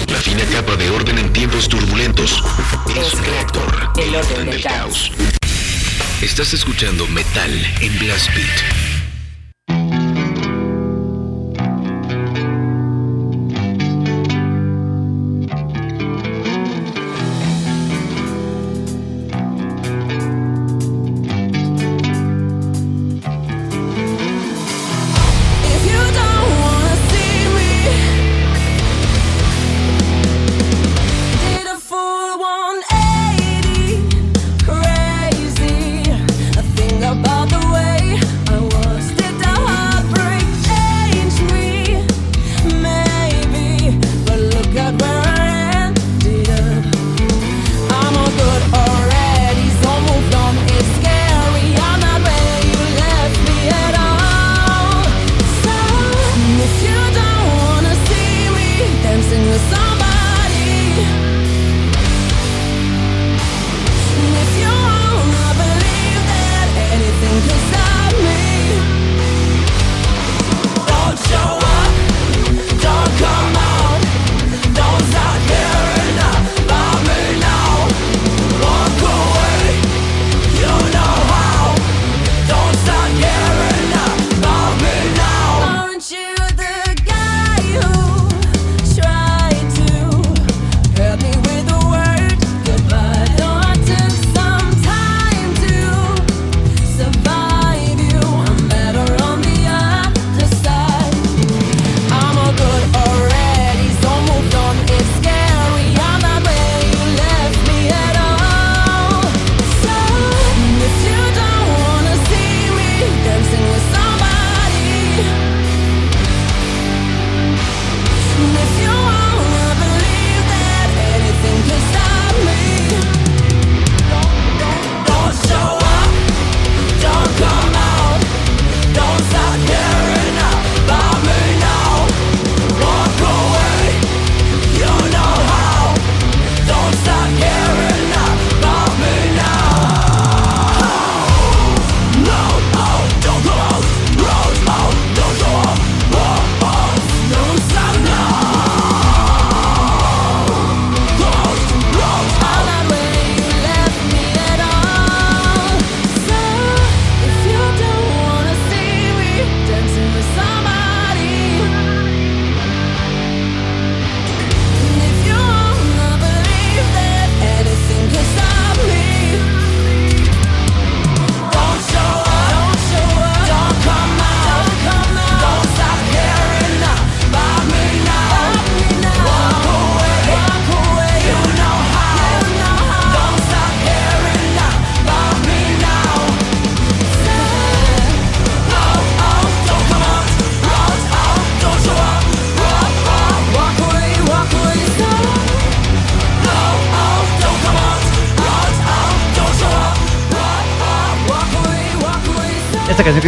La 0.09 0.17
fina 0.17 0.43
capa 0.51 0.77
de 0.77 0.89
orden 0.89 1.19
en 1.19 1.31
tiempos 1.35 1.69
turbulentos 1.69 2.43
es 2.97 3.13
un 3.13 3.23
reactor. 3.23 3.91
El 3.99 4.15
orden 4.15 4.51
del 4.51 4.63
caos. 4.63 5.13
Estás 6.23 6.55
escuchando 6.55 7.07
Metal 7.09 7.51
en 7.83 7.99
Blast 7.99 8.35
Beat. 8.35 8.82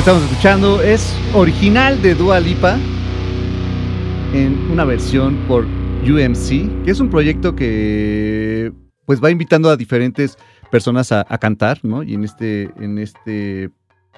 Estamos 0.04 0.22
escuchando 0.24 0.82
es 0.82 1.16
original 1.32 2.02
de 2.02 2.14
Dua 2.14 2.38
Lipa 2.38 2.76
en 4.34 4.70
una 4.70 4.84
versión 4.84 5.34
por 5.48 5.64
UMC, 5.64 6.84
que 6.84 6.90
es 6.90 7.00
un 7.00 7.08
proyecto 7.08 7.56
que 7.56 8.70
pues 9.06 9.24
va 9.24 9.30
invitando 9.30 9.70
a 9.70 9.78
diferentes 9.78 10.36
personas 10.70 11.10
a, 11.10 11.24
cantar, 11.38 11.78
¿no? 11.82 12.02
Y 12.02 12.12
en 12.12 12.24
este, 12.24 12.64
en 12.78 12.98
este 12.98 13.70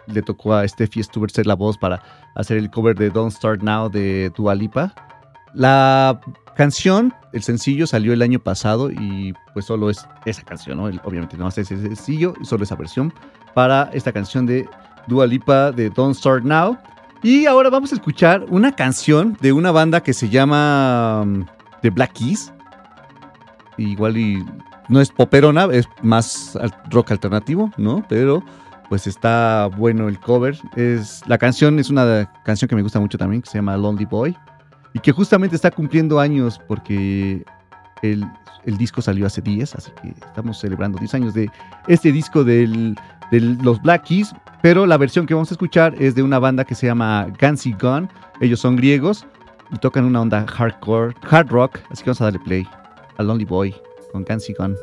le 0.08 0.22
tocó 0.22 0.54
a 0.54 0.66
Steffi 0.66 1.04
Stuber 1.04 1.30
ser 1.30 1.46
la 1.46 1.54
voz 1.54 1.78
para 1.78 2.02
hacer 2.34 2.56
el 2.56 2.68
cover 2.68 2.96
de 2.96 3.08
Don't 3.08 3.30
Start 3.30 3.62
Now 3.62 3.88
de 3.88 4.32
Dua 4.36 4.56
Lipa. 4.56 4.92
La 5.54 6.20
canción, 6.56 7.14
el 7.32 7.44
sencillo 7.44 7.86
salió 7.86 8.12
el 8.12 8.22
año 8.22 8.40
pasado 8.40 8.90
y 8.90 9.34
pues 9.54 9.66
solo 9.66 9.88
es 9.88 10.04
esa 10.24 10.42
canción, 10.42 10.78
¿no? 10.78 10.86
Obviamente 11.04 11.36
no 11.36 11.46
es 11.46 11.58
ese 11.58 11.80
sencillo 11.80 12.34
solo 12.42 12.64
esa 12.64 12.74
versión 12.74 13.14
para 13.54 13.88
esta 13.92 14.10
canción 14.10 14.46
de 14.46 14.68
Dua 15.06 15.26
Lipa 15.26 15.72
de 15.72 15.90
Don't 15.90 16.14
Start 16.14 16.44
Now. 16.44 16.76
Y 17.22 17.46
ahora 17.46 17.70
vamos 17.70 17.92
a 17.92 17.96
escuchar 17.96 18.44
una 18.48 18.72
canción 18.72 19.36
de 19.40 19.52
una 19.52 19.72
banda 19.72 20.02
que 20.02 20.12
se 20.12 20.28
llama 20.28 21.22
um, 21.22 21.44
The 21.82 21.90
Black 21.90 22.12
Keys. 22.12 22.52
Igual 23.78 24.14
no 24.88 25.00
es 25.00 25.10
poperona, 25.10 25.66
es 25.72 25.88
más 26.02 26.58
rock 26.90 27.10
alternativo, 27.10 27.70
¿no? 27.76 28.04
Pero 28.08 28.42
pues 28.88 29.06
está 29.06 29.68
bueno 29.76 30.08
el 30.08 30.18
cover. 30.20 30.58
Es, 30.76 31.22
la 31.26 31.38
canción 31.38 31.78
es 31.78 31.90
una 31.90 32.32
canción 32.44 32.68
que 32.68 32.76
me 32.76 32.82
gusta 32.82 33.00
mucho 33.00 33.18
también, 33.18 33.42
que 33.42 33.50
se 33.50 33.58
llama 33.58 33.76
Lonely 33.76 34.04
Boy. 34.04 34.36
Y 34.94 34.98
que 35.00 35.12
justamente 35.12 35.56
está 35.56 35.70
cumpliendo 35.70 36.20
años 36.20 36.60
porque 36.66 37.44
el, 38.02 38.26
disco 38.78 39.02
salió 39.02 39.26
hace 39.26 39.40
10, 39.42 39.74
así 39.74 39.90
que 40.00 40.08
estamos 40.08 40.58
celebrando 40.58 40.98
10 40.98 41.14
años 41.14 41.34
de 41.34 41.50
este 41.86 42.12
disco 42.12 42.44
de 42.44 42.94
los 43.30 43.80
Black 43.82 44.04
Keys. 44.04 44.34
Pero 44.66 44.84
la 44.84 44.96
versión 44.96 45.26
que 45.26 45.34
vamos 45.34 45.52
a 45.52 45.54
escuchar 45.54 45.94
es 46.02 46.16
de 46.16 46.24
una 46.24 46.40
banda 46.40 46.64
que 46.64 46.74
se 46.74 46.88
llama 46.88 47.28
Gansy 47.38 47.72
Gun. 47.80 48.10
Ellos 48.40 48.58
son 48.58 48.74
griegos 48.74 49.24
y 49.70 49.78
tocan 49.78 50.04
una 50.04 50.20
onda 50.20 50.44
hardcore, 50.44 51.14
hard 51.30 51.50
rock. 51.50 51.78
Así 51.88 52.02
que 52.02 52.10
vamos 52.10 52.20
a 52.20 52.24
darle 52.24 52.40
play 52.40 52.66
a 53.16 53.22
Lonely 53.22 53.44
Boy 53.44 53.76
con 54.10 54.24
Gansy 54.24 54.54
Gun. 54.58 54.74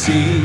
See. 0.00 0.39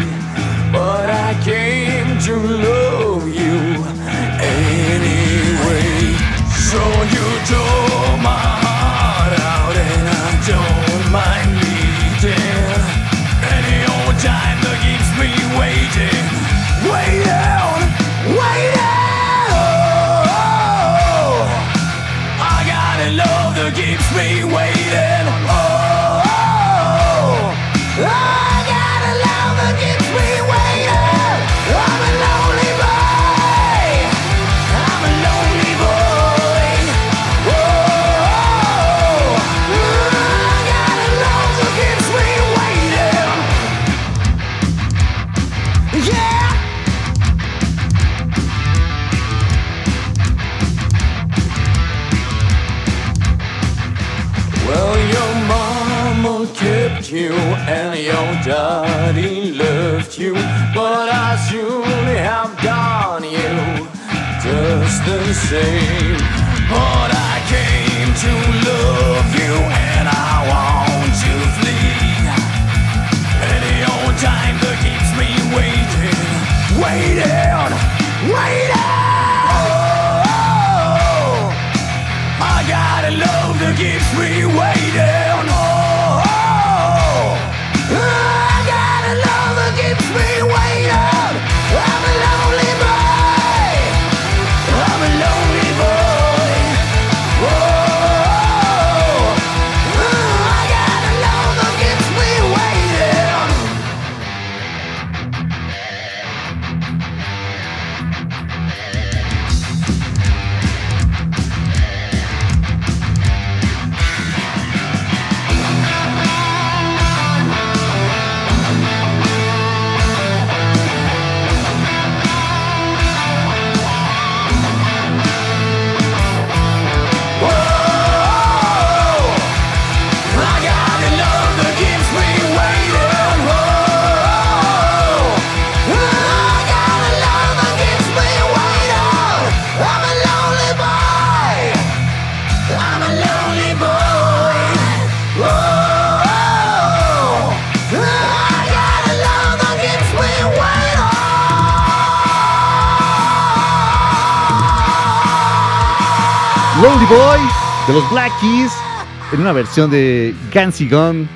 En 159.31 159.41
una 159.41 159.51
versión 159.51 159.89
de 159.89 160.35
Gansy 160.53 160.87
Gun. 160.87 161.27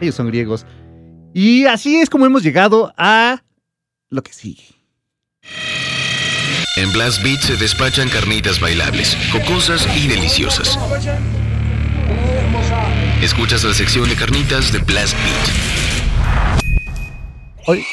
Ellos 0.00 0.14
son 0.14 0.28
griegos. 0.28 0.64
Y 1.34 1.66
así 1.66 1.96
es 1.96 2.08
como 2.08 2.26
hemos 2.26 2.42
llegado 2.42 2.92
a 2.96 3.42
lo 4.08 4.22
que 4.22 4.32
sigue. 4.32 4.64
En 6.76 6.92
Blast 6.92 7.22
Beat 7.22 7.40
se 7.40 7.56
despachan 7.56 8.08
carnitas 8.08 8.60
bailables, 8.60 9.16
cocosas 9.32 9.86
y 9.96 10.08
deliciosas. 10.08 10.78
Escuchas 13.22 13.64
la 13.64 13.74
sección 13.74 14.08
de 14.08 14.14
carnitas 14.14 14.72
de 14.72 14.78
Blast 14.78 15.14
Beat. 15.14 16.62
Hoy, 17.66 17.84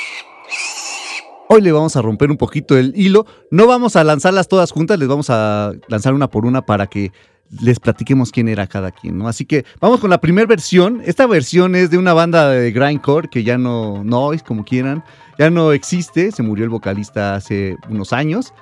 hoy 1.49 1.61
le 1.61 1.71
vamos 1.71 1.95
a 1.95 2.01
romper 2.01 2.31
un 2.31 2.37
poquito 2.37 2.77
el 2.77 2.93
hilo. 2.95 3.25
No 3.51 3.67
vamos 3.67 3.95
a 3.95 4.03
lanzarlas 4.03 4.47
todas 4.47 4.71
juntas, 4.71 4.99
les 4.99 5.07
vamos 5.07 5.29
a 5.29 5.73
lanzar 5.87 6.13
una 6.13 6.29
por 6.29 6.45
una 6.45 6.61
para 6.65 6.87
que 6.87 7.11
les 7.49 7.79
platiquemos 7.79 8.31
quién 8.31 8.47
era 8.47 8.67
cada 8.67 8.91
quien, 8.91 9.17
¿no? 9.17 9.27
Así 9.27 9.45
que 9.45 9.65
vamos 9.79 9.99
con 9.99 10.09
la 10.09 10.19
primera 10.19 10.47
versión. 10.47 11.01
Esta 11.05 11.25
versión 11.27 11.75
es 11.75 11.89
de 11.89 11.97
una 11.97 12.13
banda 12.13 12.49
de 12.49 12.71
grindcore 12.71 13.29
que 13.29 13.43
ya 13.43 13.57
no, 13.57 14.03
noise, 14.03 14.43
como 14.43 14.65
quieran, 14.65 15.03
ya 15.37 15.49
no 15.49 15.71
existe. 15.71 16.31
Se 16.31 16.43
murió 16.43 16.65
el 16.65 16.69
vocalista 16.69 17.35
hace 17.35 17.77
unos 17.89 18.13
años. 18.13 18.53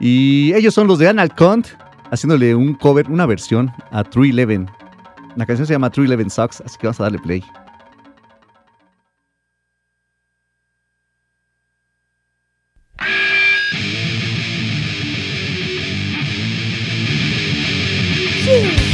Y 0.00 0.52
ellos 0.54 0.74
son 0.74 0.88
los 0.88 0.98
de 0.98 1.08
Anal 1.08 1.34
Cont, 1.34 1.68
haciéndole 2.10 2.54
un 2.54 2.74
cover, 2.74 3.10
una 3.10 3.26
versión 3.26 3.70
a 3.90 4.02
True 4.02 4.30
Eleven. 4.30 4.68
La 5.36 5.46
canción 5.46 5.66
se 5.66 5.72
llama 5.72 5.90
True 5.90 6.06
Eleven 6.06 6.28
Sucks, 6.28 6.60
así 6.60 6.76
que 6.78 6.86
vamos 6.86 7.00
a 7.00 7.04
darle 7.04 7.18
play. 7.18 7.42
Hey! 18.52 18.92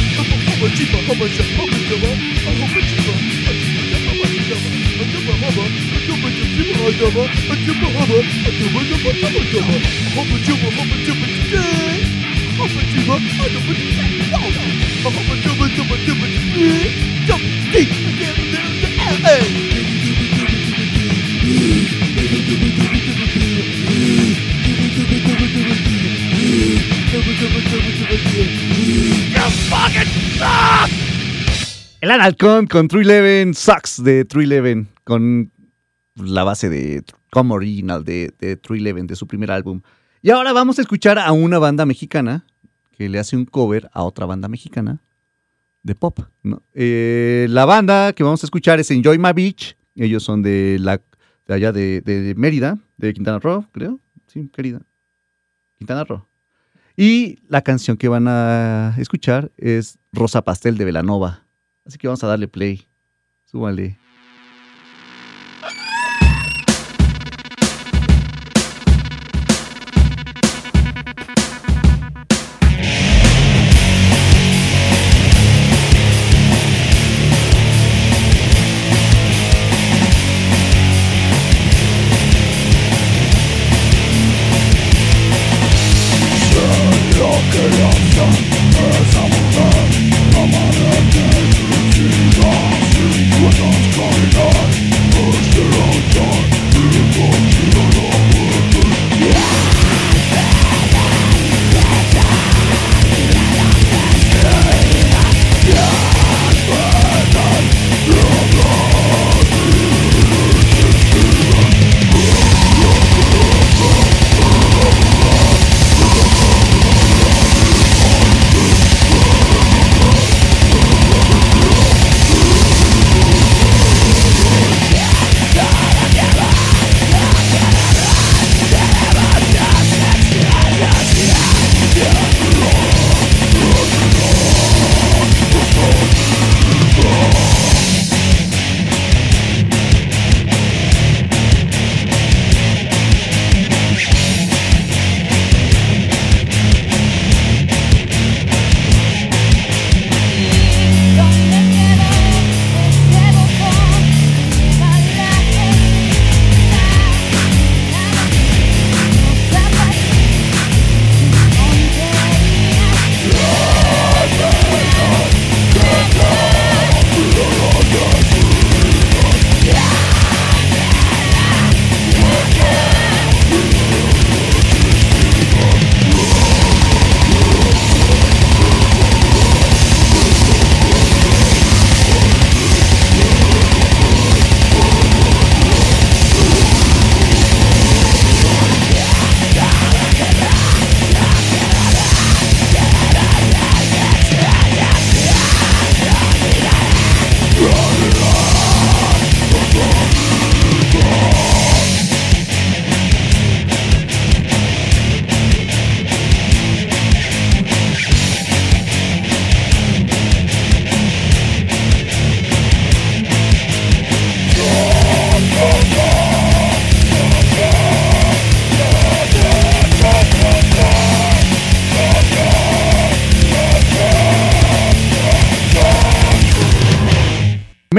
El 32.01 32.11
Analcon 32.11 32.65
con 32.65 32.87
True 32.87 33.03
Eleven 33.03 33.53
Sucks 33.53 34.01
de 34.01 34.23
True 34.23 34.45
Eleven, 34.45 34.87
con 35.03 35.51
la 36.15 36.45
base 36.45 36.69
de 36.69 37.03
Come 37.29 37.53
Original 37.53 38.05
de, 38.05 38.33
de 38.39 38.55
True 38.55 38.79
Eleven, 38.79 39.05
de 39.05 39.17
su 39.17 39.27
primer 39.27 39.51
álbum. 39.51 39.81
Y 40.21 40.29
ahora 40.29 40.53
vamos 40.53 40.79
a 40.79 40.81
escuchar 40.81 41.19
a 41.19 41.31
una 41.33 41.59
banda 41.59 41.85
mexicana 41.85 42.45
que 42.97 43.09
le 43.09 43.19
hace 43.19 43.35
un 43.35 43.45
cover 43.45 43.89
a 43.91 44.03
otra 44.03 44.25
banda 44.25 44.47
mexicana 44.47 45.01
de 45.83 45.95
pop. 45.95 46.19
Eh, 46.73 47.47
la 47.49 47.65
banda 47.65 48.13
que 48.13 48.23
vamos 48.23 48.43
a 48.43 48.47
escuchar 48.47 48.79
es 48.79 48.91
Enjoy 48.91 49.17
My 49.17 49.33
Beach. 49.33 49.75
Ellos 49.95 50.23
son 50.23 50.41
de, 50.41 50.77
la, 50.79 51.01
de 51.47 51.53
allá 51.53 51.73
de, 51.73 51.99
de 51.99 52.33
Mérida, 52.35 52.77
de 52.95 53.13
Quintana 53.13 53.39
Roo, 53.39 53.65
creo. 53.73 53.99
Sí, 54.27 54.49
querida. 54.53 54.81
Quintana 55.77 56.05
Roo. 56.05 56.29
Y 57.01 57.39
la 57.47 57.61
canción 57.61 57.95
que 57.95 58.09
van 58.09 58.27
a 58.27 58.93
escuchar 58.97 59.53
es 59.55 59.97
Rosa 60.11 60.41
Pastel 60.41 60.77
de 60.77 60.83
Velanova. 60.83 61.45
Así 61.85 61.97
que 61.97 62.09
vamos 62.09 62.21
a 62.25 62.27
darle 62.27 62.49
play. 62.49 62.89
Súbale. 63.45 63.97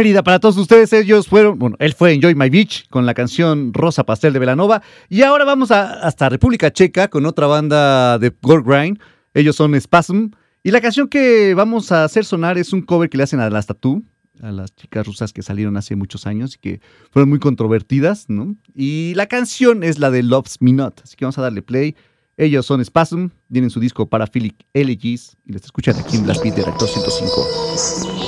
Para 0.01 0.41
todos 0.41 0.57
ustedes, 0.57 0.95
ellos 0.95 1.29
fueron, 1.29 1.59
bueno, 1.59 1.77
él 1.79 1.93
fue 1.93 2.15
Enjoy 2.15 2.35
My 2.35 2.49
Beach 2.49 2.89
con 2.89 3.05
la 3.05 3.13
canción 3.13 3.75
Rosa 3.75 4.03
Pastel 4.03 4.33
de 4.33 4.39
Velanova. 4.39 4.81
Y 5.11 5.21
ahora 5.21 5.45
vamos 5.45 5.71
a, 5.71 6.01
hasta 6.01 6.31
República 6.31 6.73
Checa 6.73 7.09
con 7.09 7.27
otra 7.27 7.47
banda 7.47 8.19
de 8.19 8.33
Gold 8.41 8.67
Grind. 8.67 8.99
Ellos 9.35 9.57
son 9.57 9.79
Spasm. 9.79 10.31
Y 10.63 10.71
la 10.71 10.81
canción 10.81 11.07
que 11.07 11.53
vamos 11.53 11.93
a 11.93 12.05
hacer 12.05 12.25
sonar 12.25 12.57
es 12.57 12.73
un 12.73 12.81
cover 12.81 13.11
que 13.11 13.19
le 13.19 13.25
hacen 13.25 13.41
a 13.41 13.51
las 13.51 13.67
Tattoo, 13.67 14.03
a 14.41 14.51
las 14.51 14.75
chicas 14.75 15.07
rusas 15.07 15.35
que 15.35 15.43
salieron 15.43 15.77
hace 15.77 15.97
muchos 15.97 16.27
años 16.27 16.55
y 16.55 16.59
que 16.59 16.81
fueron 17.11 17.29
muy 17.29 17.39
controvertidas, 17.39 18.25
¿no? 18.31 18.57
Y 18.75 19.13
la 19.17 19.27
canción 19.27 19.83
es 19.83 19.99
la 19.99 20.11
de 20.11 20.23
Loves 20.23 20.63
Me 20.63 20.73
Not. 20.73 21.03
Así 21.05 21.15
que 21.15 21.27
vamos 21.27 21.37
a 21.37 21.43
darle 21.43 21.61
play. 21.61 21.95
Ellos 22.39 22.65
son 22.65 22.83
Spasm, 22.83 23.29
tienen 23.53 23.69
su 23.69 23.81
disco 23.81 24.09
Paraphilic 24.09 24.65
Elegies 24.73 25.37
y 25.45 25.53
les 25.53 25.65
escuchan 25.65 25.97
aquí 25.97 26.17
en 26.17 26.25
Blast 26.25 26.43
Beat 26.43 26.57
de 26.57 26.63
Reactor 26.65 26.89
105. 26.89 28.20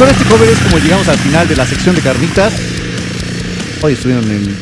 Con 0.00 0.08
este 0.08 0.24
cover 0.30 0.48
es 0.48 0.58
como 0.60 0.78
llegamos 0.78 1.06
al 1.08 1.18
final 1.18 1.46
de 1.46 1.56
la 1.56 1.66
sección 1.66 1.94
de 1.94 2.00
carnitas. 2.00 2.54
Hoy 3.82 3.92
estuvieron 3.92 4.24
en 4.30 4.56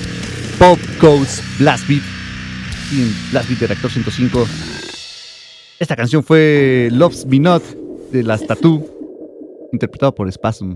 Pop 0.59 0.81
Coast 1.01 1.45
Blast 1.61 1.87
Beat 1.87 2.03
y 2.91 3.03
en 3.03 3.15
Blast 3.31 3.49
Beat 3.49 3.61
de 3.61 3.67
Reactor 3.69 3.89
105. 3.89 4.49
Esta 5.79 5.95
canción 5.95 6.25
fue 6.25 6.89
Loves 6.91 7.25
Me 7.25 7.39
Not 7.39 7.63
de 8.11 8.25
las 8.25 8.45
Tattoo, 8.49 8.85
interpretado 9.73 10.13
por 10.13 10.29
Spasm. 10.33 10.75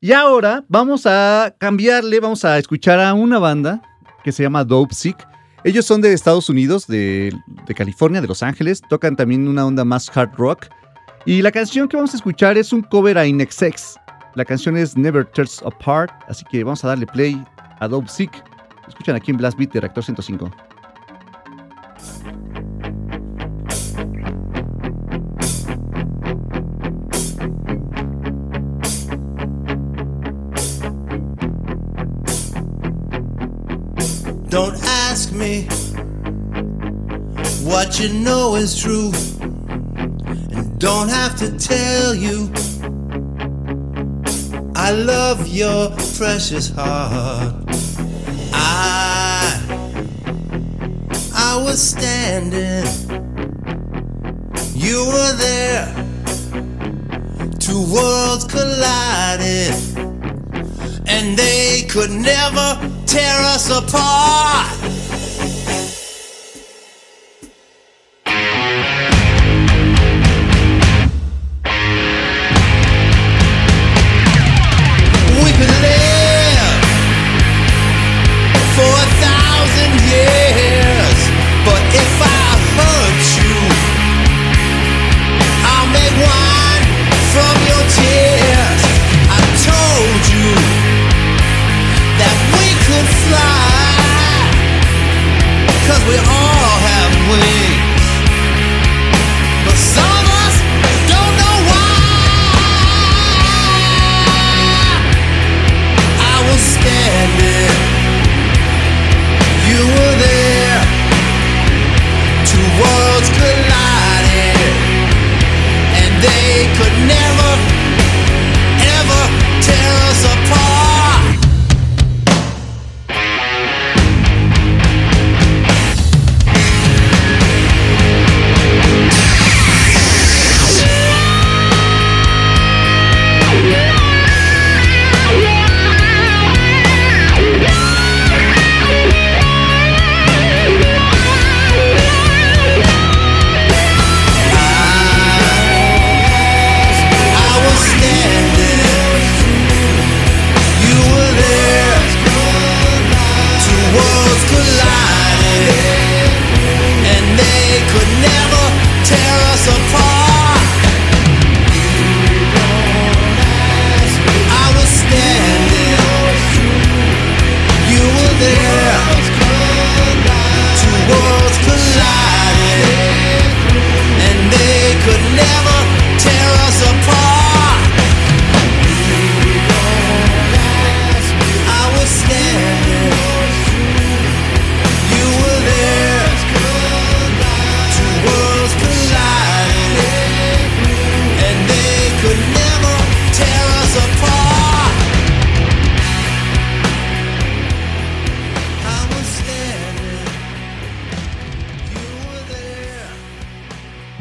Y 0.00 0.12
ahora 0.12 0.64
vamos 0.68 1.04
a 1.04 1.56
cambiarle, 1.58 2.20
vamos 2.20 2.44
a 2.44 2.56
escuchar 2.56 3.00
a 3.00 3.14
una 3.14 3.40
banda 3.40 3.82
que 4.22 4.30
se 4.30 4.44
llama 4.44 4.62
Dope 4.62 4.94
Sick. 4.94 5.26
Ellos 5.64 5.84
son 5.84 6.00
de 6.00 6.12
Estados 6.12 6.48
Unidos, 6.48 6.86
de 6.86 7.32
California, 7.74 8.20
de 8.20 8.28
Los 8.28 8.44
Ángeles. 8.44 8.80
Tocan 8.88 9.16
también 9.16 9.48
una 9.48 9.66
onda 9.66 9.84
más 9.84 10.08
hard 10.16 10.36
rock. 10.36 10.68
Y 11.26 11.40
la 11.40 11.50
canción 11.50 11.88
que 11.88 11.96
vamos 11.96 12.12
a 12.12 12.18
escuchar 12.18 12.58
es 12.58 12.70
un 12.70 12.82
cover 12.82 13.16
a 13.16 13.26
Inexex. 13.26 13.98
La 14.34 14.44
canción 14.44 14.76
es 14.76 14.94
Never 14.94 15.24
Tears 15.24 15.62
Apart, 15.62 16.12
así 16.28 16.44
que 16.50 16.62
vamos 16.62 16.84
a 16.84 16.88
darle 16.88 17.06
play 17.06 17.42
a 17.80 17.88
Dope 17.88 18.08
Sick. 18.08 18.30
Escuchan 18.86 19.16
aquí 19.16 19.30
en 19.30 19.38
Blast 19.38 19.56
Beat 19.56 19.72
de 19.72 19.80
Reactor 19.80 20.04
105. 20.04 20.50
Don't 34.50 34.76
ask 35.10 35.32
me 35.32 35.66
what 37.64 37.98
you 37.98 38.08
know 38.10 38.56
is 38.56 38.76
true, 38.76 39.10
don't 40.84 41.08
have 41.08 41.34
to 41.34 41.50
tell 41.56 42.14
you. 42.14 42.52
I 44.76 44.90
love 44.90 45.48
your 45.48 45.88
precious 46.18 46.68
heart. 46.68 47.54
I 48.52 49.62
I 51.32 51.62
was 51.64 51.80
standing, 51.80 52.84
you 54.74 55.06
were 55.06 55.32
there. 55.46 55.86
Two 57.58 57.82
worlds 57.90 58.44
collided, 58.44 59.74
and 61.08 61.38
they 61.38 61.86
could 61.88 62.10
never 62.10 62.68
tear 63.06 63.38
us 63.54 63.70
apart. 63.70 64.83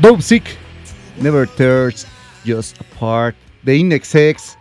Dope 0.03 0.21
Sick, 0.21 0.43
Never 1.21 1.47
Tears 1.47 2.05
Just 2.45 2.75
Apart, 2.81 3.37
de 3.61 3.77
Inexex. 3.77 4.57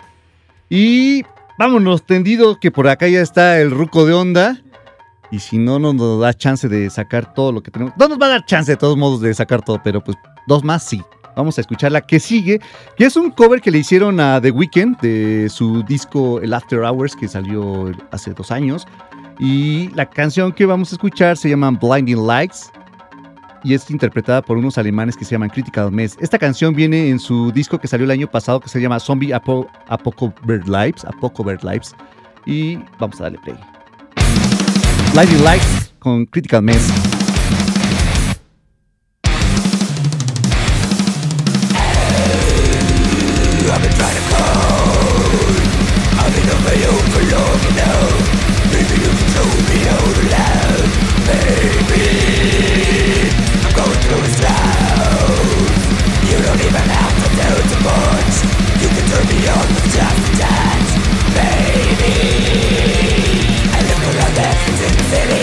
Y 0.70 1.24
vámonos 1.58 2.06
tendido, 2.06 2.60
que 2.60 2.70
por 2.70 2.86
acá 2.86 3.08
ya 3.08 3.20
está 3.20 3.58
el 3.58 3.72
ruco 3.72 4.06
de 4.06 4.12
onda. 4.14 4.62
Y 5.32 5.40
si 5.40 5.58
no, 5.58 5.80
no 5.80 5.94
nos 5.94 6.20
da 6.20 6.32
chance 6.32 6.68
de 6.68 6.88
sacar 6.90 7.34
todo 7.34 7.50
lo 7.50 7.60
que 7.60 7.72
tenemos. 7.72 7.92
No 7.98 8.06
nos 8.06 8.20
va 8.20 8.26
a 8.26 8.28
dar 8.28 8.46
chance 8.46 8.70
de 8.70 8.76
todos 8.76 8.96
modos 8.96 9.20
de 9.20 9.34
sacar 9.34 9.62
todo, 9.62 9.80
pero 9.82 10.00
pues 10.00 10.16
dos 10.46 10.62
más 10.62 10.84
sí. 10.84 11.02
Vamos 11.34 11.58
a 11.58 11.62
escuchar 11.62 11.90
la 11.90 12.02
que 12.02 12.20
sigue, 12.20 12.60
que 12.96 13.06
es 13.06 13.16
un 13.16 13.32
cover 13.32 13.60
que 13.60 13.72
le 13.72 13.78
hicieron 13.78 14.20
a 14.20 14.40
The 14.40 14.52
Weeknd 14.52 15.00
de 15.00 15.48
su 15.48 15.82
disco 15.82 16.40
El 16.40 16.54
After 16.54 16.78
Hours 16.84 17.16
que 17.16 17.26
salió 17.26 17.90
hace 18.12 18.32
dos 18.32 18.52
años. 18.52 18.86
Y 19.40 19.88
la 19.96 20.08
canción 20.08 20.52
que 20.52 20.66
vamos 20.66 20.92
a 20.92 20.94
escuchar 20.94 21.36
se 21.36 21.48
llama 21.48 21.72
Blinding 21.72 22.28
Lights 22.28 22.70
y 23.64 23.74
es 23.74 23.90
interpretada 23.90 24.42
por 24.42 24.56
unos 24.56 24.78
alemanes 24.78 25.16
que 25.16 25.24
se 25.24 25.32
llaman 25.32 25.50
Critical 25.50 25.90
Mess. 25.92 26.16
Esta 26.20 26.38
canción 26.38 26.74
viene 26.74 27.08
en 27.10 27.18
su 27.18 27.52
disco 27.52 27.78
que 27.78 27.88
salió 27.88 28.04
el 28.04 28.10
año 28.10 28.30
pasado 28.30 28.60
que 28.60 28.68
se 28.68 28.80
llama 28.80 28.98
Zombie 29.00 29.32
Apo 29.32 29.68
Apocalypse 29.88 30.70
Lives, 30.70 31.04
Apocalypse 31.04 31.66
Lives. 31.66 31.94
Y 32.46 32.76
vamos 32.98 33.20
a 33.20 33.24
darle 33.24 33.38
play. 33.38 33.56
Blinding 35.12 35.44
Lights 35.44 35.92
con 35.98 36.26
Critical 36.26 36.62
Mess. 36.62 36.90
You 54.12 54.18
don't 56.44 56.60
even 56.60 56.86
have 56.92 57.16
to 57.16 57.28
do 57.32 57.48
the 57.70 57.78
much 57.80 58.36
You 58.82 58.88
can 58.92 59.04
turn 59.08 59.24
me 59.26 59.38
on 59.48 59.66
with 59.72 59.88
just 59.88 60.24
that 60.36 60.84
Baby 61.32 62.12
I 63.72 63.80
live 63.88 64.02
around 64.12 64.34
the 64.36 64.50
city. 65.08 65.41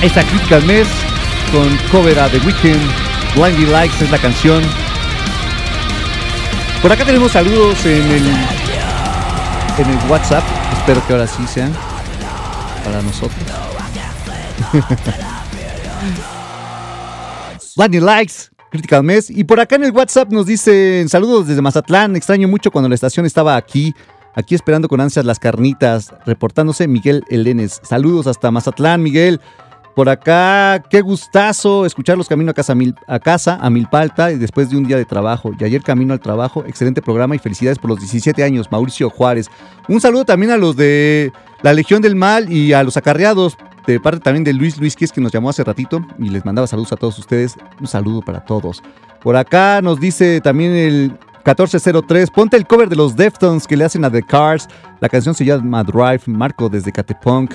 Esta 0.00 0.22
Critical 0.22 0.64
Mess 0.64 0.86
con 1.50 1.76
cover 1.90 2.16
a 2.20 2.28
The 2.28 2.38
Weeknd. 2.38 2.78
Blinding 3.34 3.72
Lights 3.72 4.00
es 4.00 4.08
la 4.12 4.18
canción. 4.18 4.62
Por 6.80 6.92
acá 6.92 7.04
tenemos 7.04 7.32
saludos 7.32 7.84
en 7.84 8.08
el, 8.08 8.22
en 9.78 9.90
el 9.90 9.98
WhatsApp. 10.08 10.44
Espero 10.78 11.04
que 11.04 11.14
ahora 11.14 11.26
sí 11.26 11.44
sean 11.48 11.72
para 12.84 13.02
nosotros. 13.02 13.42
Blinding 17.76 18.04
Lights, 18.04 18.52
Critical 18.70 19.02
Mess. 19.02 19.30
Y 19.30 19.42
por 19.42 19.58
acá 19.58 19.74
en 19.74 19.84
el 19.84 19.90
WhatsApp 19.90 20.30
nos 20.30 20.46
dicen 20.46 21.08
saludos 21.08 21.48
desde 21.48 21.60
Mazatlán. 21.60 22.14
Extraño 22.14 22.46
mucho 22.46 22.70
cuando 22.70 22.88
la 22.88 22.94
estación 22.94 23.26
estaba 23.26 23.56
aquí. 23.56 23.96
Aquí 24.36 24.54
esperando 24.54 24.86
con 24.86 25.00
ansias 25.00 25.24
las 25.24 25.40
carnitas. 25.40 26.14
Reportándose 26.24 26.86
Miguel 26.86 27.24
Elenes. 27.30 27.80
Saludos 27.82 28.28
hasta 28.28 28.52
Mazatlán, 28.52 29.02
Miguel. 29.02 29.40
Por 29.98 30.08
acá, 30.08 30.80
qué 30.88 31.00
gustazo 31.00 31.84
escucharlos 31.84 32.28
camino 32.28 32.52
a 32.52 32.54
casa, 32.54 32.72
a, 33.08 33.18
casa, 33.18 33.58
a 33.60 33.68
Milpalta, 33.68 34.28
después 34.28 34.70
de 34.70 34.76
un 34.76 34.84
día 34.84 34.96
de 34.96 35.04
trabajo. 35.04 35.50
Y 35.58 35.64
ayer 35.64 35.82
camino 35.82 36.12
al 36.12 36.20
trabajo, 36.20 36.64
excelente 36.64 37.02
programa 37.02 37.34
y 37.34 37.40
felicidades 37.40 37.80
por 37.80 37.90
los 37.90 37.98
17 37.98 38.44
años, 38.44 38.70
Mauricio 38.70 39.10
Juárez. 39.10 39.50
Un 39.88 40.00
saludo 40.00 40.24
también 40.24 40.52
a 40.52 40.56
los 40.56 40.76
de 40.76 41.32
la 41.62 41.72
Legión 41.72 42.00
del 42.00 42.14
Mal 42.14 42.52
y 42.52 42.74
a 42.74 42.84
los 42.84 42.96
acarreados, 42.96 43.58
de 43.88 43.98
parte 43.98 44.20
también 44.20 44.44
de 44.44 44.52
Luis 44.52 44.78
Luis 44.78 44.94
Kies, 44.94 45.10
que 45.10 45.20
nos 45.20 45.32
llamó 45.32 45.50
hace 45.50 45.64
ratito 45.64 46.06
y 46.16 46.28
les 46.28 46.44
mandaba 46.44 46.68
saludos 46.68 46.92
a 46.92 46.96
todos 46.96 47.18
ustedes. 47.18 47.56
Un 47.80 47.88
saludo 47.88 48.22
para 48.22 48.44
todos. 48.44 48.84
Por 49.20 49.34
acá 49.34 49.82
nos 49.82 49.98
dice 49.98 50.40
también 50.40 50.76
el 50.76 51.10
1403, 51.44 52.30
ponte 52.30 52.56
el 52.56 52.68
cover 52.68 52.88
de 52.88 52.94
los 52.94 53.16
Deftones 53.16 53.66
que 53.66 53.76
le 53.76 53.84
hacen 53.84 54.04
a 54.04 54.12
The 54.12 54.22
Cars. 54.22 54.68
La 55.00 55.08
canción 55.08 55.34
se 55.34 55.44
llama 55.44 55.82
Drive, 55.82 56.22
Marco 56.26 56.68
desde 56.68 56.92
Catepunk. 56.92 57.54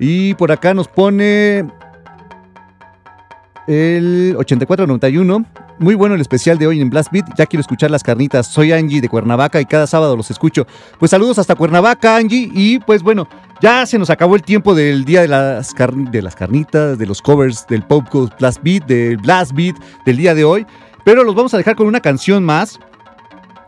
Y 0.00 0.32
por 0.34 0.50
acá 0.50 0.72
nos 0.72 0.88
pone 0.88 1.66
el 3.66 4.34
8491. 4.36 5.44
Muy 5.78 5.94
bueno 5.94 6.14
el 6.14 6.20
especial 6.22 6.58
de 6.58 6.66
hoy 6.66 6.80
en 6.80 6.88
Blast 6.88 7.12
Beat. 7.12 7.26
Ya 7.36 7.44
quiero 7.44 7.60
escuchar 7.60 7.90
las 7.90 8.02
carnitas. 8.02 8.46
Soy 8.46 8.72
Angie 8.72 9.02
de 9.02 9.08
Cuernavaca 9.10 9.60
y 9.60 9.66
cada 9.66 9.86
sábado 9.86 10.16
los 10.16 10.30
escucho. 10.30 10.66
Pues 10.98 11.10
saludos 11.10 11.38
hasta 11.38 11.54
Cuernavaca, 11.54 12.16
Angie. 12.16 12.50
Y 12.52 12.78
pues 12.78 13.02
bueno, 13.02 13.28
ya 13.60 13.84
se 13.84 13.98
nos 13.98 14.08
acabó 14.08 14.36
el 14.36 14.42
tiempo 14.42 14.74
del 14.74 15.04
día 15.04 15.20
de 15.20 15.28
las, 15.28 15.74
de 15.74 16.22
las 16.22 16.34
carnitas, 16.34 16.98
de 16.98 17.06
los 17.06 17.20
covers, 17.20 17.66
del 17.66 17.82
Pop 17.82 18.06
Goes 18.10 18.30
Blast 18.38 18.62
Beat, 18.62 18.86
del 18.86 19.18
Blast 19.18 19.52
Beat 19.52 19.76
del 20.06 20.16
día 20.16 20.34
de 20.34 20.44
hoy. 20.44 20.66
Pero 21.04 21.24
los 21.24 21.34
vamos 21.34 21.52
a 21.52 21.58
dejar 21.58 21.76
con 21.76 21.86
una 21.86 22.00
canción 22.00 22.42
más. 22.42 22.80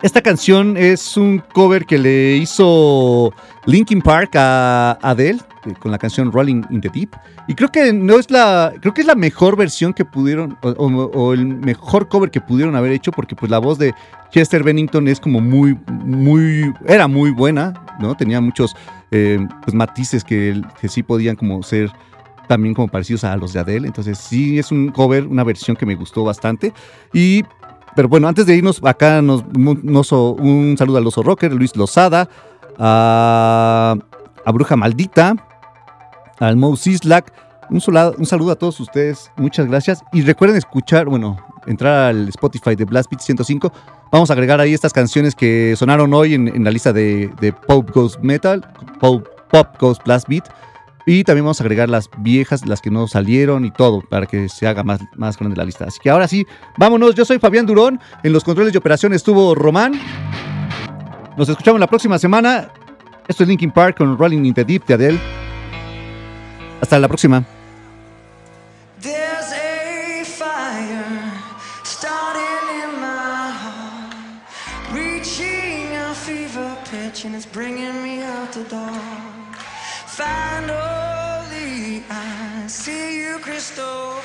Esta 0.02 0.20
canción 0.20 0.76
es 0.76 1.16
un 1.16 1.38
cover 1.38 1.86
que 1.86 1.96
le 1.96 2.36
hizo 2.36 3.32
Linkin 3.66 4.02
Park 4.02 4.34
a 4.34 4.98
Adele 5.00 5.38
eh, 5.64 5.74
con 5.78 5.92
la 5.92 5.98
canción 5.98 6.32
Rolling 6.32 6.62
in 6.70 6.80
the 6.80 6.88
Deep. 6.88 7.10
Y 7.46 7.54
creo 7.54 7.70
que 7.70 7.92
no 7.92 8.18
es 8.18 8.28
la, 8.28 8.72
creo 8.80 8.92
que 8.92 9.02
es 9.02 9.06
la 9.06 9.14
mejor 9.14 9.56
versión 9.56 9.94
que 9.94 10.04
pudieron, 10.04 10.58
o, 10.60 11.32
el 11.32 11.46
mejor 11.46 12.08
cover 12.08 12.32
que 12.32 12.40
pudieron 12.40 12.74
haber 12.74 12.90
hecho, 12.90 13.12
porque 13.12 13.36
pues 13.36 13.48
la 13.48 13.60
voz 13.60 13.78
de 13.78 13.94
Chester 14.32 14.64
Bennington 14.64 15.06
es 15.06 15.20
como 15.20 15.40
muy, 15.40 15.78
muy, 15.88 16.72
era 16.88 17.06
muy 17.06 17.30
buena, 17.30 17.72
¿no? 18.00 18.16
Tenía 18.16 18.40
muchos 18.40 18.74
eh, 19.12 19.38
pues, 19.62 19.72
matices 19.72 20.24
que, 20.24 20.60
que 20.80 20.88
sí 20.88 21.04
podían 21.04 21.36
como 21.36 21.62
ser 21.62 21.92
también 22.48 22.74
como 22.74 22.88
parecidos 22.88 23.22
a 23.22 23.36
los 23.36 23.52
de 23.52 23.60
Adele. 23.60 23.86
Entonces 23.86 24.18
sí 24.18 24.58
es 24.58 24.72
un 24.72 24.88
cover, 24.90 25.26
una 25.28 25.44
versión 25.44 25.76
que 25.76 25.86
me 25.86 25.94
gustó 25.94 26.24
bastante. 26.24 26.72
Y 27.12 27.44
pero 27.97 28.09
bueno, 28.09 28.28
antes 28.28 28.47
de 28.47 28.56
irnos, 28.56 28.81
acá 28.85 29.20
nos, 29.23 29.44
nos- 29.56 30.12
un 30.12 30.77
saludo 30.78 30.98
al 30.98 31.06
oso 31.06 31.23
rocker, 31.23 31.52
Luis 31.52 31.77
Lozada, 31.77 32.28
a, 32.78 33.94
a 34.44 34.52
Bruja 34.52 34.77
Maldita, 34.77 35.35
al 36.39 36.56
Mo 36.56 36.77
Sislak. 36.77 37.32
Un, 37.70 37.81
un 38.19 38.27
saludo 38.27 38.52
a 38.52 38.56
todos 38.56 38.78
ustedes, 38.81 39.31
muchas 39.36 39.66
gracias. 39.66 40.02
Y 40.12 40.23
recuerden 40.23 40.59
escuchar, 40.59 41.06
bueno, 41.06 41.39
entrar 41.66 42.10
al 42.10 42.28
Spotify 42.28 42.74
de 42.74 42.85
Blast 42.85 43.10
Beat 43.10 43.23
105. 43.23 43.73
Vamos 44.10 44.28
a 44.31 44.35
agregar 44.35 44.60
ahí 44.60 44.74
estas 44.74 44.93
canciones 44.93 45.35
que 45.35 45.74
sonaron 45.77 46.12
hoy 46.12 46.35
en, 46.35 46.48
en 46.48 46.64
la 46.64 46.70
lista 46.70 46.93
de, 46.93 47.31
de 47.40 47.52
Pop 47.52 47.89
Ghost 47.94 48.20
Metal, 48.20 48.62
Pop, 49.01 49.27
Pop 49.51 49.69
Ghost 49.81 50.02
Blast 50.05 50.28
Beat. 50.28 50.44
Y 51.06 51.24
también 51.24 51.44
vamos 51.44 51.60
a 51.60 51.64
agregar 51.64 51.88
las 51.88 52.08
viejas, 52.18 52.66
las 52.66 52.80
que 52.80 52.90
no 52.90 53.08
salieron 53.08 53.64
y 53.64 53.70
todo, 53.70 54.02
para 54.02 54.26
que 54.26 54.48
se 54.48 54.66
haga 54.66 54.84
más, 54.84 55.00
más 55.16 55.38
grande 55.38 55.56
la 55.56 55.64
lista. 55.64 55.86
Así 55.86 55.98
que 56.00 56.10
ahora 56.10 56.28
sí, 56.28 56.46
vámonos. 56.78 57.14
Yo 57.14 57.24
soy 57.24 57.38
Fabián 57.38 57.66
Durón. 57.66 58.00
En 58.22 58.32
los 58.32 58.44
controles 58.44 58.72
de 58.72 58.78
operación 58.78 59.12
estuvo 59.12 59.54
Román. 59.54 60.00
Nos 61.36 61.48
escuchamos 61.48 61.80
la 61.80 61.86
próxima 61.86 62.18
semana. 62.18 62.68
Esto 63.26 63.42
es 63.42 63.48
Linkin 63.48 63.70
Park 63.70 63.98
con 63.98 64.16
Rolling 64.18 64.44
in 64.44 64.54
the 64.54 64.64
Deep 64.64 64.84
de 64.86 64.94
Adele. 64.94 65.18
Hasta 66.80 66.98
la 66.98 67.08
próxima. 67.08 67.44
Crystal. 83.62 84.20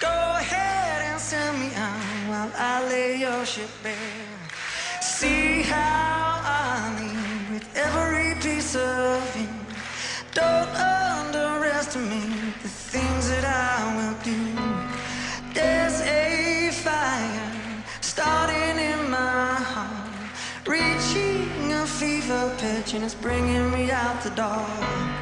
Go 0.00 0.16
ahead 0.42 1.02
and 1.08 1.20
send 1.20 1.56
me 1.60 1.70
out 1.76 2.28
while 2.28 2.50
I 2.56 2.84
lay 2.88 3.20
your 3.20 3.46
ship 3.46 3.70
bare. 3.80 3.94
See 5.00 5.62
how 5.62 6.40
I 6.42 6.98
lean 6.98 7.52
with 7.52 7.66
every 7.76 8.34
piece 8.42 8.74
of 8.74 9.22
you. 9.36 9.48
Don't 10.34 10.68
underestimate 10.74 12.60
the 12.60 12.68
things 12.92 13.28
that 13.30 13.44
I 13.44 13.76
will 13.96 14.18
do. 14.30 14.40
There's 15.54 16.00
a 16.00 16.70
fire 16.72 17.52
starting 18.00 18.78
in 18.92 19.10
my 19.10 19.54
heart, 19.72 20.10
reaching 20.66 21.72
a 21.72 21.86
fever 21.86 22.52
pitch, 22.58 22.94
and 22.94 23.04
it's 23.04 23.14
bringing 23.14 23.70
me 23.70 23.92
out 23.92 24.20
the 24.24 24.30
door. 24.30 25.17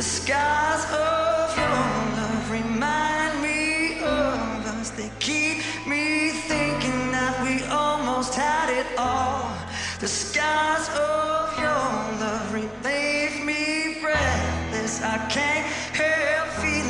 The 0.00 0.06
skies 0.06 0.84
of 0.92 1.58
your 1.58 1.68
love 2.16 2.50
remind 2.50 3.42
me 3.42 3.98
of 3.98 4.66
us. 4.78 4.88
They 4.88 5.10
keep 5.18 5.58
me 5.86 6.30
thinking 6.30 7.12
that 7.12 7.36
we 7.44 7.62
almost 7.64 8.34
had 8.34 8.70
it 8.70 8.86
all. 8.96 9.52
The 9.98 10.08
skies 10.08 10.88
of 10.88 11.58
your 11.58 11.84
love 12.18 12.50
leave 12.82 13.44
me 13.44 14.00
breathless. 14.00 15.02
I 15.02 15.18
can't 15.28 15.66
help 15.92 16.48
feeling 16.64 16.89